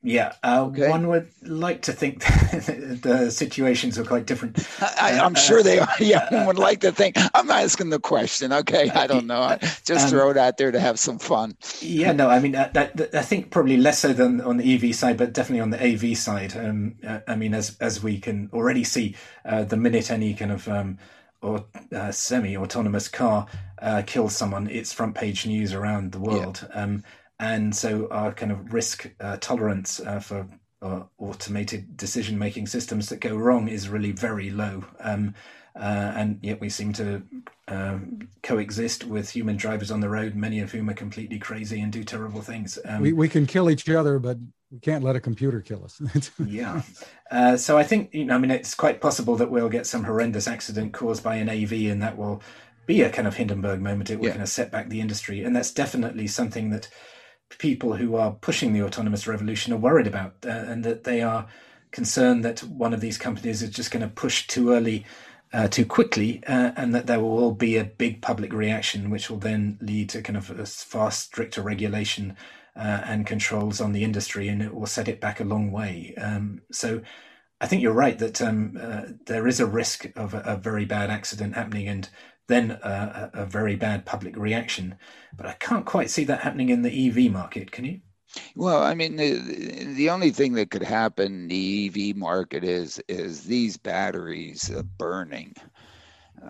Yeah, 0.00 0.34
uh, 0.44 0.66
okay. 0.66 0.88
one 0.88 1.08
would 1.08 1.28
like 1.42 1.82
to 1.82 1.92
think 1.92 2.20
the 2.20 3.30
situations 3.30 3.98
are 3.98 4.04
quite 4.04 4.26
different. 4.26 4.64
I, 5.00 5.10
am 5.10 5.34
uh, 5.34 5.38
sure 5.38 5.62
they 5.62 5.80
are. 5.80 5.88
Yeah, 6.00 6.32
one 6.32 6.46
would 6.46 6.58
like 6.58 6.80
to 6.82 6.92
think. 6.92 7.16
I'm 7.34 7.50
asking 7.50 7.90
the 7.90 7.98
question. 7.98 8.52
Okay, 8.52 8.90
I 8.90 9.08
don't 9.08 9.26
know. 9.26 9.58
Just 9.84 10.04
um, 10.04 10.10
throw 10.10 10.30
it 10.30 10.36
out 10.36 10.56
there 10.56 10.70
to 10.70 10.78
have 10.78 11.00
some 11.00 11.18
fun. 11.18 11.56
yeah, 11.80 12.12
no, 12.12 12.30
I 12.30 12.38
mean, 12.38 12.54
uh, 12.54 12.70
that, 12.74 12.96
that, 12.96 13.14
I 13.14 13.22
think 13.22 13.50
probably 13.50 13.76
less 13.76 13.98
so 13.98 14.12
than 14.12 14.40
on 14.40 14.56
the 14.58 14.74
EV 14.74 14.94
side, 14.94 15.16
but 15.16 15.32
definitely 15.32 15.60
on 15.60 15.70
the 15.70 15.82
AV 15.82 16.16
side. 16.16 16.56
Um, 16.56 16.94
uh, 17.06 17.20
I 17.26 17.34
mean, 17.34 17.52
as 17.52 17.76
as 17.80 18.00
we 18.00 18.20
can 18.20 18.50
already 18.52 18.84
see, 18.84 19.16
uh, 19.44 19.64
the 19.64 19.76
minute 19.76 20.12
any 20.12 20.32
kind 20.32 20.52
of 20.52 20.68
um, 20.68 20.98
or 21.42 21.64
uh, 21.92 22.12
semi-autonomous 22.12 23.08
car 23.08 23.46
uh, 23.80 24.02
kills 24.06 24.36
someone, 24.36 24.68
it's 24.68 24.92
front 24.92 25.14
page 25.14 25.46
news 25.46 25.72
around 25.72 26.12
the 26.12 26.20
world. 26.20 26.66
Yeah. 26.70 26.82
Um, 26.82 27.04
and 27.38 27.74
so 27.74 28.08
our 28.10 28.32
kind 28.32 28.52
of 28.52 28.72
risk 28.72 29.10
uh, 29.20 29.36
tolerance 29.40 30.00
uh, 30.00 30.20
for 30.20 30.48
uh, 30.82 31.02
automated 31.18 31.96
decision 31.96 32.38
making 32.38 32.66
systems 32.66 33.08
that 33.08 33.20
go 33.20 33.36
wrong 33.36 33.68
is 33.68 33.88
really 33.88 34.12
very 34.12 34.50
low. 34.50 34.84
Um, 35.00 35.34
uh, 35.76 36.12
and 36.16 36.38
yet 36.42 36.60
we 36.60 36.68
seem 36.68 36.92
to 36.92 37.22
um, 37.68 38.28
coexist 38.42 39.04
with 39.04 39.30
human 39.30 39.56
drivers 39.56 39.90
on 39.90 40.00
the 40.00 40.08
road, 40.08 40.34
many 40.34 40.60
of 40.60 40.72
whom 40.72 40.90
are 40.90 40.94
completely 40.94 41.38
crazy 41.38 41.80
and 41.80 41.92
do 41.92 42.02
terrible 42.02 42.40
things. 42.40 42.78
Um, 42.84 43.00
we, 43.00 43.12
we 43.12 43.28
can 43.28 43.46
kill 43.46 43.70
each 43.70 43.88
other, 43.88 44.18
but 44.18 44.38
we 44.72 44.80
can't 44.80 45.04
let 45.04 45.14
a 45.14 45.20
computer 45.20 45.60
kill 45.60 45.84
us. 45.84 46.00
yeah. 46.44 46.82
Uh, 47.30 47.56
so 47.56 47.78
I 47.78 47.84
think, 47.84 48.12
you 48.12 48.24
know, 48.24 48.34
I 48.34 48.38
mean, 48.38 48.50
it's 48.50 48.74
quite 48.74 49.00
possible 49.00 49.36
that 49.36 49.50
we'll 49.50 49.68
get 49.68 49.86
some 49.86 50.04
horrendous 50.04 50.48
accident 50.48 50.92
caused 50.92 51.22
by 51.22 51.36
an 51.36 51.48
AV 51.48 51.72
and 51.90 52.02
that 52.02 52.18
will 52.18 52.42
be 52.86 53.02
a 53.02 53.10
kind 53.10 53.28
of 53.28 53.36
Hindenburg 53.36 53.80
moment. 53.80 54.10
It 54.10 54.18
will 54.18 54.26
yeah. 54.26 54.32
kind 54.32 54.42
of 54.42 54.48
set 54.48 54.72
back 54.72 54.88
the 54.88 55.00
industry. 55.00 55.44
And 55.44 55.54
that's 55.54 55.72
definitely 55.72 56.26
something 56.26 56.70
that 56.70 56.88
people 57.58 57.96
who 57.96 58.14
are 58.16 58.32
pushing 58.32 58.72
the 58.72 58.82
autonomous 58.82 59.26
revolution 59.26 59.72
are 59.72 59.78
worried 59.78 60.06
about, 60.06 60.34
uh, 60.44 60.50
and 60.50 60.84
that 60.84 61.04
they 61.04 61.22
are 61.22 61.46
concerned 61.90 62.44
that 62.44 62.60
one 62.60 62.92
of 62.92 63.00
these 63.00 63.18
companies 63.18 63.62
is 63.62 63.70
just 63.70 63.90
going 63.90 64.02
to 64.02 64.08
push 64.14 64.46
too 64.46 64.72
early, 64.72 65.06
uh, 65.52 65.68
too 65.68 65.86
quickly, 65.86 66.42
uh, 66.46 66.72
and 66.76 66.94
that 66.94 67.06
there 67.06 67.20
will 67.20 67.52
be 67.52 67.76
a 67.76 67.84
big 67.84 68.20
public 68.20 68.52
reaction, 68.52 69.10
which 69.10 69.30
will 69.30 69.38
then 69.38 69.78
lead 69.80 70.08
to 70.10 70.22
kind 70.22 70.36
of 70.36 70.50
a 70.50 70.66
far 70.66 71.10
stricter 71.10 71.62
regulation 71.62 72.36
uh, 72.76 73.00
and 73.04 73.26
controls 73.26 73.80
on 73.80 73.92
the 73.92 74.04
industry, 74.04 74.48
and 74.48 74.62
it 74.62 74.74
will 74.74 74.86
set 74.86 75.08
it 75.08 75.20
back 75.20 75.40
a 75.40 75.44
long 75.44 75.72
way. 75.72 76.14
Um, 76.18 76.62
so. 76.70 77.00
I 77.60 77.66
think 77.66 77.82
you're 77.82 77.92
right 77.92 78.16
that 78.20 78.40
um, 78.40 78.78
uh, 78.80 79.02
there 79.26 79.48
is 79.48 79.58
a 79.58 79.66
risk 79.66 80.06
of 80.14 80.32
a, 80.32 80.42
a 80.46 80.56
very 80.56 80.84
bad 80.84 81.10
accident 81.10 81.56
happening, 81.56 81.88
and 81.88 82.08
then 82.48 82.72
a, 82.82 83.30
a, 83.34 83.46
very 83.46 83.76
bad 83.76 84.04
public 84.04 84.36
reaction. 84.36 84.96
But 85.36 85.46
I 85.46 85.52
can't 85.52 85.86
quite 85.86 86.10
see 86.10 86.24
that 86.24 86.40
happening 86.40 86.70
in 86.70 86.82
the 86.82 87.08
EV 87.08 87.30
market. 87.30 87.70
Can 87.70 87.84
you? 87.84 88.00
Well, 88.56 88.82
I 88.82 88.94
mean, 88.94 89.16
the, 89.16 89.84
the 89.94 90.10
only 90.10 90.30
thing 90.30 90.54
that 90.54 90.70
could 90.70 90.82
happen 90.82 91.26
in 91.26 91.48
the 91.48 92.10
EV 92.10 92.16
market 92.16 92.64
is 92.64 93.00
is 93.08 93.44
these 93.44 93.76
batteries 93.76 94.70
burning 94.98 95.54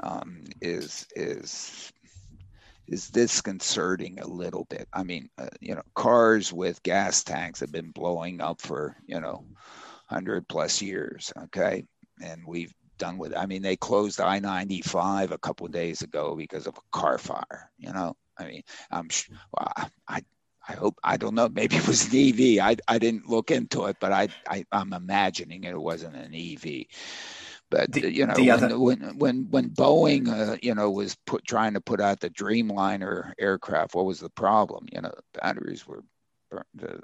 um, 0.03 0.45
is 0.61 1.07
is 1.15 1.93
is 2.89 3.09
disconcerting 3.11 4.19
a 4.19 4.27
little 4.27 4.65
bit. 4.65 4.89
I 4.93 5.03
mean, 5.03 5.29
uh, 5.39 5.49
you 5.61 5.75
know, 5.75 5.83
cars 5.95 6.53
with 6.53 6.83
gas 6.83 7.23
tanks 7.23 7.61
have 7.61 7.73
been 7.73 7.91
blowing 7.91 8.41
up 8.41 8.61
for 8.61 8.97
you 9.07 9.21
know, 9.21 9.45
hundred 10.07 10.49
plus 10.49 10.83
years. 10.83 11.33
Okay, 11.45 11.85
and 12.23 12.43
we've 12.47 12.75
done 12.99 13.19
with 13.19 13.33
it. 13.33 13.39
I 13.39 13.47
mean, 13.47 13.63
they 13.63 13.77
closed 13.77 14.21
I 14.21 14.39
95 14.39 15.33
a 15.33 15.39
couple 15.39 15.67
of 15.67 15.73
days 15.73 16.03
ago 16.03 16.35
because 16.37 16.67
of 16.67 16.77
a 16.77 16.99
car 16.99 17.19
fire. 17.19 17.71
You 17.79 17.93
know, 17.93 18.17
I 18.37 18.47
mean, 18.47 18.63
I'm 18.91 19.09
well, 19.53 19.73
I, 20.07 20.23
I 20.69 20.73
hope 20.73 20.99
I 21.03 21.17
don't 21.17 21.35
know. 21.35 21.49
Maybe 21.49 21.77
it 21.77 21.89
was 21.89 22.13
an 22.13 22.17
EV. 22.17 22.63
I 22.63 22.77
I 22.87 22.99
didn't 22.99 23.29
look 23.29 23.51
into 23.51 23.87
it, 23.87 23.97
but 24.01 24.13
I, 24.13 24.29
I 24.49 24.65
am 24.71 24.93
imagining 24.93 25.65
it 25.65 25.81
wasn't 25.81 26.17
an 26.17 26.35
EV. 26.35 26.85
But 27.71 27.93
the, 27.93 28.13
you 28.13 28.27
know, 28.27 28.35
when, 28.35 28.51
other... 28.51 28.79
when, 28.79 29.19
when 29.19 29.47
when 29.51 29.71
Boeing 29.71 30.29
uh, 30.29 30.57
you 30.63 30.75
know 30.75 30.91
was 30.91 31.17
put 31.27 31.45
trying 31.47 31.75
to 31.75 31.81
put 31.81 32.01
out 32.01 32.21
the 32.21 32.31
Dreamliner 32.31 33.33
aircraft, 33.39 33.95
what 33.95 34.05
was 34.05 34.21
the 34.21 34.31
problem? 34.31 34.87
You 34.93 35.03
know, 35.03 35.13
batteries 35.33 35.87
were 35.87 36.03
the, 36.51 36.65
the 36.75 37.01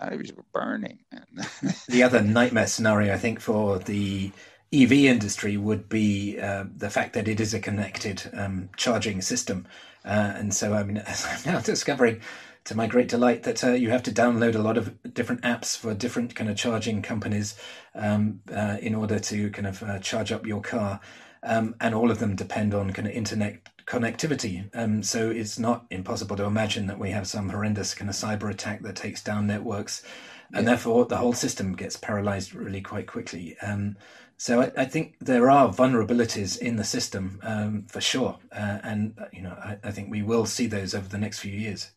batteries 0.00 0.32
were 0.32 0.44
burning. 0.52 1.00
the 1.88 2.02
other 2.02 2.22
nightmare 2.22 2.66
scenario, 2.66 3.12
I 3.12 3.18
think, 3.18 3.40
for 3.40 3.78
the 3.78 4.32
EV 4.72 4.92
industry 4.92 5.56
would 5.56 5.88
be 5.88 6.38
uh, 6.38 6.64
the 6.76 6.90
fact 6.90 7.14
that 7.14 7.28
it 7.28 7.40
is 7.40 7.54
a 7.54 7.60
connected 7.60 8.30
um, 8.34 8.68
charging 8.76 9.22
system. 9.22 9.66
Uh, 10.04 10.32
and 10.36 10.52
so, 10.52 10.74
I 10.74 10.82
mean, 10.82 11.02
I'm 11.06 11.52
now 11.52 11.60
discovering, 11.60 12.20
to 12.64 12.76
my 12.76 12.86
great 12.86 13.08
delight, 13.08 13.44
that 13.44 13.64
uh, 13.64 13.72
you 13.72 13.90
have 13.90 14.02
to 14.04 14.12
download 14.12 14.54
a 14.54 14.60
lot 14.60 14.76
of 14.76 14.94
different 15.14 15.42
apps 15.42 15.76
for 15.76 15.94
different 15.94 16.34
kind 16.34 16.50
of 16.50 16.56
charging 16.56 17.00
companies 17.00 17.58
um, 17.94 18.40
uh, 18.52 18.76
in 18.82 18.94
order 18.94 19.18
to 19.18 19.50
kind 19.50 19.66
of 19.66 19.82
uh, 19.82 19.98
charge 20.00 20.32
up 20.32 20.46
your 20.46 20.60
car. 20.60 21.00
Um, 21.42 21.76
and 21.80 21.94
all 21.94 22.10
of 22.10 22.18
them 22.18 22.34
depend 22.34 22.74
on 22.74 22.92
kind 22.92 23.06
of 23.06 23.14
internet 23.14 23.60
connectivity. 23.86 24.68
Um, 24.74 25.02
so 25.02 25.30
it's 25.30 25.58
not 25.58 25.86
impossible 25.88 26.36
to 26.36 26.44
imagine 26.44 26.88
that 26.88 26.98
we 26.98 27.10
have 27.10 27.26
some 27.26 27.48
horrendous 27.48 27.94
kind 27.94 28.10
of 28.10 28.16
cyber 28.16 28.50
attack 28.50 28.82
that 28.82 28.96
takes 28.96 29.22
down 29.22 29.46
networks 29.46 30.02
and 30.52 30.64
yeah. 30.64 30.70
therefore 30.70 31.04
the 31.06 31.16
whole 31.16 31.32
system 31.32 31.74
gets 31.74 31.96
paralyzed 31.96 32.54
really 32.54 32.80
quite 32.80 33.06
quickly. 33.06 33.56
Um, 33.60 33.96
so 34.38 34.62
I, 34.62 34.72
I, 34.78 34.84
think 34.86 35.16
there 35.20 35.50
are 35.50 35.68
vulnerabilities 35.68 36.58
in 36.58 36.76
the 36.76 36.84
system 36.84 37.38
um, 37.42 37.86
for 37.88 38.00
sure, 38.00 38.38
uh, 38.52 38.78
and 38.82 39.18
you 39.32 39.42
know 39.42 39.52
I, 39.52 39.76
I, 39.84 39.90
think 39.90 40.10
we 40.10 40.22
will 40.22 40.46
see 40.46 40.66
those 40.66 40.94
over 40.94 41.08
the 41.08 41.18
next 41.18 41.40
few 41.40 41.52
years 41.52 41.90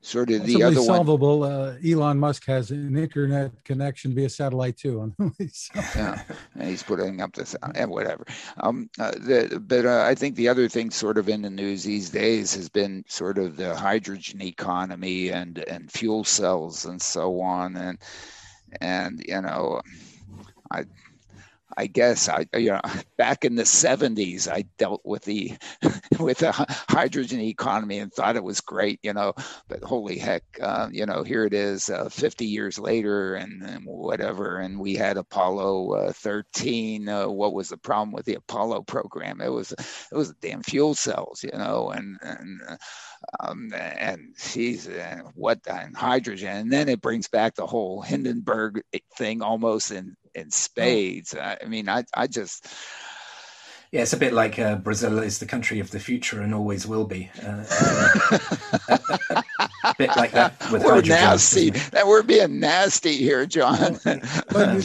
sort 0.00 0.30
of 0.30 0.46
the 0.46 0.62
other 0.62 0.76
solvable. 0.76 1.40
One, 1.40 1.52
uh, 1.52 1.78
Elon 1.84 2.18
Musk 2.18 2.46
has 2.46 2.70
an 2.70 2.96
internet 2.96 3.52
connection 3.64 4.14
via 4.14 4.28
satellite 4.28 4.76
too. 4.76 5.14
yeah, 5.96 6.22
he's 6.60 6.82
putting 6.82 7.20
up 7.20 7.34
this, 7.34 7.56
uh, 7.62 7.86
whatever. 7.86 8.24
Um, 8.58 8.88
uh, 8.98 9.12
the, 9.12 9.62
but 9.66 9.86
uh, 9.86 10.04
I 10.04 10.14
think 10.14 10.36
the 10.36 10.48
other 10.48 10.68
thing, 10.68 10.90
sort 10.90 11.18
of 11.18 11.28
in 11.28 11.42
the 11.42 11.50
news 11.50 11.84
these 11.84 12.10
days, 12.10 12.54
has 12.54 12.68
been 12.68 13.04
sort 13.08 13.38
of 13.38 13.56
the 13.56 13.74
hydrogen 13.74 14.42
economy 14.42 15.30
and 15.30 15.58
and 15.58 15.90
fuel 15.90 16.24
cells 16.24 16.84
and 16.84 17.00
so 17.00 17.40
on, 17.40 17.76
and 17.76 17.98
and 18.80 19.22
you 19.26 19.40
know, 19.40 19.82
I 20.70 20.84
I 21.76 21.86
guess 21.86 22.28
I, 22.28 22.46
you 22.54 22.70
know, 22.70 22.80
back 23.16 23.44
in 23.44 23.54
the 23.54 23.64
70s, 23.64 24.48
I 24.50 24.64
dealt 24.78 25.02
with 25.04 25.24
the 25.24 25.52
with 26.18 26.38
the 26.38 26.52
hydrogen 26.52 27.40
economy 27.40 27.98
and 27.98 28.12
thought 28.12 28.36
it 28.36 28.44
was 28.44 28.60
great, 28.60 29.00
you 29.02 29.12
know. 29.12 29.34
But 29.68 29.84
holy 29.84 30.18
heck, 30.18 30.42
uh, 30.60 30.88
you 30.90 31.06
know, 31.06 31.22
here 31.22 31.44
it 31.44 31.54
is, 31.54 31.90
uh, 31.90 32.08
50 32.08 32.46
years 32.46 32.78
later, 32.78 33.34
and, 33.34 33.62
and, 33.62 33.84
whatever. 33.84 34.58
And 34.58 34.80
we 34.80 34.94
had 34.94 35.16
Apollo 35.16 35.92
uh, 35.92 36.12
13. 36.12 37.08
Uh, 37.08 37.28
what 37.28 37.52
was 37.52 37.68
the 37.68 37.76
problem 37.76 38.12
with 38.12 38.24
the 38.24 38.34
Apollo 38.34 38.82
program? 38.82 39.40
It 39.40 39.52
was 39.52 39.72
it 39.72 40.16
was 40.16 40.32
damn 40.40 40.62
fuel 40.62 40.94
cells, 40.94 41.44
you 41.44 41.56
know, 41.56 41.90
and 41.90 42.16
and 42.22 42.60
uh, 42.68 42.76
um, 43.40 43.72
and 43.74 44.34
she's 44.38 44.88
what 45.34 45.60
and 45.68 45.96
hydrogen, 45.96 46.56
and 46.56 46.72
then 46.72 46.88
it 46.88 47.00
brings 47.00 47.28
back 47.28 47.54
the 47.54 47.66
whole 47.66 48.00
Hindenburg 48.00 48.82
thing 49.16 49.42
almost 49.42 49.90
in 49.90 50.16
in 50.38 50.50
spades. 50.50 51.34
Oh. 51.34 51.40
I 51.40 51.66
mean, 51.66 51.88
I 51.88 52.04
I 52.14 52.26
just. 52.26 52.66
Yeah, 53.90 54.02
it's 54.02 54.12
a 54.12 54.18
bit 54.18 54.34
like 54.34 54.58
uh, 54.58 54.76
Brazil 54.76 55.18
is 55.20 55.38
the 55.38 55.46
country 55.46 55.80
of 55.80 55.90
the 55.90 55.98
future 55.98 56.42
and 56.42 56.54
always 56.54 56.86
will 56.86 57.06
be. 57.06 57.30
Uh, 57.42 57.64
uh, 57.70 58.98
a 59.84 59.94
bit 59.96 60.10
like 60.14 60.32
that 60.32 60.54
with 60.70 60.84
we're 60.84 61.00
nasty. 61.00 61.70
That 61.70 62.06
we're 62.06 62.22
being 62.22 62.60
nasty 62.60 63.16
here, 63.16 63.46
John. 63.46 63.98
but 64.04 64.84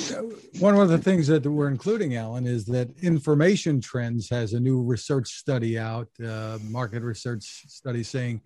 one 0.59 0.79
of 0.79 0.87
the 0.87 0.97
things 0.97 1.27
that 1.27 1.45
we're 1.45 1.67
including, 1.67 2.15
Alan, 2.15 2.47
is 2.47 2.63
that 2.67 2.97
Information 3.01 3.81
Trends 3.81 4.29
has 4.29 4.53
a 4.53 4.59
new 4.59 4.81
research 4.81 5.27
study 5.27 5.77
out, 5.77 6.07
uh, 6.25 6.59
market 6.63 7.03
research 7.03 7.43
study 7.67 8.03
saying 8.03 8.39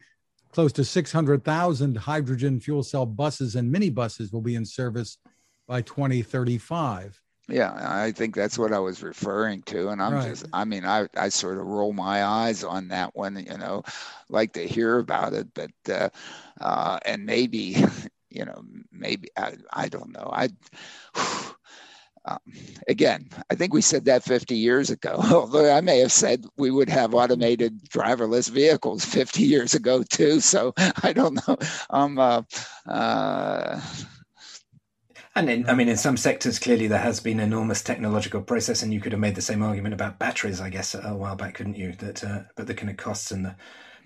close 0.51 0.72
to 0.72 0.84
600,000 0.84 1.97
hydrogen 1.97 2.60
fuel 2.60 2.82
cell 2.82 3.05
buses 3.05 3.55
and 3.55 3.72
minibuses 3.74 4.34
will 4.34 4.41
be 4.41 4.55
in 4.55 4.66
service 4.66 5.20
by 5.68 5.82
2035. 5.82 7.22
Yeah, 7.49 7.74
I 7.80 8.11
think 8.11 8.36
that's 8.36 8.57
what 8.59 8.74
I 8.74 8.80
was 8.80 9.01
referring 9.01 9.61
to. 9.63 9.89
And 9.89 10.01
I'm 10.01 10.13
right. 10.13 10.30
just, 10.30 10.45
I 10.51 10.65
mean, 10.65 10.86
I, 10.86 11.07
I 11.15 11.30
sort 11.30 11.57
of 11.57 11.65
roll 11.65 11.93
my 11.93 12.26
eyes 12.26 12.63
on 12.63 12.89
that 12.89 13.15
one, 13.15 13.38
you 13.38 13.57
know, 13.57 13.84
like 14.28 14.53
to 14.53 14.68
hear 14.68 14.99
about 14.99 15.34
it, 15.34 15.47
but, 15.53 15.72
uh, 15.89 16.09
uh, 16.59 16.99
and 17.05 17.26
maybe, 17.26 17.78
you 18.30 18.43
know, 18.43 18.61
maybe, 18.91 19.30
I, 19.38 19.53
I 19.72 19.88
don't 19.88 20.11
know. 20.11 20.30
I, 20.34 20.49
um, 22.26 22.39
again, 22.89 23.30
I 23.49 23.55
think 23.55 23.74
we 23.74 23.82
said 23.82 24.03
that 24.05 24.26
50 24.26 24.53
years 24.53 24.89
ago, 24.89 25.15
although 25.32 25.74
I 25.74 25.80
may 25.80 25.99
have 25.99 26.11
said 26.11 26.45
we 26.57 26.70
would 26.70 26.89
have 26.89 27.13
automated 27.15 27.82
driverless 27.86 28.49
vehicles 28.49 29.05
50 29.05 29.43
years 29.43 29.74
ago 29.74 30.03
too. 30.03 30.41
So 30.41 30.74
I 31.01 31.13
don't 31.13 31.39
know. 31.47 31.57
Um, 31.91 32.20
uh, 32.20 32.41
uh, 32.86 33.80
and 35.38 35.49
in, 35.49 35.69
I 35.69 35.73
mean, 35.73 35.88
in 35.88 35.97
some 35.97 36.17
sectors, 36.17 36.59
clearly 36.59 36.88
there 36.88 36.99
has 36.99 37.19
been 37.19 37.39
enormous 37.39 37.81
technological 37.81 38.41
process, 38.41 38.81
and 38.81 38.93
you 38.93 38.99
could 38.99 39.11
have 39.11 39.21
made 39.21 39.35
the 39.35 39.41
same 39.41 39.61
argument 39.61 39.93
about 39.93 40.19
batteries, 40.19 40.59
I 40.59 40.69
guess, 40.69 40.95
a 40.95 41.15
while 41.15 41.35
back, 41.35 41.55
couldn't 41.55 41.77
you? 41.77 41.93
That, 41.93 42.23
uh, 42.23 42.41
but 42.55 42.67
the 42.67 42.73
kind 42.73 42.89
of 42.89 42.97
costs 42.97 43.31
and 43.31 43.45
the 43.45 43.55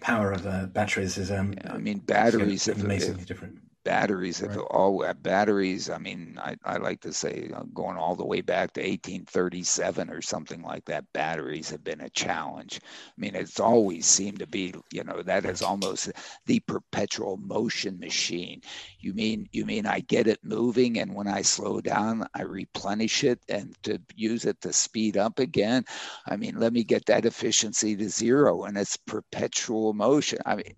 power 0.02 0.32
of 0.32 0.46
uh, 0.46 0.66
batteries 0.66 1.18
is, 1.18 1.32
um, 1.32 1.54
yeah, 1.54 1.74
I 1.74 1.78
mean, 1.78 2.00
batteries 2.00 2.68
amazingly 2.68 3.24
different 3.24 3.60
batteries 3.84 4.42
if 4.42 4.50
right. 4.50 4.58
all 4.72 5.04
uh, 5.04 5.14
batteries 5.14 5.90
i 5.90 5.98
mean 5.98 6.38
I, 6.42 6.56
I 6.66 6.78
like 6.78 7.02
to 7.02 7.14
say 7.14 7.50
uh, 7.56 7.64
going 7.74 7.98
all 7.98 8.16
the 8.16 8.26
way 8.26 8.42
back 8.42 8.74
to 8.74 8.82
1837 8.82 10.10
or 10.10 10.22
something 10.22 10.62
like 10.62 10.86
that 10.86 11.06
batteries 11.14 11.70
have 11.70 11.84
been 11.84 12.02
a 12.02 12.10
challenge. 12.10 12.80
I 12.84 13.22
mean 13.22 13.36
it's 13.36 13.60
always 13.60 14.06
seemed 14.06 14.40
to 14.40 14.48
be 14.48 14.74
you 14.92 15.04
know 15.04 15.22
that 15.24 15.46
is 15.46 15.62
almost 15.62 16.12
the 16.46 16.60
perpetual 16.62 17.38
motion 17.38 18.00
machine. 18.00 18.62
You 19.00 19.14
mean 19.14 19.48
you 19.52 19.66
mean 19.66 19.86
i 19.86 20.00
get 20.02 20.28
it 20.28 20.40
moving 20.44 21.00
and 21.00 21.14
when 21.14 21.28
i 21.28 21.42
slow 21.42 21.82
down 21.82 22.26
i 22.34 22.42
replenish 22.44 23.24
it 23.24 23.40
and 23.50 23.76
to 23.84 24.00
use 24.16 24.46
it 24.46 24.60
to 24.62 24.74
speed 24.74 25.18
up 25.18 25.40
again? 25.40 25.86
I 26.26 26.38
mean 26.38 26.56
let 26.60 26.74
me 26.74 26.84
get 26.84 27.06
that 27.06 27.26
efficiency 27.26 27.96
to 27.96 28.10
zero 28.10 28.64
and 28.64 28.78
it's 28.78 28.98
perpetual 28.98 29.94
motion. 29.94 30.40
I 30.46 30.56
mean 30.56 30.74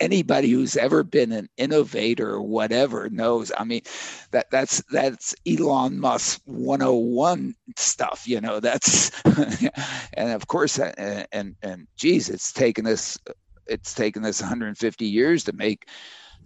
anybody 0.00 0.50
who's 0.50 0.76
ever 0.76 1.02
been 1.02 1.32
an 1.32 1.48
innovator 1.56 2.41
whatever 2.42 3.08
knows. 3.10 3.52
I 3.56 3.64
mean, 3.64 3.82
that 4.30 4.50
that's 4.50 4.82
that's 4.90 5.34
Elon 5.46 5.98
Musk 5.98 6.40
101 6.44 7.54
stuff. 7.76 8.26
You 8.26 8.40
know, 8.40 8.60
that's 8.60 9.10
and 10.14 10.32
of 10.32 10.46
course, 10.46 10.78
and 10.78 10.94
uh, 10.98 11.26
and, 11.32 11.56
and 11.62 11.86
geez, 11.96 12.28
it's 12.28 12.52
taken 12.52 12.86
us 12.86 13.18
it's 13.66 13.94
taken 13.94 14.24
us 14.24 14.40
150 14.40 15.06
years 15.06 15.44
to 15.44 15.52
make 15.52 15.88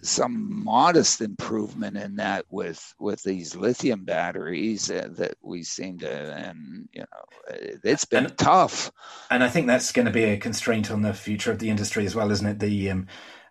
some 0.03 0.65
modest 0.65 1.21
improvement 1.21 1.97
in 1.97 2.17
that 2.17 2.45
with 2.51 2.95
with 2.99 3.23
these 3.23 3.57
lithium 3.57 4.05
batteries 4.05 4.91
uh, 4.91 5.09
that 5.13 5.35
we 5.43 5.63
seem 5.63 5.99
to 5.99 6.11
and 6.11 6.89
you 6.93 7.01
know 7.01 7.57
it's 7.83 8.05
been 8.05 8.27
and, 8.27 8.39
tough 8.39 8.93
and 9.31 9.43
i 9.43 9.49
think 9.49 9.67
that's 9.67 9.93
going 9.93 10.05
to 10.05 10.13
be 10.13 10.25
a 10.25 10.37
constraint 10.37 10.91
on 10.91 11.03
the 11.03 11.15
future 11.15 11.51
of 11.51 11.59
the 11.59 11.71
industry 11.71 12.05
as 12.05 12.15
well 12.15 12.31
isn't 12.31 12.47
it 12.47 12.59
the 12.59 12.91
um, 12.91 13.07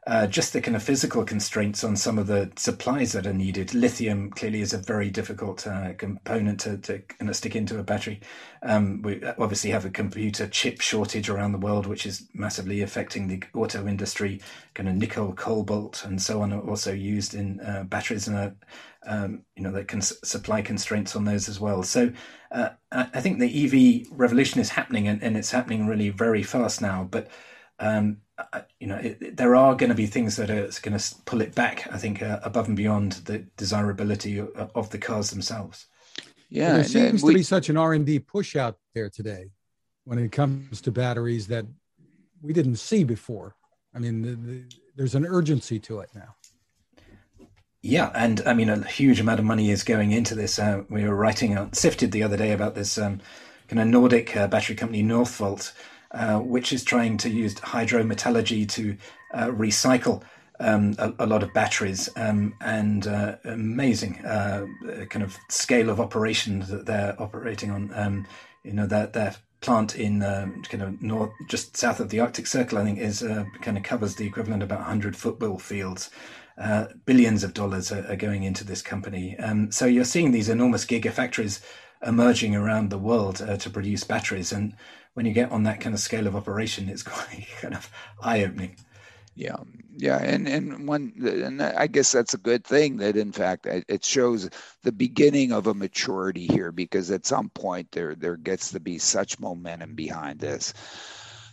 uh, 0.08 0.28
just 0.28 0.54
the 0.54 0.62
kind 0.62 0.76
of 0.76 0.84
physical 0.84 1.26
constraints 1.26 1.84
on 1.84 1.96
some 1.96 2.20
of 2.20 2.28
the 2.28 2.52
supplies 2.58 3.12
that 3.14 3.26
are 3.26 3.34
needed. 3.34 3.74
Lithium 3.74 4.30
clearly 4.30 4.62
is 4.62 4.72
a 4.72 4.78
very 4.78 5.10
difficult 5.10 5.66
uh, 5.66 5.94
component 5.94 6.60
to, 6.62 6.78
to 6.78 7.00
kind 7.00 7.28
of 7.28 7.36
stick 7.36 7.56
into 7.56 7.80
a 7.80 7.84
battery. 7.84 8.22
Um, 8.62 9.02
we 9.02 9.24
obviously 9.24 9.72
have 9.72 9.84
a 9.84 9.90
computer 9.90 10.48
chip 10.48 10.80
shortage 10.80 11.28
around 11.28 11.54
the 11.54 11.58
world, 11.58 11.88
which 11.88 12.06
is 12.06 12.28
massively 12.36 12.82
affecting 12.84 13.28
the 13.28 13.42
auto 13.56 13.88
industry. 13.88 14.42
Kind 14.76 14.90
of 14.90 14.96
nickel, 14.96 15.34
cobalt, 15.34 16.06
and 16.06 16.22
so 16.22 16.44
on 16.44 16.54
are 16.54 16.62
also 16.62 16.94
used 16.94 17.34
in 17.34 17.60
uh, 17.62 17.84
batteries, 17.86 18.28
and 18.28 18.56
um, 19.08 19.42
you 19.56 19.64
know 19.64 19.72
that 19.72 19.88
can 19.88 20.02
supply 20.02 20.62
constraints 20.62 21.16
on 21.16 21.26
those 21.26 21.50
as 21.50 21.60
well. 21.60 21.82
So 21.82 22.12
uh, 22.52 22.70
I 22.92 23.22
think 23.22 23.40
the 23.40 24.04
EV 24.06 24.08
revolution 24.12 24.62
is 24.62 24.70
happening, 24.70 25.08
and, 25.08 25.24
and 25.24 25.36
it's 25.36 25.52
happening 25.52 25.88
really 25.88 26.10
very 26.10 26.44
fast 26.44 26.80
now. 26.80 27.08
But 27.10 27.28
um, 27.80 28.18
you 28.80 28.88
know, 28.88 28.98
it, 28.98 29.38
there 29.38 29.56
are 29.56 29.76
going 29.76 29.90
to 29.90 29.96
be 29.96 30.08
things 30.08 30.36
that 30.36 30.50
are 30.50 30.70
going 30.82 30.98
to 30.98 31.16
pull 31.26 31.42
it 31.42 31.56
back. 31.56 31.88
I 31.92 31.98
think 31.98 32.22
uh, 32.22 32.40
above 32.44 32.68
and 32.68 32.78
beyond 32.78 33.14
the 33.26 33.40
desirability 33.58 34.40
of, 34.40 34.72
of 34.76 34.90
the 34.90 34.98
cars 34.98 35.30
themselves. 35.30 35.88
Yeah, 36.50 36.68
well, 36.68 36.76
there 36.76 36.84
seems 36.84 37.24
we, 37.24 37.34
to 37.34 37.40
be 37.40 37.44
such 37.44 37.70
an 37.70 37.78
R 37.78 37.94
and 37.94 38.06
D 38.06 38.20
push 38.20 38.56
out 38.56 38.78
there 38.94 39.10
today 39.10 39.52
when 40.04 40.20
it 40.20 40.32
comes 40.32 40.82
to 40.82 40.92
batteries 40.92 41.48
that 41.48 41.66
we 42.42 42.54
didn't 42.54 42.78
see 42.78 43.04
before. 43.04 43.56
I 43.94 44.00
mean, 44.00 44.22
the, 44.22 44.36
the, 44.36 44.64
there's 44.96 45.16
an 45.16 45.26
urgency 45.26 45.80
to 45.80 46.00
it 46.02 46.10
now. 46.14 46.36
Yeah, 47.82 48.12
and 48.16 48.42
I 48.46 48.54
mean, 48.54 48.70
a 48.70 48.84
huge 48.84 49.20
amount 49.20 49.40
of 49.40 49.46
money 49.46 49.70
is 49.70 49.84
going 49.84 50.12
into 50.12 50.34
this. 50.34 50.58
Uh, 50.58 50.84
we 50.90 51.08
were 51.08 51.16
writing 51.16 51.58
on 51.58 51.72
Sifted 51.74 52.12
the 52.12 52.24
other 52.24 52.36
day 52.36 52.52
about 52.52 52.76
this 52.76 52.98
um, 52.98 53.22
kind 53.68 53.80
of 53.80 53.88
Nordic 53.88 54.36
uh, 54.36 54.48
battery 54.48 54.76
company, 54.76 55.04
Northvolt 55.04 55.72
uh, 56.16 56.40
which 56.40 56.74
is 56.74 56.84
trying 56.84 57.18
to 57.18 57.30
use 57.30 57.56
hydrometallurgy 57.56 58.68
to 58.70 58.98
uh, 59.34 59.48
recycle 59.48 60.24
um, 60.60 60.96
a, 60.98 61.14
a, 61.20 61.26
lot 61.26 61.44
of 61.44 61.54
batteries 61.54 62.10
um, 62.16 62.56
and 62.62 63.08
uh, 63.08 63.36
amazing 63.44 64.26
uh, 64.26 64.66
kind 65.10 65.24
of 65.24 65.38
scale 65.50 65.90
of 65.90 66.00
operation 66.00 66.60
that 66.62 66.86
they're 66.86 67.22
operating 67.22 67.72
on. 67.72 67.92
Um, 67.94 68.28
you 68.64 68.72
know, 68.72 68.88
their, 68.88 69.08
their 69.08 69.36
plant 69.60 69.96
in 69.98 70.24
um, 70.24 70.64
kind 70.64 70.84
of 70.84 71.02
north, 71.02 71.32
just 71.48 71.76
south 71.76 72.00
of 72.00 72.10
the 72.10 72.20
Arctic 72.20 72.48
Circle, 72.48 72.78
I 72.78 72.84
think, 72.84 73.00
is 73.00 73.22
uh, 73.22 73.44
kind 73.62 73.78
of 73.78 73.84
covers 73.84 74.16
the 74.16 74.26
equivalent 74.26 74.64
of 74.64 74.70
about 74.70 74.80
100 74.80 75.18
football 75.18 75.60
fields. 75.60 76.10
Uh, 76.58 76.86
billions 77.06 77.44
of 77.44 77.54
dollars 77.54 77.92
are, 77.92 78.10
are, 78.10 78.16
going 78.16 78.44
into 78.44 78.64
this 78.64 78.82
company. 78.82 79.38
Um, 79.40 79.72
so 79.74 79.86
you're 79.86 80.06
seeing 80.06 80.32
these 80.32 80.48
enormous 80.48 80.86
gigafactories 80.86 81.62
emerging 82.06 82.56
around 82.56 82.90
the 82.90 82.98
world 82.98 83.42
uh, 83.42 83.58
to 83.58 83.70
produce 83.70 84.06
batteries. 84.06 84.54
And 84.54 84.74
when 85.16 85.26
you 85.26 85.34
get 85.34 85.52
on 85.52 85.64
that 85.64 85.82
kind 85.82 85.96
of 85.96 86.00
scale 86.00 86.28
of 86.28 86.36
operation, 86.36 86.90
it's 86.90 87.04
quite 87.16 87.48
kind 87.62 87.74
of 87.74 87.90
eye 88.22 88.44
opening. 88.44 88.78
Yeah, 89.36 89.58
yeah, 89.98 90.18
and 90.24 90.48
and 90.48 90.88
one, 90.88 91.14
and 91.22 91.62
I 91.62 91.88
guess 91.88 92.12
that's 92.12 92.34
a 92.34 92.38
good 92.38 92.64
thing 92.64 92.98
that 92.98 93.18
in 93.18 93.34
fact 93.34 93.66
it 93.66 94.06
shows 94.06 94.50
the 94.84 94.94
beginning 94.94 95.52
of 95.52 95.68
a 95.68 95.74
maturity 95.74 96.48
here 96.48 96.72
because 96.72 97.12
at 97.12 97.26
some 97.26 97.50
point 97.50 97.92
there 97.92 98.16
there 98.16 98.38
gets 98.38 98.72
to 98.72 98.80
be 98.80 98.98
such 98.98 99.40
momentum 99.40 99.96
behind 99.96 100.40
this. 100.40 100.74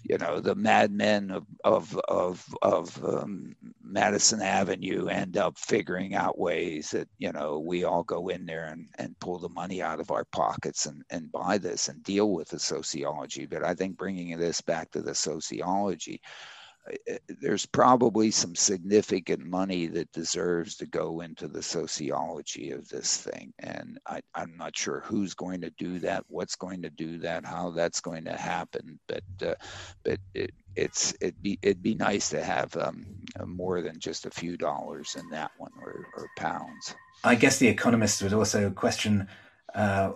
You 0.03 0.18
know 0.18 0.40
the 0.40 0.55
madmen 0.55 1.30
of 1.30 1.46
of 1.64 1.98
of, 2.09 2.55
of 2.62 3.05
um, 3.05 3.55
Madison 3.82 4.40
Avenue 4.40 5.09
end 5.09 5.36
up 5.36 5.59
figuring 5.59 6.14
out 6.14 6.38
ways 6.38 6.90
that 6.90 7.09
you 7.18 7.32
know 7.32 7.59
we 7.59 7.84
all 7.84 8.03
go 8.03 8.28
in 8.28 8.46
there 8.46 8.66
and, 8.66 8.88
and 8.98 9.18
pull 9.20 9.38
the 9.38 9.48
money 9.48 9.82
out 9.82 10.00
of 10.00 10.11
our 10.11 10.24
pockets 10.32 10.86
and, 10.86 11.03
and 11.11 11.30
buy 11.30 11.59
this 11.59 11.88
and 11.88 12.03
deal 12.03 12.32
with 12.32 12.48
the 12.48 12.59
sociology. 12.59 13.46
But 13.46 13.64
I 13.64 13.74
think 13.74 13.96
bringing 13.96 14.36
this 14.38 14.61
back 14.61 14.90
to 14.92 15.03
the 15.03 15.14
sociology, 15.14 16.20
there's 17.41 17.64
probably 17.66 18.30
some 18.30 18.55
significant 18.55 19.45
money 19.45 19.87
that 19.87 20.11
deserves 20.12 20.76
to 20.76 20.87
go 20.87 21.20
into 21.20 21.47
the 21.47 21.62
sociology 21.62 22.70
of 22.72 22.89
this 22.89 23.18
thing. 23.18 23.53
And 23.61 23.99
I, 24.07 24.20
am 24.35 24.57
not 24.57 24.76
sure 24.76 25.03
who's 25.05 25.35
going 25.35 25.61
to 25.61 25.70
do 25.70 26.01
that, 26.01 26.24
what's 26.28 26.57
going 26.57 26.83
to 26.83 26.91
do 26.91 27.18
that, 27.18 27.45
how 27.45 27.70
that's 27.70 28.01
going 28.01 28.24
to 28.24 28.37
happen. 28.37 28.99
But 29.07 29.22
uh, 29.43 29.55
but 30.03 30.18
it, 30.35 30.53
it's 30.74 31.14
it'd 31.20 31.43
be 31.43 31.59
it'd 31.62 31.83
be 31.83 31.95
nice 31.95 32.30
to 32.30 32.43
have 32.43 32.76
um, 32.76 33.07
more 33.47 33.80
than 33.80 34.01
just 34.01 34.26
a 34.26 34.30
few 34.30 34.57
dollars 34.57 35.16
in 35.18 35.28
that 35.30 35.53
one 35.59 35.72
or, 35.80 36.07
or 36.16 36.28
pounds. 36.37 36.95
I 37.22 37.37
guess 37.37 37.59
the 37.59 37.68
economists 37.68 38.22
would 38.22 38.33
also 38.33 38.70
question. 38.70 39.28
Uh, 39.74 40.12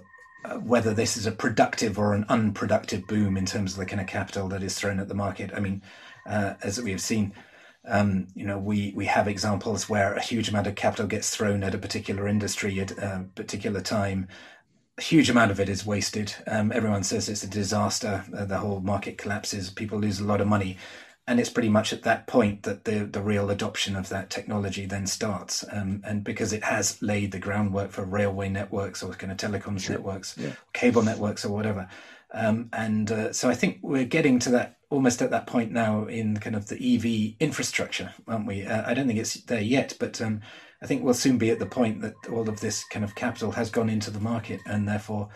whether 0.62 0.95
this 0.95 1.17
is 1.17 1.27
a 1.27 1.33
productive 1.33 1.99
or 1.99 2.14
an 2.14 2.25
unproductive 2.29 3.05
boom 3.09 3.37
in 3.37 3.47
terms 3.47 3.73
of 3.73 3.79
the 3.79 3.87
kind 3.87 4.01
of 4.01 4.07
capital 4.07 4.47
that 4.47 4.62
is 4.62 4.79
thrown 4.79 5.01
at 5.01 5.09
the 5.09 5.14
market. 5.14 5.51
I 5.53 5.59
mean, 5.59 5.83
uh, 6.27 6.55
as 6.62 6.81
we 6.81 6.91
have 6.91 7.01
seen. 7.01 7.33
Um, 7.89 8.27
you 8.35 8.45
know, 8.45 8.59
we 8.59 8.93
we 8.97 9.07
have 9.07 9.29
examples 9.29 9.89
where 9.89 10.14
a 10.14 10.20
huge 10.22 10.49
amount 10.49 10.66
of 10.66 10.74
capital 10.74 11.07
gets 11.07 11.35
thrown 11.35 11.62
at 11.62 11.74
a 11.74 11.79
particular 11.79 12.27
industry 12.27 12.81
at 12.81 12.91
a 12.93 13.27
particular 13.35 13.81
time. 13.81 14.29
A 14.99 15.03
huge 15.03 15.31
amount 15.31 15.51
of 15.51 15.61
it 15.61 15.68
is 15.68 15.87
wasted. 15.87 16.35
Um, 16.47 16.72
everyone 16.72 17.05
says 17.05 17.29
it's 17.29 17.45
a 17.45 17.49
disaster. 17.49 18.24
Uh, 18.37 18.45
the 18.45 18.59
whole 18.59 18.81
market 18.81 19.18
collapses. 19.18 19.70
People 19.70 20.01
lose 20.01 20.18
a 20.18 20.24
lot 20.24 20.41
of 20.41 20.49
money, 20.49 20.79
and 21.29 21.39
it's 21.39 21.51
pretty 21.51 21.68
much 21.68 21.93
at 21.93 22.03
that 22.03 22.27
point 22.27 22.64
that 22.64 22.87
the 22.87 23.05
the 23.05 23.22
real 23.22 23.51
adoption 23.51 23.95
of 23.95 24.09
that 24.09 24.31
technology 24.31 24.87
then 24.87 25.07
starts. 25.07 25.64
Um, 25.70 26.03
and 26.05 26.24
because 26.24 26.53
it 26.53 26.64
has 26.64 27.01
laid 27.03 27.31
the 27.31 27.39
groundwork 27.39 27.93
for 27.93 28.05
railway 28.05 28.49
networks 28.49 29.01
or 29.03 29.12
kind 29.12 29.31
of 29.31 29.39
telecoms 29.39 29.83
sure. 29.83 29.95
networks, 29.95 30.37
yeah. 30.37 30.53
cable 30.72 31.03
networks, 31.03 31.45
or 31.45 31.53
whatever. 31.53 31.89
Um, 32.37 32.68
and 32.72 33.11
uh, 33.11 33.32
so 33.32 33.49
I 33.49 33.55
think 33.55 33.78
we're 33.82 34.05
getting 34.05 34.39
to 34.41 34.51
that 34.51 34.76
almost 34.91 35.22
at 35.22 35.30
that 35.30 35.47
point 35.47 35.72
now 35.72 36.05
in 36.05 36.37
kind 36.37 36.55
of 36.55 36.68
the 36.68 36.76
EV 36.76 37.37
infrastructure, 37.41 38.12
aren't 38.28 38.47
we? 38.47 38.64
Uh, 38.64 38.89
I 38.89 38.95
don't 38.95 39.07
think 39.07 39.18
it's 39.18 39.34
there 39.45 39.61
yet, 39.61 39.95
but 39.99 40.20
um, 40.20 40.43
I 40.82 40.87
think 40.87 41.03
we'll 41.03 41.14
soon 41.14 41.39
be 41.39 41.51
at 41.51 41.59
the 41.59 41.66
point 41.66 42.03
that 42.03 42.14
all 42.30 42.49
of 42.49 42.61
this 42.61 42.84
kind 42.84 43.05
of 43.05 43.14
capital 43.14 43.51
has 43.53 43.70
gone 43.70 43.89
into 43.89 44.11
the 44.11 44.20
market 44.20 44.61
and 44.66 44.87
therefore 44.87 45.30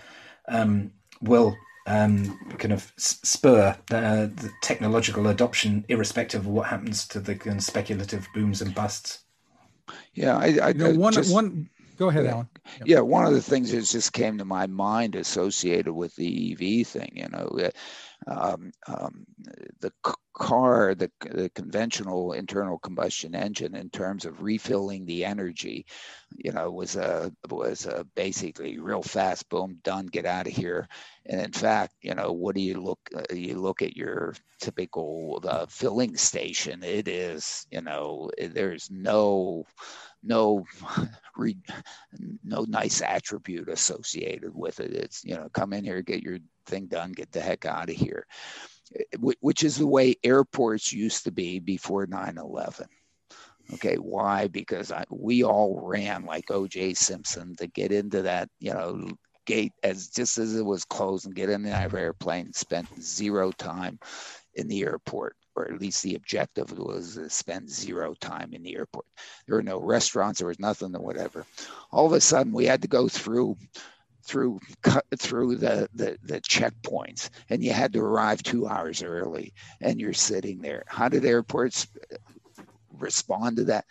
um, 0.49 0.93
will 1.23 1.57
um, 1.87 2.39
kind 2.59 2.73
of 2.73 2.93
spur 2.97 3.77
the, 3.89 4.31
the, 4.37 4.51
technological 4.63 5.29
adoption, 5.29 5.85
irrespective 5.89 6.43
of 6.43 6.47
what 6.47 6.69
happens 6.69 7.09
to 7.09 7.21
the 7.21 7.35
kind 7.35 7.57
of 7.57 7.65
speculative 7.65 8.29
booms 8.35 8.61
and 8.61 8.75
busts. 8.75 9.25
Yeah, 10.15 10.37
I, 10.37 10.59
I 10.63 10.69
you 10.69 10.75
know, 10.75 10.95
one 10.95 11.15
just, 11.15 11.33
one. 11.33 11.71
Go 12.01 12.09
ahead, 12.09 12.25
Alan. 12.27 12.49
Yep. 12.79 12.89
Yeah, 12.89 13.01
one 13.01 13.27
of 13.27 13.35
the 13.35 13.43
things 13.43 13.73
that 13.73 13.85
just 13.85 14.15
came 14.15 14.39
to 14.39 14.45
my 14.47 14.67
mind 14.67 15.17
associated 15.17 15.93
with 15.93 16.17
the 16.17 16.53
EV 16.53 16.87
thing, 16.87 17.13
you 17.15 17.29
know, 17.29 17.71
um, 18.27 18.73
um, 18.87 19.27
the 19.81 19.93
car, 20.33 20.95
the, 20.95 21.11
the 21.21 21.51
conventional 21.51 22.33
internal 22.33 22.79
combustion 22.79 23.35
engine, 23.35 23.75
in 23.75 23.91
terms 23.91 24.25
of 24.25 24.43
refilling 24.43 25.07
the 25.07 25.25
energy, 25.25 25.87
you 26.37 26.53
know, 26.53 26.71
was 26.71 26.97
a 26.97 27.33
was 27.49 27.87
a 27.87 28.05
basically 28.15 28.79
real 28.79 29.03
fast, 29.03 29.49
boom, 29.49 29.79
done, 29.83 30.07
get 30.07 30.27
out 30.27 30.47
of 30.47 30.53
here. 30.53 30.89
And 31.27 31.41
in 31.41 31.53
fact, 31.53 31.95
you 32.03 32.15
know, 32.15 32.33
what 32.33 32.55
do 32.55 32.61
you 32.63 32.81
look? 32.81 33.01
Uh, 33.15 33.35
you 33.35 33.59
look 33.61 33.83
at 33.83 33.97
your 33.97 34.35
typical 34.61 35.43
uh, 35.47 35.67
filling 35.67 36.17
station. 36.17 36.83
It 36.83 37.09
is, 37.09 37.67
you 37.71 37.81
know, 37.81 38.31
there's 38.39 38.91
no 38.91 39.65
no 40.23 40.65
no 42.45 42.65
nice 42.69 43.03
attribute 43.03 43.69
associated 43.69 44.55
with 44.55 44.81
it. 44.81 44.93
It's 44.93 45.25
you 45.25 45.35
know 45.35 45.49
come 45.53 45.73
in 45.73 45.85
here, 45.85 46.03
get 46.03 46.23
your 46.23 46.39
thing 46.67 46.87
done, 46.87 47.13
get 47.13 47.33
the 47.33 47.41
heck 47.41 47.65
out 47.67 47.91
of 47.91 47.97
here, 47.97 48.27
which 49.41 49.65
is 49.65 49.77
the 49.77 49.87
way 49.87 50.17
airports 50.25 50.93
used 50.93 51.25
to 51.25 51.31
be 51.31 51.59
before 51.59 52.07
9/11. 52.07 52.87
Okay, 53.75 53.97
why? 53.97 54.49
Because 54.49 54.91
I, 54.91 55.05
we 55.11 55.45
all 55.45 55.81
ran 55.81 56.25
like 56.25 56.51
O.J. 56.51 56.95
Simpson 56.95 57.55
to 57.57 57.69
get 57.69 57.93
into 57.93 58.23
that 58.23 58.49
you 58.59 58.73
know 58.73 59.09
gate 59.47 59.73
as 59.83 60.09
just 60.09 60.39
as 60.39 60.57
it 60.57 60.65
was 60.65 60.85
closed 60.85 61.27
and 61.27 61.35
get 61.35 61.51
in 61.51 61.63
the 61.63 61.71
airplane. 61.71 62.53
Spent 62.53 62.89
zero 63.01 63.53
time 63.53 63.99
in 64.55 64.67
the 64.69 64.83
airport 64.83 65.37
or 65.57 65.73
at 65.73 65.81
least 65.81 66.03
the 66.03 66.15
objective 66.15 66.77
was 66.79 67.15
to 67.15 67.29
spend 67.29 67.69
zero 67.69 68.15
time 68.21 68.53
in 68.53 68.63
the 68.63 68.77
airport. 68.77 69.07
There 69.47 69.57
were 69.57 69.63
no 69.63 69.79
restaurants, 69.79 70.39
there 70.39 70.49
was 70.49 70.61
nothing 70.61 70.95
or 70.95 71.03
whatever. 71.03 71.45
All 71.91 72.07
of 72.07 72.13
a 72.13 72.21
sudden, 72.21 72.53
we 72.53 72.67
had 72.67 72.83
to 72.83 72.89
go 72.89 73.09
through 73.09 73.57
through 74.31 74.61
through 75.19 75.57
the, 75.57 75.89
the 75.95 76.17
the 76.23 76.41
checkpoints 76.43 77.31
and 77.49 77.65
you 77.65 77.73
had 77.73 77.93
to 77.93 78.01
arrive 78.01 78.43
two 78.43 78.69
hours 78.69 79.03
early 79.03 79.53
and 79.81 80.01
you're 80.01 80.13
sitting 80.13 80.61
there 80.61 80.85
how 80.87 81.09
did 81.09 81.25
airports 81.25 81.89
uh, 82.13 82.17
respond 82.99 83.57
to 83.57 83.65
that 83.65 83.85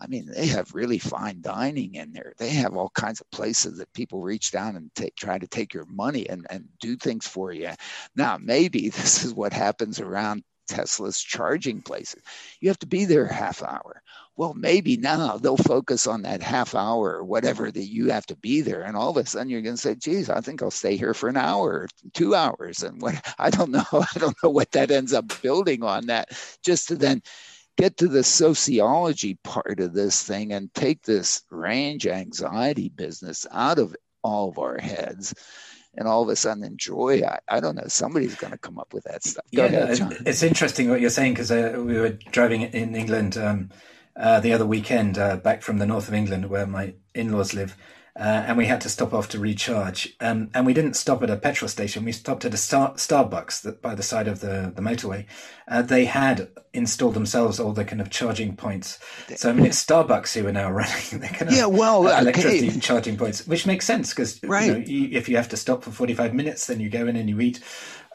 I 0.00 0.06
mean, 0.06 0.30
they 0.32 0.46
have 0.46 0.74
really 0.74 0.98
fine 0.98 1.40
dining 1.40 1.96
in 1.96 2.12
there. 2.12 2.32
They 2.38 2.50
have 2.50 2.76
all 2.76 2.90
kinds 2.90 3.20
of 3.20 3.30
places 3.32 3.78
that 3.78 3.92
people 3.92 4.22
reach 4.22 4.52
down 4.52 4.76
and 4.76 4.90
try 5.16 5.38
to 5.38 5.46
take 5.48 5.74
your 5.74 5.86
money 5.86 6.28
and, 6.28 6.46
and 6.50 6.68
do 6.80 6.96
things 6.96 7.26
for 7.26 7.52
you. 7.52 7.70
Now, 8.14 8.38
maybe 8.40 8.88
this 8.90 9.24
is 9.24 9.34
what 9.34 9.52
happens 9.52 9.98
around 9.98 10.44
Tesla's 10.68 11.20
charging 11.20 11.82
places. 11.82 12.22
You 12.60 12.68
have 12.68 12.78
to 12.80 12.86
be 12.86 13.06
there 13.06 13.26
half 13.26 13.62
hour. 13.62 14.02
Well, 14.38 14.54
maybe 14.54 14.96
now 14.96 15.36
they'll 15.36 15.56
focus 15.56 16.06
on 16.06 16.22
that 16.22 16.44
half 16.44 16.76
hour 16.76 17.16
or 17.16 17.24
whatever 17.24 17.72
that 17.72 17.88
you 17.88 18.10
have 18.10 18.24
to 18.26 18.36
be 18.36 18.60
there. 18.60 18.82
And 18.82 18.96
all 18.96 19.10
of 19.10 19.16
a 19.16 19.26
sudden 19.26 19.50
you're 19.50 19.62
going 19.62 19.74
to 19.74 19.82
say, 19.82 19.96
geez, 19.96 20.30
I 20.30 20.40
think 20.40 20.62
I'll 20.62 20.70
stay 20.70 20.96
here 20.96 21.12
for 21.12 21.28
an 21.28 21.36
hour, 21.36 21.88
two 22.14 22.36
hours. 22.36 22.84
And 22.84 23.02
what, 23.02 23.20
I 23.40 23.50
don't 23.50 23.72
know. 23.72 23.84
I 23.92 24.18
don't 24.18 24.36
know 24.40 24.50
what 24.50 24.70
that 24.70 24.92
ends 24.92 25.12
up 25.12 25.42
building 25.42 25.82
on 25.82 26.06
that 26.06 26.28
just 26.64 26.86
to 26.86 26.94
then 26.94 27.20
get 27.76 27.96
to 27.96 28.06
the 28.06 28.22
sociology 28.22 29.40
part 29.42 29.80
of 29.80 29.92
this 29.92 30.22
thing 30.22 30.52
and 30.52 30.72
take 30.72 31.02
this 31.02 31.42
range 31.50 32.06
anxiety 32.06 32.90
business 32.90 33.44
out 33.50 33.80
of 33.80 33.96
all 34.22 34.50
of 34.50 34.60
our 34.60 34.78
heads 34.78 35.34
and 35.96 36.06
all 36.06 36.22
of 36.22 36.28
a 36.28 36.36
sudden 36.36 36.62
enjoy. 36.62 37.22
I, 37.26 37.40
I 37.48 37.58
don't 37.58 37.74
know. 37.74 37.88
Somebody's 37.88 38.36
going 38.36 38.52
to 38.52 38.58
come 38.58 38.78
up 38.78 38.94
with 38.94 39.02
that 39.02 39.24
stuff. 39.24 39.44
Go 39.52 39.64
yeah, 39.64 39.90
ahead, 39.90 40.22
it's 40.26 40.44
interesting 40.44 40.90
what 40.90 41.00
you're 41.00 41.10
saying 41.10 41.32
because 41.34 41.50
uh, 41.50 41.74
we 41.76 41.98
were 41.98 42.10
driving 42.10 42.62
in 42.62 42.94
England 42.94 43.36
um, 43.36 43.70
uh, 44.18 44.40
the 44.40 44.52
other 44.52 44.66
weekend 44.66 45.16
uh, 45.16 45.36
back 45.36 45.62
from 45.62 45.78
the 45.78 45.86
north 45.86 46.08
of 46.08 46.14
England 46.14 46.50
where 46.50 46.66
my 46.66 46.94
in-laws 47.14 47.54
live 47.54 47.76
uh, 48.18 48.44
and 48.48 48.58
we 48.58 48.66
had 48.66 48.80
to 48.80 48.88
stop 48.88 49.14
off 49.14 49.28
to 49.28 49.38
recharge. 49.38 50.12
Um, 50.20 50.50
and 50.52 50.66
we 50.66 50.74
didn't 50.74 50.94
stop 50.94 51.22
at 51.22 51.30
a 51.30 51.36
petrol 51.36 51.68
station. 51.68 52.04
We 52.04 52.10
stopped 52.10 52.44
at 52.44 52.52
a 52.52 52.56
Star- 52.56 52.94
Starbucks 52.94 53.62
that 53.62 53.80
by 53.80 53.94
the 53.94 54.02
side 54.02 54.26
of 54.26 54.40
the, 54.40 54.72
the 54.74 54.82
motorway. 54.82 55.26
Uh, 55.68 55.82
they 55.82 56.04
had 56.04 56.48
installed 56.72 57.14
themselves 57.14 57.60
all 57.60 57.72
the 57.72 57.84
kind 57.84 58.00
of 58.00 58.10
charging 58.10 58.56
points. 58.56 58.98
So 59.36 59.50
I 59.50 59.52
mean, 59.52 59.66
it's 59.66 59.84
Starbucks 59.84 60.34
who 60.34 60.48
are 60.48 60.52
now 60.52 60.68
running 60.72 61.20
the 61.20 61.28
kind 61.28 61.48
of 61.48 61.56
yeah, 61.56 61.66
well, 61.66 62.08
electricity 62.08 62.70
okay. 62.70 62.80
charging 62.80 63.16
points, 63.16 63.46
which 63.46 63.66
makes 63.66 63.86
sense 63.86 64.10
because 64.10 64.42
right. 64.42 64.66
you 64.66 64.72
know, 64.72 64.78
you, 64.78 65.08
if 65.16 65.28
you 65.28 65.36
have 65.36 65.48
to 65.50 65.56
stop 65.56 65.84
for 65.84 65.92
forty 65.92 66.14
five 66.14 66.34
minutes, 66.34 66.66
then 66.66 66.80
you 66.80 66.90
go 66.90 67.06
in 67.06 67.14
and 67.14 67.28
you 67.28 67.40
eat. 67.40 67.60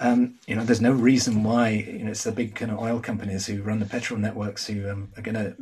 Um, 0.01 0.39
you 0.47 0.55
know, 0.55 0.65
there's 0.65 0.81
no 0.81 0.91
reason 0.91 1.43
why 1.43 1.69
you 1.69 2.03
know 2.03 2.11
it's 2.11 2.23
the 2.23 2.31
big 2.33 2.55
kind 2.55 2.71
of 2.71 2.79
oil 2.79 2.99
companies 2.99 3.45
who 3.45 3.61
run 3.61 3.79
the 3.79 3.85
petrol 3.85 4.19
networks 4.19 4.67
who 4.67 4.89
um, 4.89 5.11
are 5.15 5.21
going 5.21 5.35
to 5.35 5.55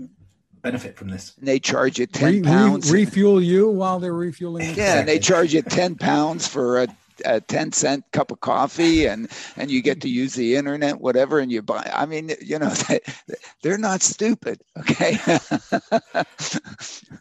benefit 0.62 0.98
from 0.98 1.10
this. 1.10 1.36
And 1.38 1.48
they 1.48 1.60
charge 1.60 2.00
you 2.00 2.06
ten 2.06 2.34
re, 2.36 2.42
pounds. 2.42 2.92
Re, 2.92 3.06
refuel 3.06 3.42
you 3.42 3.70
while 3.70 4.00
they're 4.00 4.14
refueling. 4.14 4.70
You. 4.70 4.76
Yeah, 4.76 5.00
and 5.00 5.08
they 5.08 5.20
charge 5.20 5.54
you 5.54 5.62
ten 5.62 5.96
pounds 5.96 6.48
for 6.48 6.84
a, 6.84 6.88
a, 7.26 7.42
ten 7.42 7.72
cent 7.72 8.06
cup 8.12 8.32
of 8.32 8.40
coffee, 8.40 9.06
and 9.06 9.30
and 9.58 9.70
you 9.72 9.82
get 9.82 10.02
to 10.02 10.10
use 10.10 10.34
the 10.34 10.56
internet, 10.56 11.00
whatever, 11.00 11.40
and 11.40 11.52
you 11.52 11.62
buy. 11.62 11.90
I 11.94 12.06
mean, 12.06 12.32
you 12.42 12.60
know, 12.60 12.70
they, 13.64 13.70
are 13.70 13.78
not 13.78 14.02
stupid. 14.02 14.62
Okay. 14.80 15.18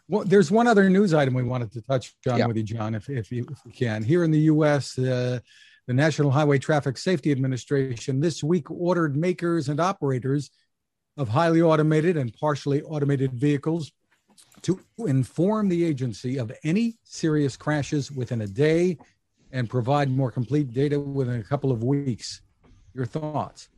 well, 0.07 0.23
there's 0.25 0.51
one 0.51 0.67
other 0.67 0.89
news 0.89 1.13
item 1.13 1.33
we 1.33 1.43
wanted 1.43 1.71
to 1.73 1.81
touch 1.81 2.13
on 2.29 2.39
yeah. 2.39 2.45
with 2.45 2.57
you, 2.57 2.63
John, 2.63 2.95
if 2.95 3.09
if 3.09 3.31
you, 3.31 3.47
if 3.51 3.59
you 3.65 3.71
can. 3.71 4.03
Here 4.03 4.23
in 4.23 4.31
the 4.31 4.39
U.S. 4.39 4.97
Uh, 4.97 5.39
the 5.87 5.93
National 5.93 6.31
Highway 6.31 6.59
Traffic 6.59 6.97
Safety 6.97 7.31
Administration 7.31 8.19
this 8.19 8.43
week 8.43 8.69
ordered 8.69 9.17
makers 9.17 9.67
and 9.67 9.79
operators 9.79 10.51
of 11.17 11.29
highly 11.29 11.61
automated 11.61 12.17
and 12.17 12.33
partially 12.33 12.81
automated 12.83 13.33
vehicles 13.33 13.91
to 14.61 14.79
inform 14.99 15.69
the 15.69 15.83
agency 15.83 16.37
of 16.37 16.51
any 16.63 16.97
serious 17.03 17.57
crashes 17.57 18.11
within 18.11 18.41
a 18.41 18.47
day 18.47 18.97
and 19.51 19.69
provide 19.69 20.09
more 20.09 20.31
complete 20.31 20.73
data 20.73 20.99
within 20.99 21.39
a 21.39 21.43
couple 21.43 21.71
of 21.71 21.83
weeks. 21.83 22.41
Your 22.93 23.05
thoughts? 23.05 23.69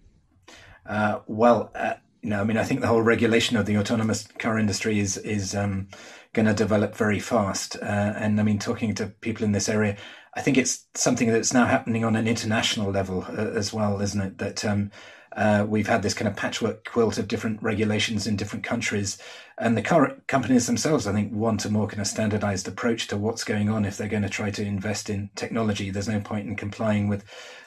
Uh, 0.86 1.20
well, 1.28 1.72
uh, 1.76 1.94
you 2.22 2.30
know, 2.30 2.42
I 2.42 2.44
mean, 2.44 2.58
I 2.58 2.64
think 2.64 2.82
the 2.82 2.88
whole 2.88 3.02
regulation 3.02 3.58
of 3.58 3.66
the 3.66 3.78
autonomous 3.78 4.28
car 4.40 4.58
industry 4.58 5.00
is 5.00 5.18
is 5.18 5.56
um, 5.56 5.88
going 6.34 6.46
to 6.46 6.54
develop 6.54 6.96
very 6.96 7.20
fast. 7.20 7.76
Uh, 7.82 8.14
and 8.16 8.40
I 8.40 8.44
mean, 8.44 8.60
talking 8.60 8.96
to 8.96 9.08
people 9.22 9.44
in 9.44 9.52
this 9.52 9.70
area, 9.70 9.98
I 10.36 10.42
think 10.42 10.58
it's 10.58 10.88
something 10.96 11.32
that's 11.32 11.54
now 11.54 11.66
happening 11.66 12.04
on 12.06 12.16
an 12.16 12.28
international 12.28 12.92
level 12.92 13.26
uh, 13.30 13.52
as 13.56 13.74
well, 13.74 14.02
isn't 14.02 14.22
it? 14.22 14.38
That 14.40 14.66
um, 14.66 14.92
uh, 15.36 15.66
we've 15.68 15.88
had 15.88 16.04
this 16.04 16.14
kind 16.14 16.28
of 16.28 16.36
patchwork 16.36 16.86
quilt 16.86 17.18
of 17.18 17.28
different 17.28 17.62
regulations 17.62 18.28
in 18.28 18.36
different 18.36 18.64
countries, 18.64 19.18
and 19.58 19.78
the 19.78 19.82
car 19.82 20.16
companies 20.28 20.68
themselves, 20.68 21.08
I 21.08 21.14
think, 21.14 21.34
want 21.34 21.66
a 21.66 21.70
more 21.70 21.88
kind 21.88 22.02
of 22.02 22.08
standardized 22.08 22.68
approach 22.68 23.08
to 23.08 23.18
what's 23.18 23.44
going 23.44 23.70
on 23.70 23.86
if 23.86 23.98
they're 23.98 24.08
going 24.08 24.24
to 24.24 24.30
try 24.30 24.52
to 24.52 24.64
invest 24.64 25.10
in 25.10 25.30
technology. 25.36 25.90
There's 25.90 26.10
no 26.10 26.20
point 26.20 26.48
in 26.48 26.56
complying 26.56 27.08
with 27.08 27.24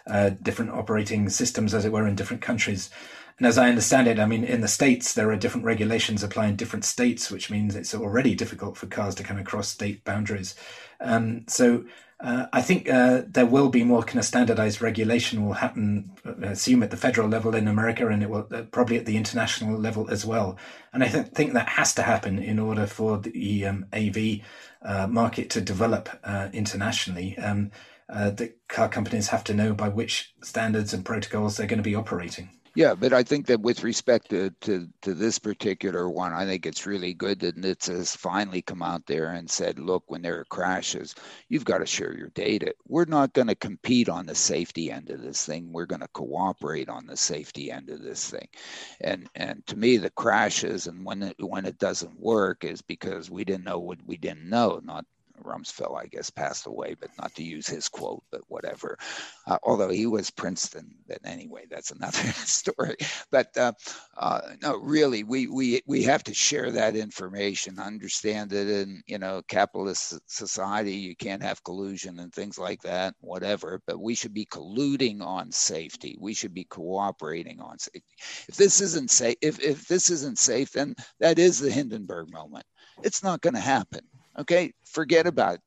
uh, 0.07 0.31
different 0.43 0.73
operating 0.73 1.29
systems, 1.29 1.75
as 1.75 1.85
it 1.85 1.93
were, 1.93 2.07
in 2.07 2.14
different 2.14 2.43
countries. 2.43 2.91
And 3.39 3.47
as 3.47 3.59
I 3.59 3.69
understand 3.69 4.09
it, 4.09 4.19
I 4.19 4.27
mean, 4.27 4.45
in 4.45 4.62
the 4.62 4.69
states, 4.69 5.12
there 5.12 5.31
are 5.31 5.37
different 5.37 5.67
regulations 5.67 6.23
applying 6.23 6.51
in 6.51 6.57
different 6.57 6.87
states, 6.87 7.31
which 7.31 7.51
means 7.51 7.77
it's 7.77 7.95
already 7.95 8.35
difficult 8.35 8.77
for 8.77 8.87
cars 8.87 9.14
to 9.17 9.25
come 9.25 9.39
across 9.39 9.69
state 9.69 10.05
boundaries. 10.05 10.55
Um, 11.01 11.45
so 11.47 11.85
uh, 12.19 12.47
I 12.53 12.62
think 12.62 12.89
uh, 12.89 13.23
there 13.27 13.45
will 13.45 13.69
be 13.69 13.85
more 13.85 14.03
kind 14.03 14.19
of 14.19 14.25
standardized 14.25 14.81
regulation 14.81 15.45
will 15.45 15.53
happen, 15.53 16.11
I 16.25 16.29
uh, 16.29 16.51
assume 16.51 16.83
at 16.83 16.91
the 16.91 16.97
federal 16.97 17.29
level 17.29 17.55
in 17.55 17.69
America, 17.69 18.09
and 18.09 18.23
it 18.23 18.31
will 18.31 18.49
uh, 18.51 18.62
probably 18.62 18.97
at 18.97 19.05
the 19.05 19.19
international 19.19 19.79
level 19.79 20.09
as 20.11 20.25
well. 20.25 20.57
And 20.95 21.05
I 21.05 21.09
th- 21.09 21.27
think 21.27 21.53
that 21.53 21.69
has 21.69 21.95
to 21.95 22.03
happen 22.03 22.39
in 22.39 22.59
order 22.59 22.87
for 22.87 23.19
the 23.19 23.67
um, 23.67 23.87
AV 23.93 24.41
uh, 24.83 25.07
market 25.07 25.51
to 25.51 25.61
develop 25.61 26.09
uh, 26.25 26.49
internationally. 26.55 27.37
Um, 27.37 27.71
the 28.09 28.55
car 28.69 28.89
companies 28.89 29.29
have 29.29 29.45
to 29.45 29.55
know 29.55 29.75
by 29.75 29.89
which 29.89 30.33
standards 30.43 30.95
and 30.95 31.05
protocols 31.05 31.57
they're 31.57 31.67
going 31.67 31.79
to 31.79 31.83
be 31.83 31.95
operating. 31.95 32.55
Yeah, 32.77 32.95
but 32.95 33.14
I 33.14 33.22
think 33.22 33.47
that 33.47 33.62
with 33.62 33.83
respect 33.83 34.29
to, 34.31 34.51
to, 34.61 34.87
to 35.01 35.14
this 35.14 35.39
particular 35.39 36.11
one, 36.11 36.35
I 36.35 36.45
think 36.45 36.66
it's 36.66 36.85
really 36.87 37.14
good 37.14 37.41
that 37.41 37.57
NHTSA 37.57 37.97
has 37.97 38.14
finally 38.14 38.61
come 38.61 38.83
out 38.83 39.07
there 39.07 39.31
and 39.33 39.51
said, 39.51 39.79
look, 39.79 40.05
when 40.09 40.20
there 40.20 40.39
are 40.41 40.45
crashes, 40.45 41.14
you've 41.49 41.64
got 41.64 41.79
to 41.79 41.87
share 41.87 42.12
your 42.12 42.29
data. 42.29 42.74
We're 42.87 43.07
not 43.07 43.33
going 43.33 43.49
to 43.49 43.55
compete 43.55 44.11
on 44.11 44.27
the 44.27 44.35
safety 44.35 44.91
end 44.93 45.09
of 45.09 45.22
this 45.22 45.47
thing. 45.47 45.72
We're 45.72 45.87
going 45.87 46.03
to 46.03 46.09
cooperate 46.09 46.91
on 46.91 47.07
the 47.07 47.16
safety 47.16 47.70
end 47.72 47.89
of 47.89 48.03
this 48.03 48.31
thing. 48.31 48.49
And 49.01 49.31
and 49.35 49.66
to 49.68 49.77
me, 49.77 49.97
the 49.97 50.11
crashes 50.11 50.87
and 50.87 51.03
when 51.05 51.22
it, 51.22 51.37
when 51.41 51.64
it 51.64 51.79
doesn't 51.79 52.20
work 52.20 52.62
is 52.62 52.83
because 52.83 53.31
we 53.31 53.45
didn't 53.45 53.64
know 53.64 53.79
what 53.79 53.99
we 54.07 54.18
didn't 54.18 54.51
know, 54.51 54.81
not 54.85 55.07
Rumsfeld, 55.43 55.99
I 56.01 56.07
guess, 56.07 56.30
passed 56.30 56.66
away, 56.66 56.95
but 56.99 57.11
not 57.18 57.34
to 57.34 57.43
use 57.43 57.66
his 57.66 57.89
quote, 57.89 58.22
but 58.30 58.43
whatever. 58.49 58.99
Uh, 59.47 59.59
although 59.62 59.91
he 59.91 60.07
was 60.07 60.30
Princeton, 60.30 60.95
but 61.07 61.18
anyway, 61.24 61.64
that's 61.70 61.91
another 61.91 62.18
story. 62.32 62.97
But 63.30 63.57
uh, 63.57 63.72
uh, 64.16 64.41
no, 64.62 64.76
really, 64.76 65.24
we, 65.24 65.47
we 65.47 65.82
we 65.87 66.03
have 66.05 66.24
to 66.24 66.34
share 66.34 66.70
that 66.72 66.97
information, 66.97 67.78
understand 67.78 68.51
that 68.51 68.68
in 68.68 69.03
you 69.07 69.18
know 69.18 69.43
capitalist 69.49 70.18
society 70.26 70.93
you 70.93 71.16
can't 71.16 71.43
have 71.43 71.64
collusion 71.64 72.18
and 72.20 72.32
things 72.32 72.59
like 72.59 72.82
that, 72.82 73.14
whatever. 73.20 73.80
But 73.87 74.01
we 74.01 74.14
should 74.14 74.34
be 74.34 74.47
colluding 74.47 75.22
on 75.22 75.53
safety. 75.53 76.16
We 76.20 76.34
should 76.34 76.55
be 76.55 76.64
cooperating 76.64 77.61
on 77.61 77.78
safety. 77.78 78.03
If 78.49 78.57
this 78.57 78.80
isn't 78.80 79.11
safe, 79.11 79.37
if 79.43 79.61
if 79.61 79.87
this 79.87 80.11
isn't 80.11 80.39
safe, 80.39 80.72
then 80.72 80.95
that 81.20 81.39
is 81.39 81.59
the 81.59 81.70
Hindenburg 81.70 82.32
moment. 82.32 82.66
It's 83.03 83.22
not 83.22 83.43
going 83.43 83.55
to 83.55 83.61
happen 83.61 84.01
Okay, 84.39 84.72
forget 84.84 85.26
about 85.26 85.55
it. 85.55 85.61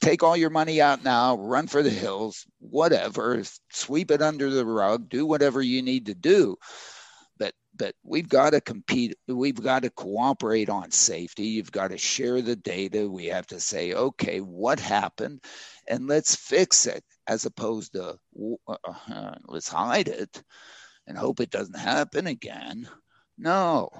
Take 0.00 0.22
all 0.22 0.36
your 0.36 0.50
money 0.50 0.80
out 0.80 1.04
now, 1.04 1.36
run 1.36 1.66
for 1.66 1.82
the 1.82 1.90
hills, 1.90 2.46
whatever, 2.58 3.42
sweep 3.70 4.10
it 4.10 4.20
under 4.20 4.50
the 4.50 4.66
rug, 4.66 5.08
do 5.08 5.24
whatever 5.24 5.62
you 5.62 5.82
need 5.82 6.06
to 6.06 6.14
do. 6.14 6.56
But 7.38 7.54
but 7.76 7.94
we've 8.02 8.28
got 8.28 8.50
to 8.50 8.60
compete, 8.60 9.16
we've 9.26 9.60
got 9.60 9.84
to 9.84 9.90
cooperate 9.90 10.68
on 10.68 10.90
safety. 10.90 11.44
You've 11.44 11.72
got 11.72 11.88
to 11.88 11.98
share 11.98 12.42
the 12.42 12.56
data. 12.56 13.08
We 13.08 13.26
have 13.26 13.46
to 13.48 13.60
say, 13.60 13.94
okay, 13.94 14.40
what 14.40 14.78
happened? 14.78 15.42
And 15.88 16.06
let's 16.06 16.36
fix 16.36 16.86
it 16.86 17.04
as 17.26 17.46
opposed 17.46 17.94
to 17.94 18.18
uh, 18.68 18.76
uh, 19.10 19.34
let's 19.46 19.68
hide 19.68 20.08
it 20.08 20.42
and 21.06 21.16
hope 21.16 21.40
it 21.40 21.50
doesn't 21.50 21.78
happen 21.78 22.26
again. 22.26 22.88
No, 23.38 23.90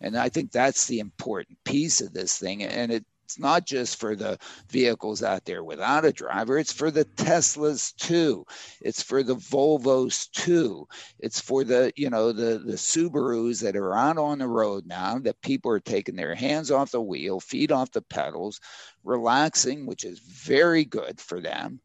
and 0.00 0.16
I 0.16 0.28
think 0.28 0.50
that's 0.50 0.86
the 0.86 1.00
important 1.00 1.58
piece 1.64 2.00
of 2.00 2.12
this 2.12 2.38
thing. 2.38 2.62
And 2.62 2.92
it's 2.92 3.38
not 3.38 3.66
just 3.66 3.98
for 3.98 4.14
the 4.14 4.38
vehicles 4.68 5.22
out 5.22 5.44
there 5.44 5.64
without 5.64 6.04
a 6.04 6.12
driver, 6.12 6.58
it's 6.58 6.72
for 6.72 6.90
the 6.90 7.04
Teslas 7.04 7.94
too. 7.96 8.46
It's 8.80 9.02
for 9.02 9.22
the 9.22 9.34
Volvos 9.34 10.30
too. 10.30 10.86
It's 11.18 11.40
for 11.40 11.64
the, 11.64 11.92
you 11.96 12.08
know, 12.08 12.32
the, 12.32 12.58
the 12.58 12.76
Subarus 12.76 13.62
that 13.62 13.76
are 13.76 13.96
out 13.96 14.18
on 14.18 14.38
the 14.38 14.48
road 14.48 14.86
now 14.86 15.18
that 15.18 15.42
people 15.42 15.72
are 15.72 15.80
taking 15.80 16.16
their 16.16 16.34
hands 16.34 16.70
off 16.70 16.92
the 16.92 17.00
wheel, 17.00 17.40
feet 17.40 17.72
off 17.72 17.90
the 17.90 18.02
pedals, 18.02 18.60
relaxing, 19.02 19.86
which 19.86 20.04
is 20.04 20.20
very 20.20 20.84
good 20.84 21.20
for 21.20 21.40
them. 21.40 21.80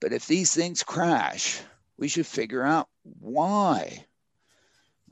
But 0.00 0.12
if 0.12 0.26
these 0.26 0.52
things 0.52 0.82
crash, 0.82 1.60
we 1.96 2.08
should 2.08 2.26
figure 2.26 2.62
out 2.62 2.88
why 3.20 4.06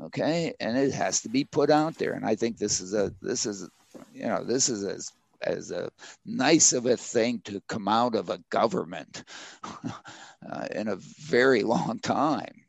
okay 0.03 0.55
and 0.61 0.77
it 0.77 0.93
has 0.93 1.21
to 1.21 1.29
be 1.29 1.45
put 1.45 1.71
out 1.71 1.97
there 1.97 2.13
and 2.13 2.25
i 2.25 2.35
think 2.35 2.59
this 2.59 2.81
is 2.81 2.95
a 2.95 3.13
this 3.21 3.47
is 3.47 3.69
you 4.13 4.27
know 4.27 4.45
this 4.45 4.69
is 4.69 4.85
as 4.85 5.13
as 5.43 5.71
a 5.73 5.91
nice 6.25 6.73
of 6.73 6.87
a 6.87 6.97
thing 6.97 7.41
to 7.41 7.61
come 7.69 7.89
out 7.89 8.15
of 8.15 8.31
a 8.31 8.39
government 8.51 9.25
uh, 9.65 10.67
in 10.75 10.89
a 10.89 10.97
very 10.97 11.63
long 11.63 11.99
time 11.99 12.63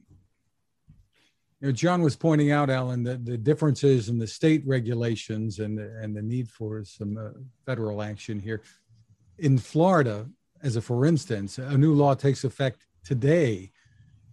you 1.63 1.69
know, 1.69 1.73
John 1.73 2.01
was 2.01 2.17
pointing 2.17 2.51
out, 2.51 2.69
Alan, 2.69 3.03
the, 3.03 3.15
the 3.15 3.37
differences 3.37 4.09
in 4.09 4.17
the 4.17 4.27
state 4.27 4.61
regulations 4.67 5.59
and 5.59 5.77
the, 5.77 5.97
and 6.01 6.13
the 6.13 6.21
need 6.21 6.49
for 6.49 6.83
some 6.83 7.17
uh, 7.17 7.39
federal 7.65 8.01
action 8.01 8.37
here. 8.37 8.63
In 9.37 9.57
Florida, 9.57 10.27
as 10.61 10.75
a 10.75 10.81
for 10.81 11.05
instance, 11.05 11.59
a 11.59 11.77
new 11.77 11.93
law 11.93 12.15
takes 12.15 12.43
effect 12.43 12.85
today 13.05 13.71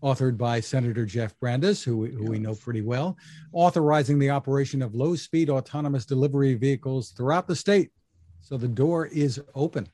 authored 0.02 0.36
by 0.36 0.60
Senator 0.60 1.04
Jeff 1.04 1.38
Brandes, 1.38 1.82
who, 1.82 2.06
who 2.06 2.30
we 2.30 2.38
know 2.38 2.54
pretty 2.54 2.82
well, 2.82 3.16
authorizing 3.52 4.18
the 4.18 4.30
operation 4.30 4.82
of 4.82 4.94
low 4.94 5.14
speed 5.14 5.50
autonomous 5.50 6.04
delivery 6.04 6.54
vehicles 6.54 7.10
throughout 7.10 7.46
the 7.46 7.56
state. 7.56 7.90
So 8.40 8.56
the 8.56 8.68
door 8.68 9.06
is 9.06 9.40
open. 9.54 9.88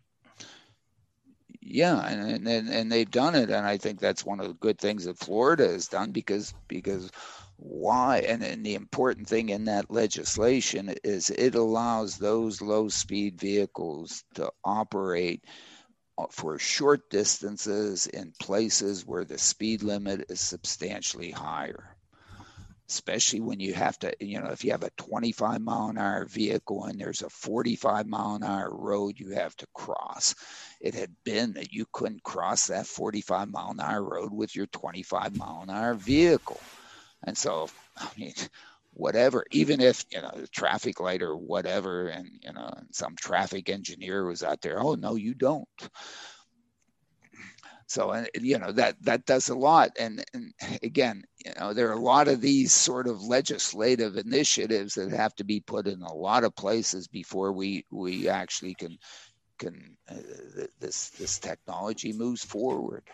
Yeah, 1.61 2.07
and, 2.07 2.47
and 2.47 2.69
and 2.69 2.93
they've 2.93 3.11
done 3.11 3.35
it, 3.35 3.51
and 3.51 3.67
I 3.67 3.77
think 3.77 3.99
that's 3.99 4.25
one 4.25 4.39
of 4.39 4.47
the 4.47 4.55
good 4.55 4.79
things 4.79 5.05
that 5.05 5.19
Florida 5.19 5.67
has 5.67 5.89
done 5.89 6.13
because 6.13 6.55
because 6.69 7.11
why 7.57 8.19
and, 8.19 8.43
and 8.45 8.65
the 8.65 8.75
important 8.75 9.27
thing 9.27 9.49
in 9.49 9.65
that 9.65 9.91
legislation 9.91 10.95
is 11.03 11.31
it 11.31 11.55
allows 11.55 12.19
those 12.19 12.61
low 12.61 12.89
speed 12.89 13.41
vehicles 13.41 14.25
to 14.35 14.51
operate 14.65 15.45
for 16.31 16.59
short 16.59 17.11
distances 17.11 18.07
in 18.07 18.33
places 18.41 19.07
where 19.07 19.25
the 19.25 19.39
speed 19.39 19.83
limit 19.83 20.27
is 20.31 20.41
substantially 20.41 21.31
higher. 21.31 21.97
Especially 22.89 23.41
when 23.41 23.59
you 23.59 23.75
have 23.75 23.99
to 23.99 24.15
you 24.21 24.41
know 24.41 24.51
if 24.51 24.65
you 24.65 24.71
have 24.71 24.85
a 24.85 24.91
25 24.97 25.61
mile 25.61 25.89
an 25.89 25.99
hour 25.99 26.25
vehicle 26.25 26.85
and 26.85 27.01
there's 27.01 27.23
a 27.23 27.29
45 27.29 28.07
mile 28.07 28.37
an 28.37 28.45
hour 28.45 28.71
road 28.73 29.19
you 29.19 29.31
have 29.31 29.57
to 29.57 29.67
cross. 29.75 30.35
It 30.81 30.95
had 30.95 31.11
been 31.25 31.55
that 31.55 31.73
you 31.73 31.85
couldn't 31.93 32.23
cross 32.23 32.69
that 32.69 32.87
45 32.87 33.51
mile 33.51 33.71
an 33.73 33.81
hour 33.81 34.03
road 34.03 34.33
with 34.33 34.55
your 34.55 34.67
25 34.67 35.37
mile 35.37 35.63
an 35.65 35.71
hour 35.71 35.95
vehicle. 35.95 36.61
And 37.25 37.37
so 37.37 37.69
i 37.97 38.09
mean 38.17 38.35
whatever, 38.97 39.45
even 39.51 39.81
if 39.81 40.05
you 40.11 40.21
know 40.23 40.33
the 40.35 40.49
traffic 40.49 41.01
light 41.01 41.23
or 41.23 41.37
whatever, 41.37 42.09
and 42.09 42.29
you 42.43 42.53
know 42.53 42.73
some 42.93 43.15
traffic 43.17 43.69
engineer 43.69 44.27
was 44.27 44.43
out 44.43 44.61
there. 44.63 44.81
Oh 44.81 44.95
no, 44.95 45.15
you 45.15 45.35
don't. 45.35 45.69
So 47.89 48.11
and 48.11 48.29
you 48.41 48.59
know 48.59 48.73
that 48.73 48.97
that 49.03 49.27
does 49.27 49.49
a 49.49 49.55
lot. 49.55 49.91
And, 49.99 50.25
and 50.35 50.53
again, 50.83 51.23
you 51.45 51.53
know 51.59 51.73
there 51.73 51.89
are 51.91 51.99
a 51.99 52.01
lot 52.01 52.27
of 52.27 52.41
these 52.41 52.73
sort 52.73 53.07
of 53.07 53.23
legislative 53.23 54.17
initiatives 54.17 54.95
that 54.95 55.13
have 55.13 55.35
to 55.37 55.45
be 55.45 55.61
put 55.61 55.87
in 55.87 56.03
a 56.03 56.15
lot 56.15 56.45
of 56.45 56.57
places 56.57 57.07
before 57.07 57.53
we 57.53 57.85
we 57.91 58.29
actually 58.29 58.75
can 58.75 58.99
can 59.59 59.97
uh, 60.11 60.17
this 60.81 61.11
this 61.11 61.39
technology 61.39 62.13
moves 62.13 62.45
forward. 62.45 63.05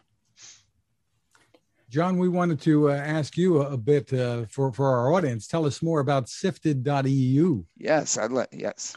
John, 1.93 2.17
we 2.17 2.31
wanted 2.31 2.59
to 2.63 2.89
uh, 2.91 2.95
ask 2.95 3.37
you 3.37 3.61
a, 3.61 3.73
a 3.73 3.77
bit 3.77 4.15
uh, 4.15 4.47
for, 4.47 4.73
for 4.73 4.87
our 4.87 5.13
audience. 5.13 5.47
Tell 5.47 5.67
us 5.67 5.83
more 5.83 6.01
about 6.01 6.27
sifted.eu. 6.27 7.65
Yes, 7.77 8.17
I'd 8.17 8.33
let, 8.33 8.49
yes. 8.51 8.97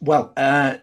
Well, 0.00 0.34
uh, 0.36 0.76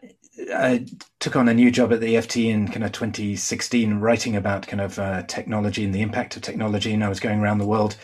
I 0.52 0.88
took 1.20 1.36
on 1.36 1.48
a 1.48 1.54
new 1.54 1.70
job 1.70 1.94
at 1.94 2.00
the 2.00 2.16
FT 2.16 2.48
in 2.48 2.68
kind 2.70 2.84
of 2.84 2.92
2016, 2.92 4.00
writing 4.00 4.36
about 4.36 4.66
kind 4.66 4.82
of 4.82 4.98
uh, 4.98 5.22
technology 5.28 5.86
and 5.86 5.94
the 5.94 6.02
impact 6.02 6.36
of 6.36 6.42
technology. 6.42 6.92
And 6.92 7.04
I 7.04 7.10
was 7.10 7.20
going 7.20 7.40
around 7.40 7.60
the 7.60 7.68
world, 7.68 7.98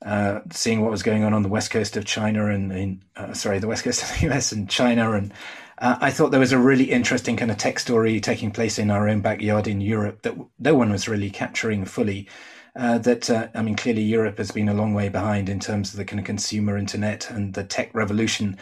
uh, 0.00 0.40
seeing 0.50 0.80
what 0.80 0.90
was 0.90 1.02
going 1.02 1.24
on 1.24 1.34
on 1.34 1.42
the 1.42 1.50
west 1.50 1.70
coast 1.70 1.94
of 1.98 2.06
China 2.06 2.46
and 2.46 2.72
in, 2.72 3.02
uh, 3.16 3.34
sorry, 3.34 3.58
the 3.58 3.68
west 3.68 3.84
coast 3.84 4.02
of 4.02 4.18
the 4.18 4.34
US 4.34 4.50
and 4.50 4.66
China. 4.66 5.12
And 5.12 5.34
I 5.76 6.10
thought 6.10 6.30
there 6.30 6.40
was 6.40 6.52
a 6.52 6.58
really 6.58 6.90
interesting 6.90 7.36
kind 7.36 7.50
of 7.50 7.58
tech 7.58 7.80
story 7.80 8.18
taking 8.18 8.50
place 8.50 8.78
in 8.78 8.90
our 8.90 9.10
own 9.10 9.20
backyard 9.20 9.68
in 9.68 9.82
Europe 9.82 10.22
that 10.22 10.36
no 10.58 10.74
one 10.74 10.90
was 10.90 11.06
really 11.06 11.28
capturing 11.28 11.84
fully 11.84 12.26
uh, 12.76 12.98
that 12.98 13.30
uh, 13.30 13.48
I 13.54 13.62
mean, 13.62 13.76
clearly 13.76 14.02
Europe 14.02 14.38
has 14.38 14.50
been 14.50 14.68
a 14.68 14.74
long 14.74 14.94
way 14.94 15.08
behind 15.08 15.48
in 15.48 15.60
terms 15.60 15.90
of 15.90 15.96
the 15.96 16.04
kind 16.04 16.20
of 16.20 16.26
consumer 16.26 16.76
internet 16.76 17.30
and 17.30 17.54
the 17.54 17.64
tech 17.64 17.94
revolution. 17.94 18.56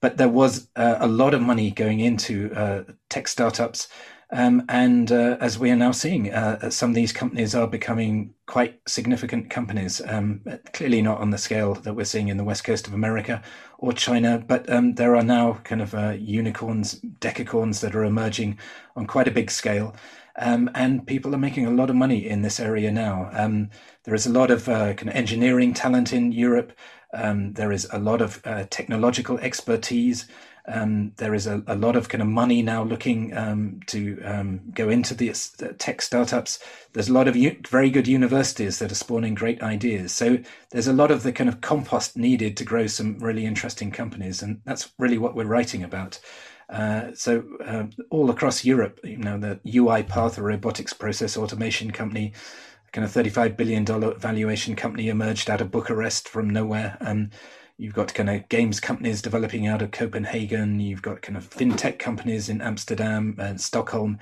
But 0.00 0.18
there 0.18 0.28
was 0.28 0.68
uh, 0.76 0.96
a 1.00 1.08
lot 1.08 1.34
of 1.34 1.40
money 1.40 1.70
going 1.70 2.00
into 2.00 2.52
uh, 2.54 2.84
tech 3.08 3.28
startups 3.28 3.88
um, 4.30 4.64
and 4.68 5.12
uh, 5.12 5.36
as 5.40 5.56
we 5.58 5.70
are 5.70 5.76
now 5.76 5.92
seeing, 5.92 6.32
uh, 6.32 6.68
some 6.68 6.90
of 6.90 6.96
these 6.96 7.12
companies 7.12 7.54
are 7.54 7.68
becoming 7.68 8.34
quite 8.46 8.80
significant 8.88 9.50
companies. 9.50 10.02
Um, 10.04 10.40
clearly 10.72 11.00
not 11.00 11.20
on 11.20 11.30
the 11.30 11.38
scale 11.38 11.74
that 11.74 11.94
we're 11.94 12.04
seeing 12.04 12.28
in 12.28 12.36
the 12.36 12.44
west 12.44 12.64
coast 12.64 12.88
of 12.88 12.92
America 12.92 13.40
or 13.78 13.92
China, 13.92 14.42
but 14.44 14.68
um, 14.68 14.94
there 14.94 15.14
are 15.14 15.22
now 15.22 15.60
kind 15.62 15.80
of 15.80 15.94
unicorns, 16.20 17.00
decacorns 17.20 17.80
that 17.80 17.94
are 17.94 18.04
emerging 18.04 18.58
on 18.96 19.06
quite 19.06 19.28
a 19.28 19.32
big 19.32 19.50
scale. 19.50 19.94
Um, 20.38 20.70
and 20.74 21.06
people 21.06 21.34
are 21.34 21.38
making 21.38 21.66
a 21.66 21.70
lot 21.70 21.90
of 21.90 21.96
money 21.96 22.28
in 22.28 22.42
this 22.42 22.60
area 22.60 22.90
now. 22.92 23.30
Um, 23.32 23.70
there 24.04 24.14
is 24.14 24.26
a 24.26 24.32
lot 24.32 24.50
of 24.50 24.68
uh, 24.68 24.94
kind 24.94 25.08
of 25.08 25.14
engineering 25.14 25.72
talent 25.72 26.12
in 26.12 26.32
Europe. 26.32 26.72
Um, 27.14 27.54
there 27.54 27.72
is 27.72 27.88
a 27.92 27.98
lot 27.98 28.20
of 28.20 28.40
uh, 28.44 28.64
technological 28.68 29.38
expertise. 29.38 30.26
Um, 30.68 31.12
there 31.16 31.34
is 31.34 31.46
a, 31.46 31.62
a, 31.68 31.76
lot 31.76 31.94
of 31.94 32.08
kind 32.08 32.20
of 32.20 32.26
money 32.28 32.60
now 32.60 32.82
looking 32.82 33.36
um, 33.36 33.80
to 33.86 34.20
um, 34.24 34.60
go 34.74 34.88
into 34.88 35.14
the 35.14 35.32
tech 35.78 36.02
startups. 36.02 36.58
There's 36.92 37.08
a 37.08 37.12
lot 37.12 37.28
of 37.28 37.36
u- 37.36 37.56
very 37.68 37.88
good 37.88 38.08
universities 38.08 38.80
that 38.80 38.90
are 38.90 38.96
spawning 38.96 39.34
great 39.34 39.62
ideas. 39.62 40.12
So 40.12 40.38
there's 40.70 40.88
a 40.88 40.92
lot 40.92 41.12
of 41.12 41.22
the 41.22 41.32
kind 41.32 41.48
of 41.48 41.60
compost 41.60 42.16
needed 42.16 42.56
to 42.56 42.64
grow 42.64 42.88
some 42.88 43.20
really 43.20 43.46
interesting 43.46 43.92
companies, 43.92 44.42
and 44.42 44.60
that's 44.64 44.92
really 44.98 45.18
what 45.18 45.36
we're 45.36 45.44
writing 45.44 45.84
about. 45.84 46.18
Uh, 46.68 47.12
so 47.14 47.44
uh, 47.64 47.84
all 48.10 48.30
across 48.30 48.64
Europe, 48.64 49.00
you 49.04 49.16
know, 49.16 49.38
the 49.38 49.60
UiPath, 49.66 50.38
a 50.38 50.42
robotics 50.42 50.92
process 50.92 51.36
automation 51.36 51.90
company, 51.90 52.32
kind 52.92 53.04
of 53.04 53.12
$35 53.12 53.56
billion 53.56 53.84
valuation 54.18 54.74
company 54.74 55.08
emerged 55.08 55.48
out 55.48 55.60
of 55.60 55.70
Bucharest 55.70 56.28
from 56.28 56.50
nowhere. 56.50 56.96
Um, 57.00 57.30
You've 57.78 57.94
got 57.94 58.14
kind 58.14 58.30
of 58.30 58.48
games 58.48 58.80
companies 58.80 59.20
developing 59.20 59.66
out 59.66 59.82
of 59.82 59.90
Copenhagen. 59.90 60.80
You've 60.80 61.02
got 61.02 61.20
kind 61.20 61.36
of 61.36 61.48
fintech 61.48 61.98
companies 61.98 62.48
in 62.48 62.62
Amsterdam 62.62 63.36
and 63.38 63.60
Stockholm. 63.60 64.18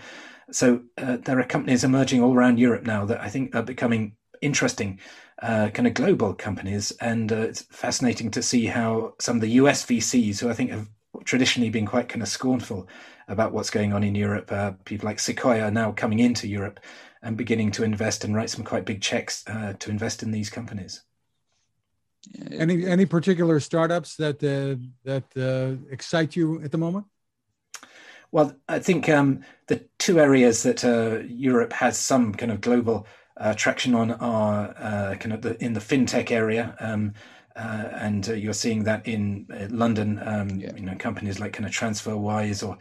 So 0.50 0.82
uh, 0.98 1.18
there 1.18 1.38
are 1.38 1.44
companies 1.44 1.84
emerging 1.84 2.20
all 2.20 2.34
around 2.34 2.58
Europe 2.58 2.84
now 2.84 3.04
that 3.04 3.20
I 3.20 3.28
think 3.28 3.54
are 3.54 3.62
becoming 3.62 4.16
interesting, 4.42 4.98
uh, 5.40 5.68
kind 5.68 5.86
of 5.86 5.94
global 5.94 6.34
companies. 6.34 6.90
And 7.00 7.30
uh, 7.30 7.36
it's 7.36 7.62
fascinating 7.62 8.32
to 8.32 8.42
see 8.42 8.66
how 8.66 9.14
some 9.20 9.36
of 9.36 9.42
the 9.42 9.50
US 9.50 9.86
VCs, 9.86 10.40
who 10.40 10.50
I 10.50 10.54
think 10.54 10.70
have 10.70 10.90
traditionally 11.24 11.70
been 11.70 11.86
quite 11.86 12.08
kind 12.08 12.22
of 12.22 12.28
scornful 12.28 12.88
about 13.28 13.52
what's 13.52 13.70
going 13.70 13.92
on 13.92 14.04
in 14.04 14.14
Europe, 14.14 14.52
uh, 14.52 14.72
people 14.84 15.08
like 15.08 15.18
Sequoia 15.18 15.64
are 15.64 15.70
now 15.70 15.92
coming 15.92 16.18
into 16.18 16.46
Europe 16.46 16.80
and 17.22 17.36
beginning 17.36 17.70
to 17.72 17.84
invest 17.84 18.24
and 18.24 18.34
write 18.34 18.50
some 18.50 18.64
quite 18.64 18.84
big 18.84 19.00
checks 19.00 19.44
uh, 19.46 19.72
to 19.78 19.90
invest 19.90 20.22
in 20.22 20.30
these 20.30 20.50
companies. 20.50 21.02
Any 22.50 22.86
any 22.86 23.06
particular 23.06 23.60
startups 23.60 24.16
that 24.16 24.42
uh, 24.42 24.80
that 25.04 25.24
uh, 25.36 25.76
excite 25.90 26.36
you 26.36 26.62
at 26.62 26.70
the 26.70 26.78
moment? 26.78 27.06
Well, 28.32 28.56
I 28.68 28.78
think 28.78 29.08
um, 29.08 29.44
the 29.68 29.84
two 29.98 30.18
areas 30.18 30.62
that 30.62 30.84
uh, 30.84 31.22
Europe 31.26 31.72
has 31.74 31.98
some 31.98 32.34
kind 32.34 32.50
of 32.50 32.60
global 32.60 33.06
uh, 33.36 33.54
traction 33.54 33.94
on 33.94 34.10
are 34.10 34.74
uh, 34.76 35.14
kind 35.16 35.32
of 35.32 35.42
the, 35.42 35.62
in 35.64 35.74
the 35.74 35.80
fintech 35.80 36.30
area. 36.30 36.74
Um, 36.80 37.12
uh, 37.56 37.88
and 37.92 38.26
you're 38.26 38.52
seeing 38.52 38.84
that 38.84 39.06
in 39.06 39.46
London, 39.70 40.20
um, 40.24 40.50
yeah. 40.50 40.74
you 40.74 40.82
know, 40.82 40.94
companies 40.96 41.38
like 41.40 41.52
kind 41.52 41.66
of 41.66 41.72
TransferWise 41.72 42.66
or 42.66 42.78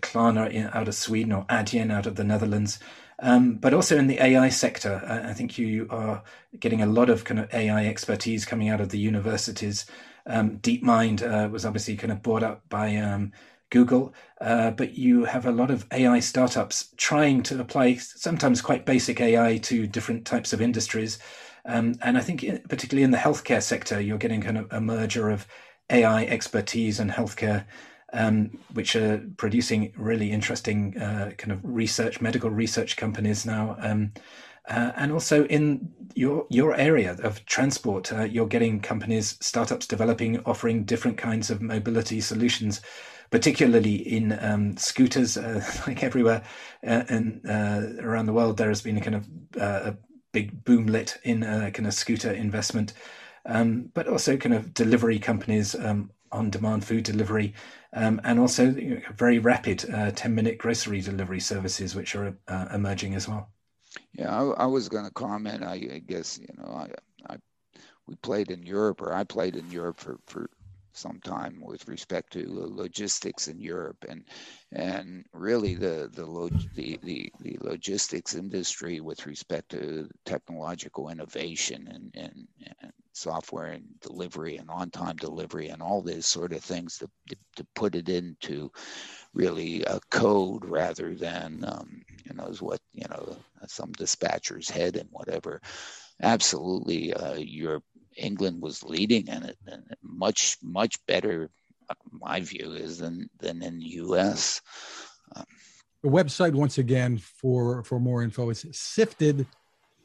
Klarna 0.00 0.50
in, 0.50 0.68
out 0.72 0.88
of 0.88 0.94
Sweden 0.94 1.32
or 1.32 1.44
Adyen 1.46 1.92
out 1.92 2.06
of 2.06 2.16
the 2.16 2.24
Netherlands. 2.24 2.78
Um, 3.22 3.54
but 3.54 3.74
also 3.74 3.98
in 3.98 4.06
the 4.06 4.22
AI 4.22 4.48
sector, 4.48 5.02
I 5.06 5.34
think 5.34 5.58
you 5.58 5.86
are 5.90 6.22
getting 6.58 6.82
a 6.82 6.86
lot 6.86 7.10
of 7.10 7.24
kind 7.24 7.40
of 7.40 7.52
AI 7.52 7.86
expertise 7.86 8.44
coming 8.46 8.68
out 8.70 8.80
of 8.80 8.88
the 8.88 8.98
universities. 8.98 9.86
Um, 10.26 10.58
DeepMind 10.58 11.22
uh, 11.22 11.48
was 11.48 11.66
obviously 11.66 11.96
kind 11.96 12.12
of 12.12 12.22
brought 12.22 12.42
up 12.42 12.66
by 12.68 12.96
um, 12.96 13.32
Google, 13.70 14.14
uh, 14.40 14.70
but 14.70 14.94
you 14.94 15.24
have 15.24 15.46
a 15.46 15.52
lot 15.52 15.70
of 15.70 15.86
AI 15.92 16.20
startups 16.20 16.92
trying 16.96 17.42
to 17.44 17.60
apply 17.60 17.96
sometimes 17.96 18.62
quite 18.62 18.86
basic 18.86 19.20
AI 19.20 19.58
to 19.58 19.86
different 19.86 20.24
types 20.24 20.52
of 20.52 20.60
industries. 20.60 21.18
Um, 21.64 21.94
and 22.02 22.16
I 22.16 22.20
think, 22.20 22.40
particularly 22.68 23.02
in 23.02 23.10
the 23.10 23.18
healthcare 23.18 23.62
sector, 23.62 24.00
you're 24.00 24.18
getting 24.18 24.40
kind 24.40 24.58
of 24.58 24.66
a 24.70 24.80
merger 24.80 25.30
of 25.30 25.46
AI 25.90 26.24
expertise 26.24 27.00
and 27.00 27.10
healthcare 27.10 27.66
um, 28.12 28.58
which 28.72 28.96
are 28.96 29.22
producing 29.36 29.92
really 29.96 30.30
interesting 30.30 30.96
uh, 30.98 31.32
kind 31.38 31.52
of 31.52 31.60
research, 31.62 32.20
medical 32.20 32.50
research 32.50 32.96
companies 32.96 33.46
now. 33.46 33.76
Um, 33.80 34.12
uh, 34.68 34.92
and 34.96 35.10
also 35.10 35.46
in 35.46 35.90
your 36.14 36.46
your 36.50 36.74
area 36.74 37.16
of 37.22 37.44
transport, 37.46 38.12
uh, 38.12 38.24
you're 38.24 38.46
getting 38.46 38.80
companies, 38.80 39.36
startups 39.40 39.86
developing, 39.86 40.40
offering 40.44 40.84
different 40.84 41.16
kinds 41.16 41.50
of 41.50 41.62
mobility 41.62 42.20
solutions, 42.20 42.80
particularly 43.30 43.94
in 43.94 44.38
um, 44.40 44.76
scooters. 44.76 45.36
Uh, 45.36 45.64
like 45.86 46.04
everywhere 46.04 46.42
and 46.82 47.40
uh, 47.48 47.52
uh, 47.52 47.86
around 48.00 48.26
the 48.26 48.32
world, 48.32 48.58
there 48.58 48.68
has 48.68 48.82
been 48.82 48.98
a 48.98 49.00
kind 49.00 49.16
of 49.16 49.28
a 49.56 49.96
big 50.32 50.64
boomlet 50.64 51.18
in 51.22 51.42
kind 51.42 51.86
of 51.86 51.94
scooter 51.94 52.30
investment. 52.32 52.92
Um, 53.46 53.90
but 53.94 54.06
also 54.06 54.36
kind 54.36 54.54
of 54.54 54.74
delivery 54.74 55.18
companies, 55.18 55.74
um, 55.74 56.10
on-demand 56.30 56.84
food 56.84 57.04
delivery, 57.04 57.54
um, 57.94 58.20
and 58.22 58.38
also 58.38 58.74
very 59.14 59.38
rapid 59.38 59.78
10-minute 59.78 60.54
uh, 60.54 60.62
grocery 60.62 61.00
delivery 61.00 61.40
services, 61.40 61.94
which 61.94 62.14
are 62.14 62.36
uh, 62.48 62.66
emerging 62.72 63.14
as 63.14 63.26
well. 63.26 63.50
Yeah, 64.12 64.34
I, 64.34 64.64
I 64.64 64.66
was 64.66 64.88
going 64.88 65.04
to 65.04 65.10
comment. 65.10 65.64
I, 65.64 65.74
I, 65.74 66.02
guess 66.06 66.38
you 66.38 66.48
know, 66.56 66.70
I, 66.70 67.32
I 67.32 67.36
we 68.06 68.14
played 68.16 68.50
in 68.50 68.62
Europe, 68.62 69.02
or 69.02 69.12
I 69.12 69.24
played 69.24 69.56
in 69.56 69.70
Europe 69.70 69.98
for 69.98 70.18
for 70.26 70.48
some 70.92 71.20
time 71.20 71.60
with 71.62 71.88
respect 71.88 72.32
to 72.32 72.44
logistics 72.48 73.48
in 73.48 73.60
Europe, 73.60 74.04
and 74.08 74.24
and 74.72 75.24
really 75.32 75.74
the 75.74 76.10
the 76.12 76.24
the, 76.74 76.98
the, 77.02 77.32
the 77.40 77.58
logistics 77.60 78.34
industry 78.34 79.00
with 79.00 79.26
respect 79.26 79.70
to 79.70 80.08
technological 80.24 81.08
innovation 81.08 81.88
and, 81.88 82.10
and, 82.14 82.48
and 82.82 82.92
software 83.12 83.66
and 83.72 83.84
delivery 84.00 84.56
and 84.56 84.70
on-time 84.70 85.16
delivery 85.16 85.68
and 85.68 85.82
all 85.82 86.00
these 86.02 86.26
sort 86.26 86.52
of 86.52 86.62
things 86.62 86.98
to, 86.98 87.08
to, 87.28 87.36
to 87.56 87.66
put 87.74 87.94
it 87.94 88.08
into 88.08 88.70
really 89.34 89.82
a 89.84 90.00
code 90.10 90.64
rather 90.64 91.14
than 91.14 91.64
um, 91.66 92.02
you 92.24 92.34
know 92.34 92.46
is 92.46 92.62
what 92.62 92.80
you 92.92 93.04
know 93.10 93.36
some 93.66 93.92
dispatcher's 93.92 94.68
head 94.70 94.96
and 94.96 95.08
whatever. 95.10 95.60
Absolutely 96.22 97.12
uh, 97.14 97.34
Europe 97.34 97.84
England 98.20 98.60
was 98.60 98.82
leading 98.84 99.26
in 99.26 99.42
it 99.42 99.56
and 99.66 99.82
much 100.02 100.56
much 100.62 100.96
better 101.06 101.50
my 102.12 102.40
view 102.40 102.72
is 102.72 102.98
than 102.98 103.28
than 103.40 103.62
in 103.62 103.78
the 103.78 103.86
US 104.04 104.60
um, 105.34 105.44
the 106.02 106.08
website 106.08 106.54
once 106.54 106.78
again 106.78 107.18
for 107.18 107.82
for 107.84 107.98
more 107.98 108.22
info 108.22 108.50
is 108.50 108.64
sifted 108.72 109.46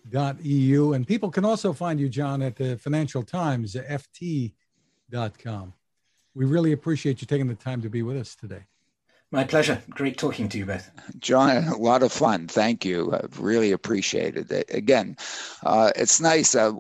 dot 0.09 0.43
eu 0.43 0.93
and 0.93 1.07
people 1.07 1.31
can 1.31 1.45
also 1.45 1.73
find 1.73 1.99
you 1.99 2.07
john 2.07 2.41
at 2.41 2.55
the 2.55 2.77
financial 2.77 3.23
times 3.23 3.75
ft.com 3.75 4.53
we 6.35 6.45
really 6.45 6.73
appreciate 6.73 7.21
you 7.21 7.27
taking 7.27 7.47
the 7.47 7.55
time 7.55 7.81
to 7.81 7.89
be 7.89 8.03
with 8.03 8.17
us 8.17 8.35
today 8.35 8.65
my 9.31 9.43
pleasure. 9.43 9.81
Great 9.89 10.17
talking 10.17 10.47
to 10.49 10.57
you 10.57 10.65
both. 10.65 10.89
John 11.19 11.63
a 11.67 11.77
lot 11.77 12.03
of 12.03 12.11
fun. 12.11 12.47
Thank 12.47 12.85
you. 12.85 13.13
I 13.13 13.21
really 13.39 13.71
appreciated 13.71 14.51
it. 14.51 14.73
Again 14.73 15.17
uh, 15.63 15.91
it's 15.95 16.21
nice 16.21 16.55
uh, 16.55 16.73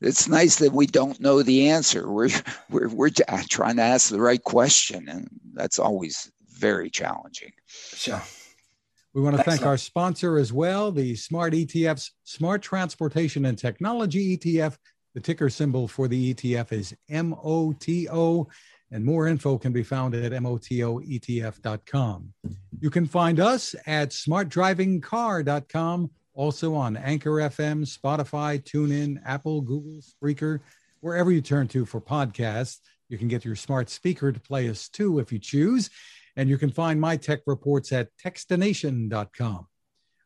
it's 0.00 0.28
nice 0.28 0.56
that 0.56 0.72
we 0.72 0.86
don't 0.86 1.20
know 1.20 1.42
the 1.42 1.70
answer. 1.70 2.10
We're, 2.10 2.30
we're 2.70 2.88
we're 2.88 3.10
trying 3.10 3.76
to 3.76 3.82
ask 3.82 4.10
the 4.10 4.20
right 4.20 4.42
question 4.42 5.08
and 5.08 5.28
that's 5.54 5.78
always 5.78 6.30
very 6.48 6.90
challenging. 6.90 7.52
Sure. 7.66 8.22
We 9.14 9.22
want 9.22 9.34
to 9.34 9.40
Excellent. 9.40 9.60
thank 9.60 9.66
our 9.66 9.78
sponsor 9.78 10.36
as 10.36 10.52
well, 10.52 10.92
the 10.92 11.16
Smart 11.16 11.54
ETF's 11.54 12.12
Smart 12.24 12.60
Transportation 12.60 13.46
and 13.46 13.56
Technology 13.56 14.36
ETF. 14.36 14.76
The 15.14 15.22
ticker 15.22 15.48
symbol 15.48 15.88
for 15.88 16.06
the 16.06 16.34
ETF 16.34 16.72
is 16.72 16.94
MOTO, 17.08 18.46
and 18.90 19.04
more 19.04 19.26
info 19.26 19.58
can 19.58 19.72
be 19.72 19.82
found 19.82 20.14
at 20.14 20.32
MOTOETF.com. 20.32 22.32
You 22.80 22.90
can 22.90 23.06
find 23.06 23.40
us 23.40 23.74
at 23.86 24.10
smartdrivingcar.com, 24.10 26.10
also 26.34 26.74
on 26.74 26.96
Anchor 26.96 27.30
FM, 27.30 27.84
Spotify, 27.84 28.62
TuneIn, 28.62 29.20
Apple, 29.24 29.60
Google, 29.60 30.00
Spreaker, 30.00 30.60
wherever 31.00 31.32
you 31.32 31.40
turn 31.40 31.68
to 31.68 31.84
for 31.84 32.00
podcasts. 32.00 32.78
You 33.08 33.18
can 33.18 33.28
get 33.28 33.44
your 33.44 33.56
smart 33.56 33.88
speaker 33.88 34.32
to 34.32 34.40
play 34.40 34.68
us 34.68 34.88
too 34.88 35.18
if 35.18 35.32
you 35.32 35.38
choose. 35.38 35.90
And 36.36 36.50
you 36.50 36.58
can 36.58 36.70
find 36.70 37.00
my 37.00 37.16
tech 37.16 37.40
reports 37.46 37.92
at 37.92 38.08
techstination.com. 38.22 39.66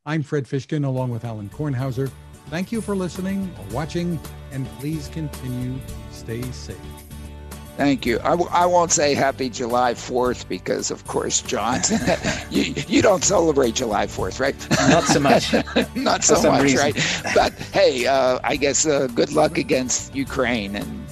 I'm 0.04 0.22
Fred 0.22 0.44
Fishkin 0.44 0.84
along 0.84 1.11
with 1.11 1.24
Alan 1.24 1.48
Kornhauser. 1.50 2.11
Thank 2.48 2.72
you 2.72 2.80
for 2.80 2.96
listening 2.96 3.54
or 3.58 3.74
watching, 3.74 4.18
and 4.50 4.66
please 4.78 5.08
continue 5.08 5.78
to 5.78 6.14
stay 6.14 6.42
safe. 6.50 7.09
Thank 7.80 8.04
you. 8.04 8.18
I 8.20 8.36
w- 8.36 8.50
I 8.52 8.66
won't 8.66 8.92
say 8.92 9.14
Happy 9.14 9.48
July 9.48 9.94
4th 9.94 10.46
because, 10.48 10.90
of 10.90 11.06
course, 11.06 11.40
John, 11.40 11.80
you, 12.50 12.74
you 12.86 13.00
don't 13.00 13.24
celebrate 13.24 13.74
July 13.76 14.04
4th, 14.04 14.38
right? 14.38 14.54
Not 14.90 15.04
so 15.04 15.18
much. 15.18 15.54
Not 15.96 16.22
so 16.22 16.42
much, 16.42 16.62
reason. 16.64 16.78
right? 16.78 16.94
But 17.34 17.54
hey, 17.72 18.06
uh, 18.06 18.38
I 18.44 18.56
guess 18.56 18.84
uh, 18.84 19.06
good 19.06 19.32
luck 19.32 19.56
against 19.56 20.14
Ukraine 20.14 20.76
and 20.76 21.06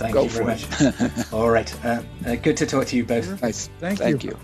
Thank 0.00 0.14
you 0.14 0.28
very 0.30 0.46
much. 0.46 0.64
All 1.30 1.50
right. 1.50 1.84
Uh, 1.84 2.00
uh, 2.26 2.36
good 2.36 2.56
to 2.56 2.64
talk 2.64 2.86
to 2.86 2.96
you 2.96 3.04
both. 3.04 3.42
Nice. 3.42 3.68
Thank, 3.80 3.98
Thank 3.98 4.24
you. 4.24 4.30
you. 4.30 4.38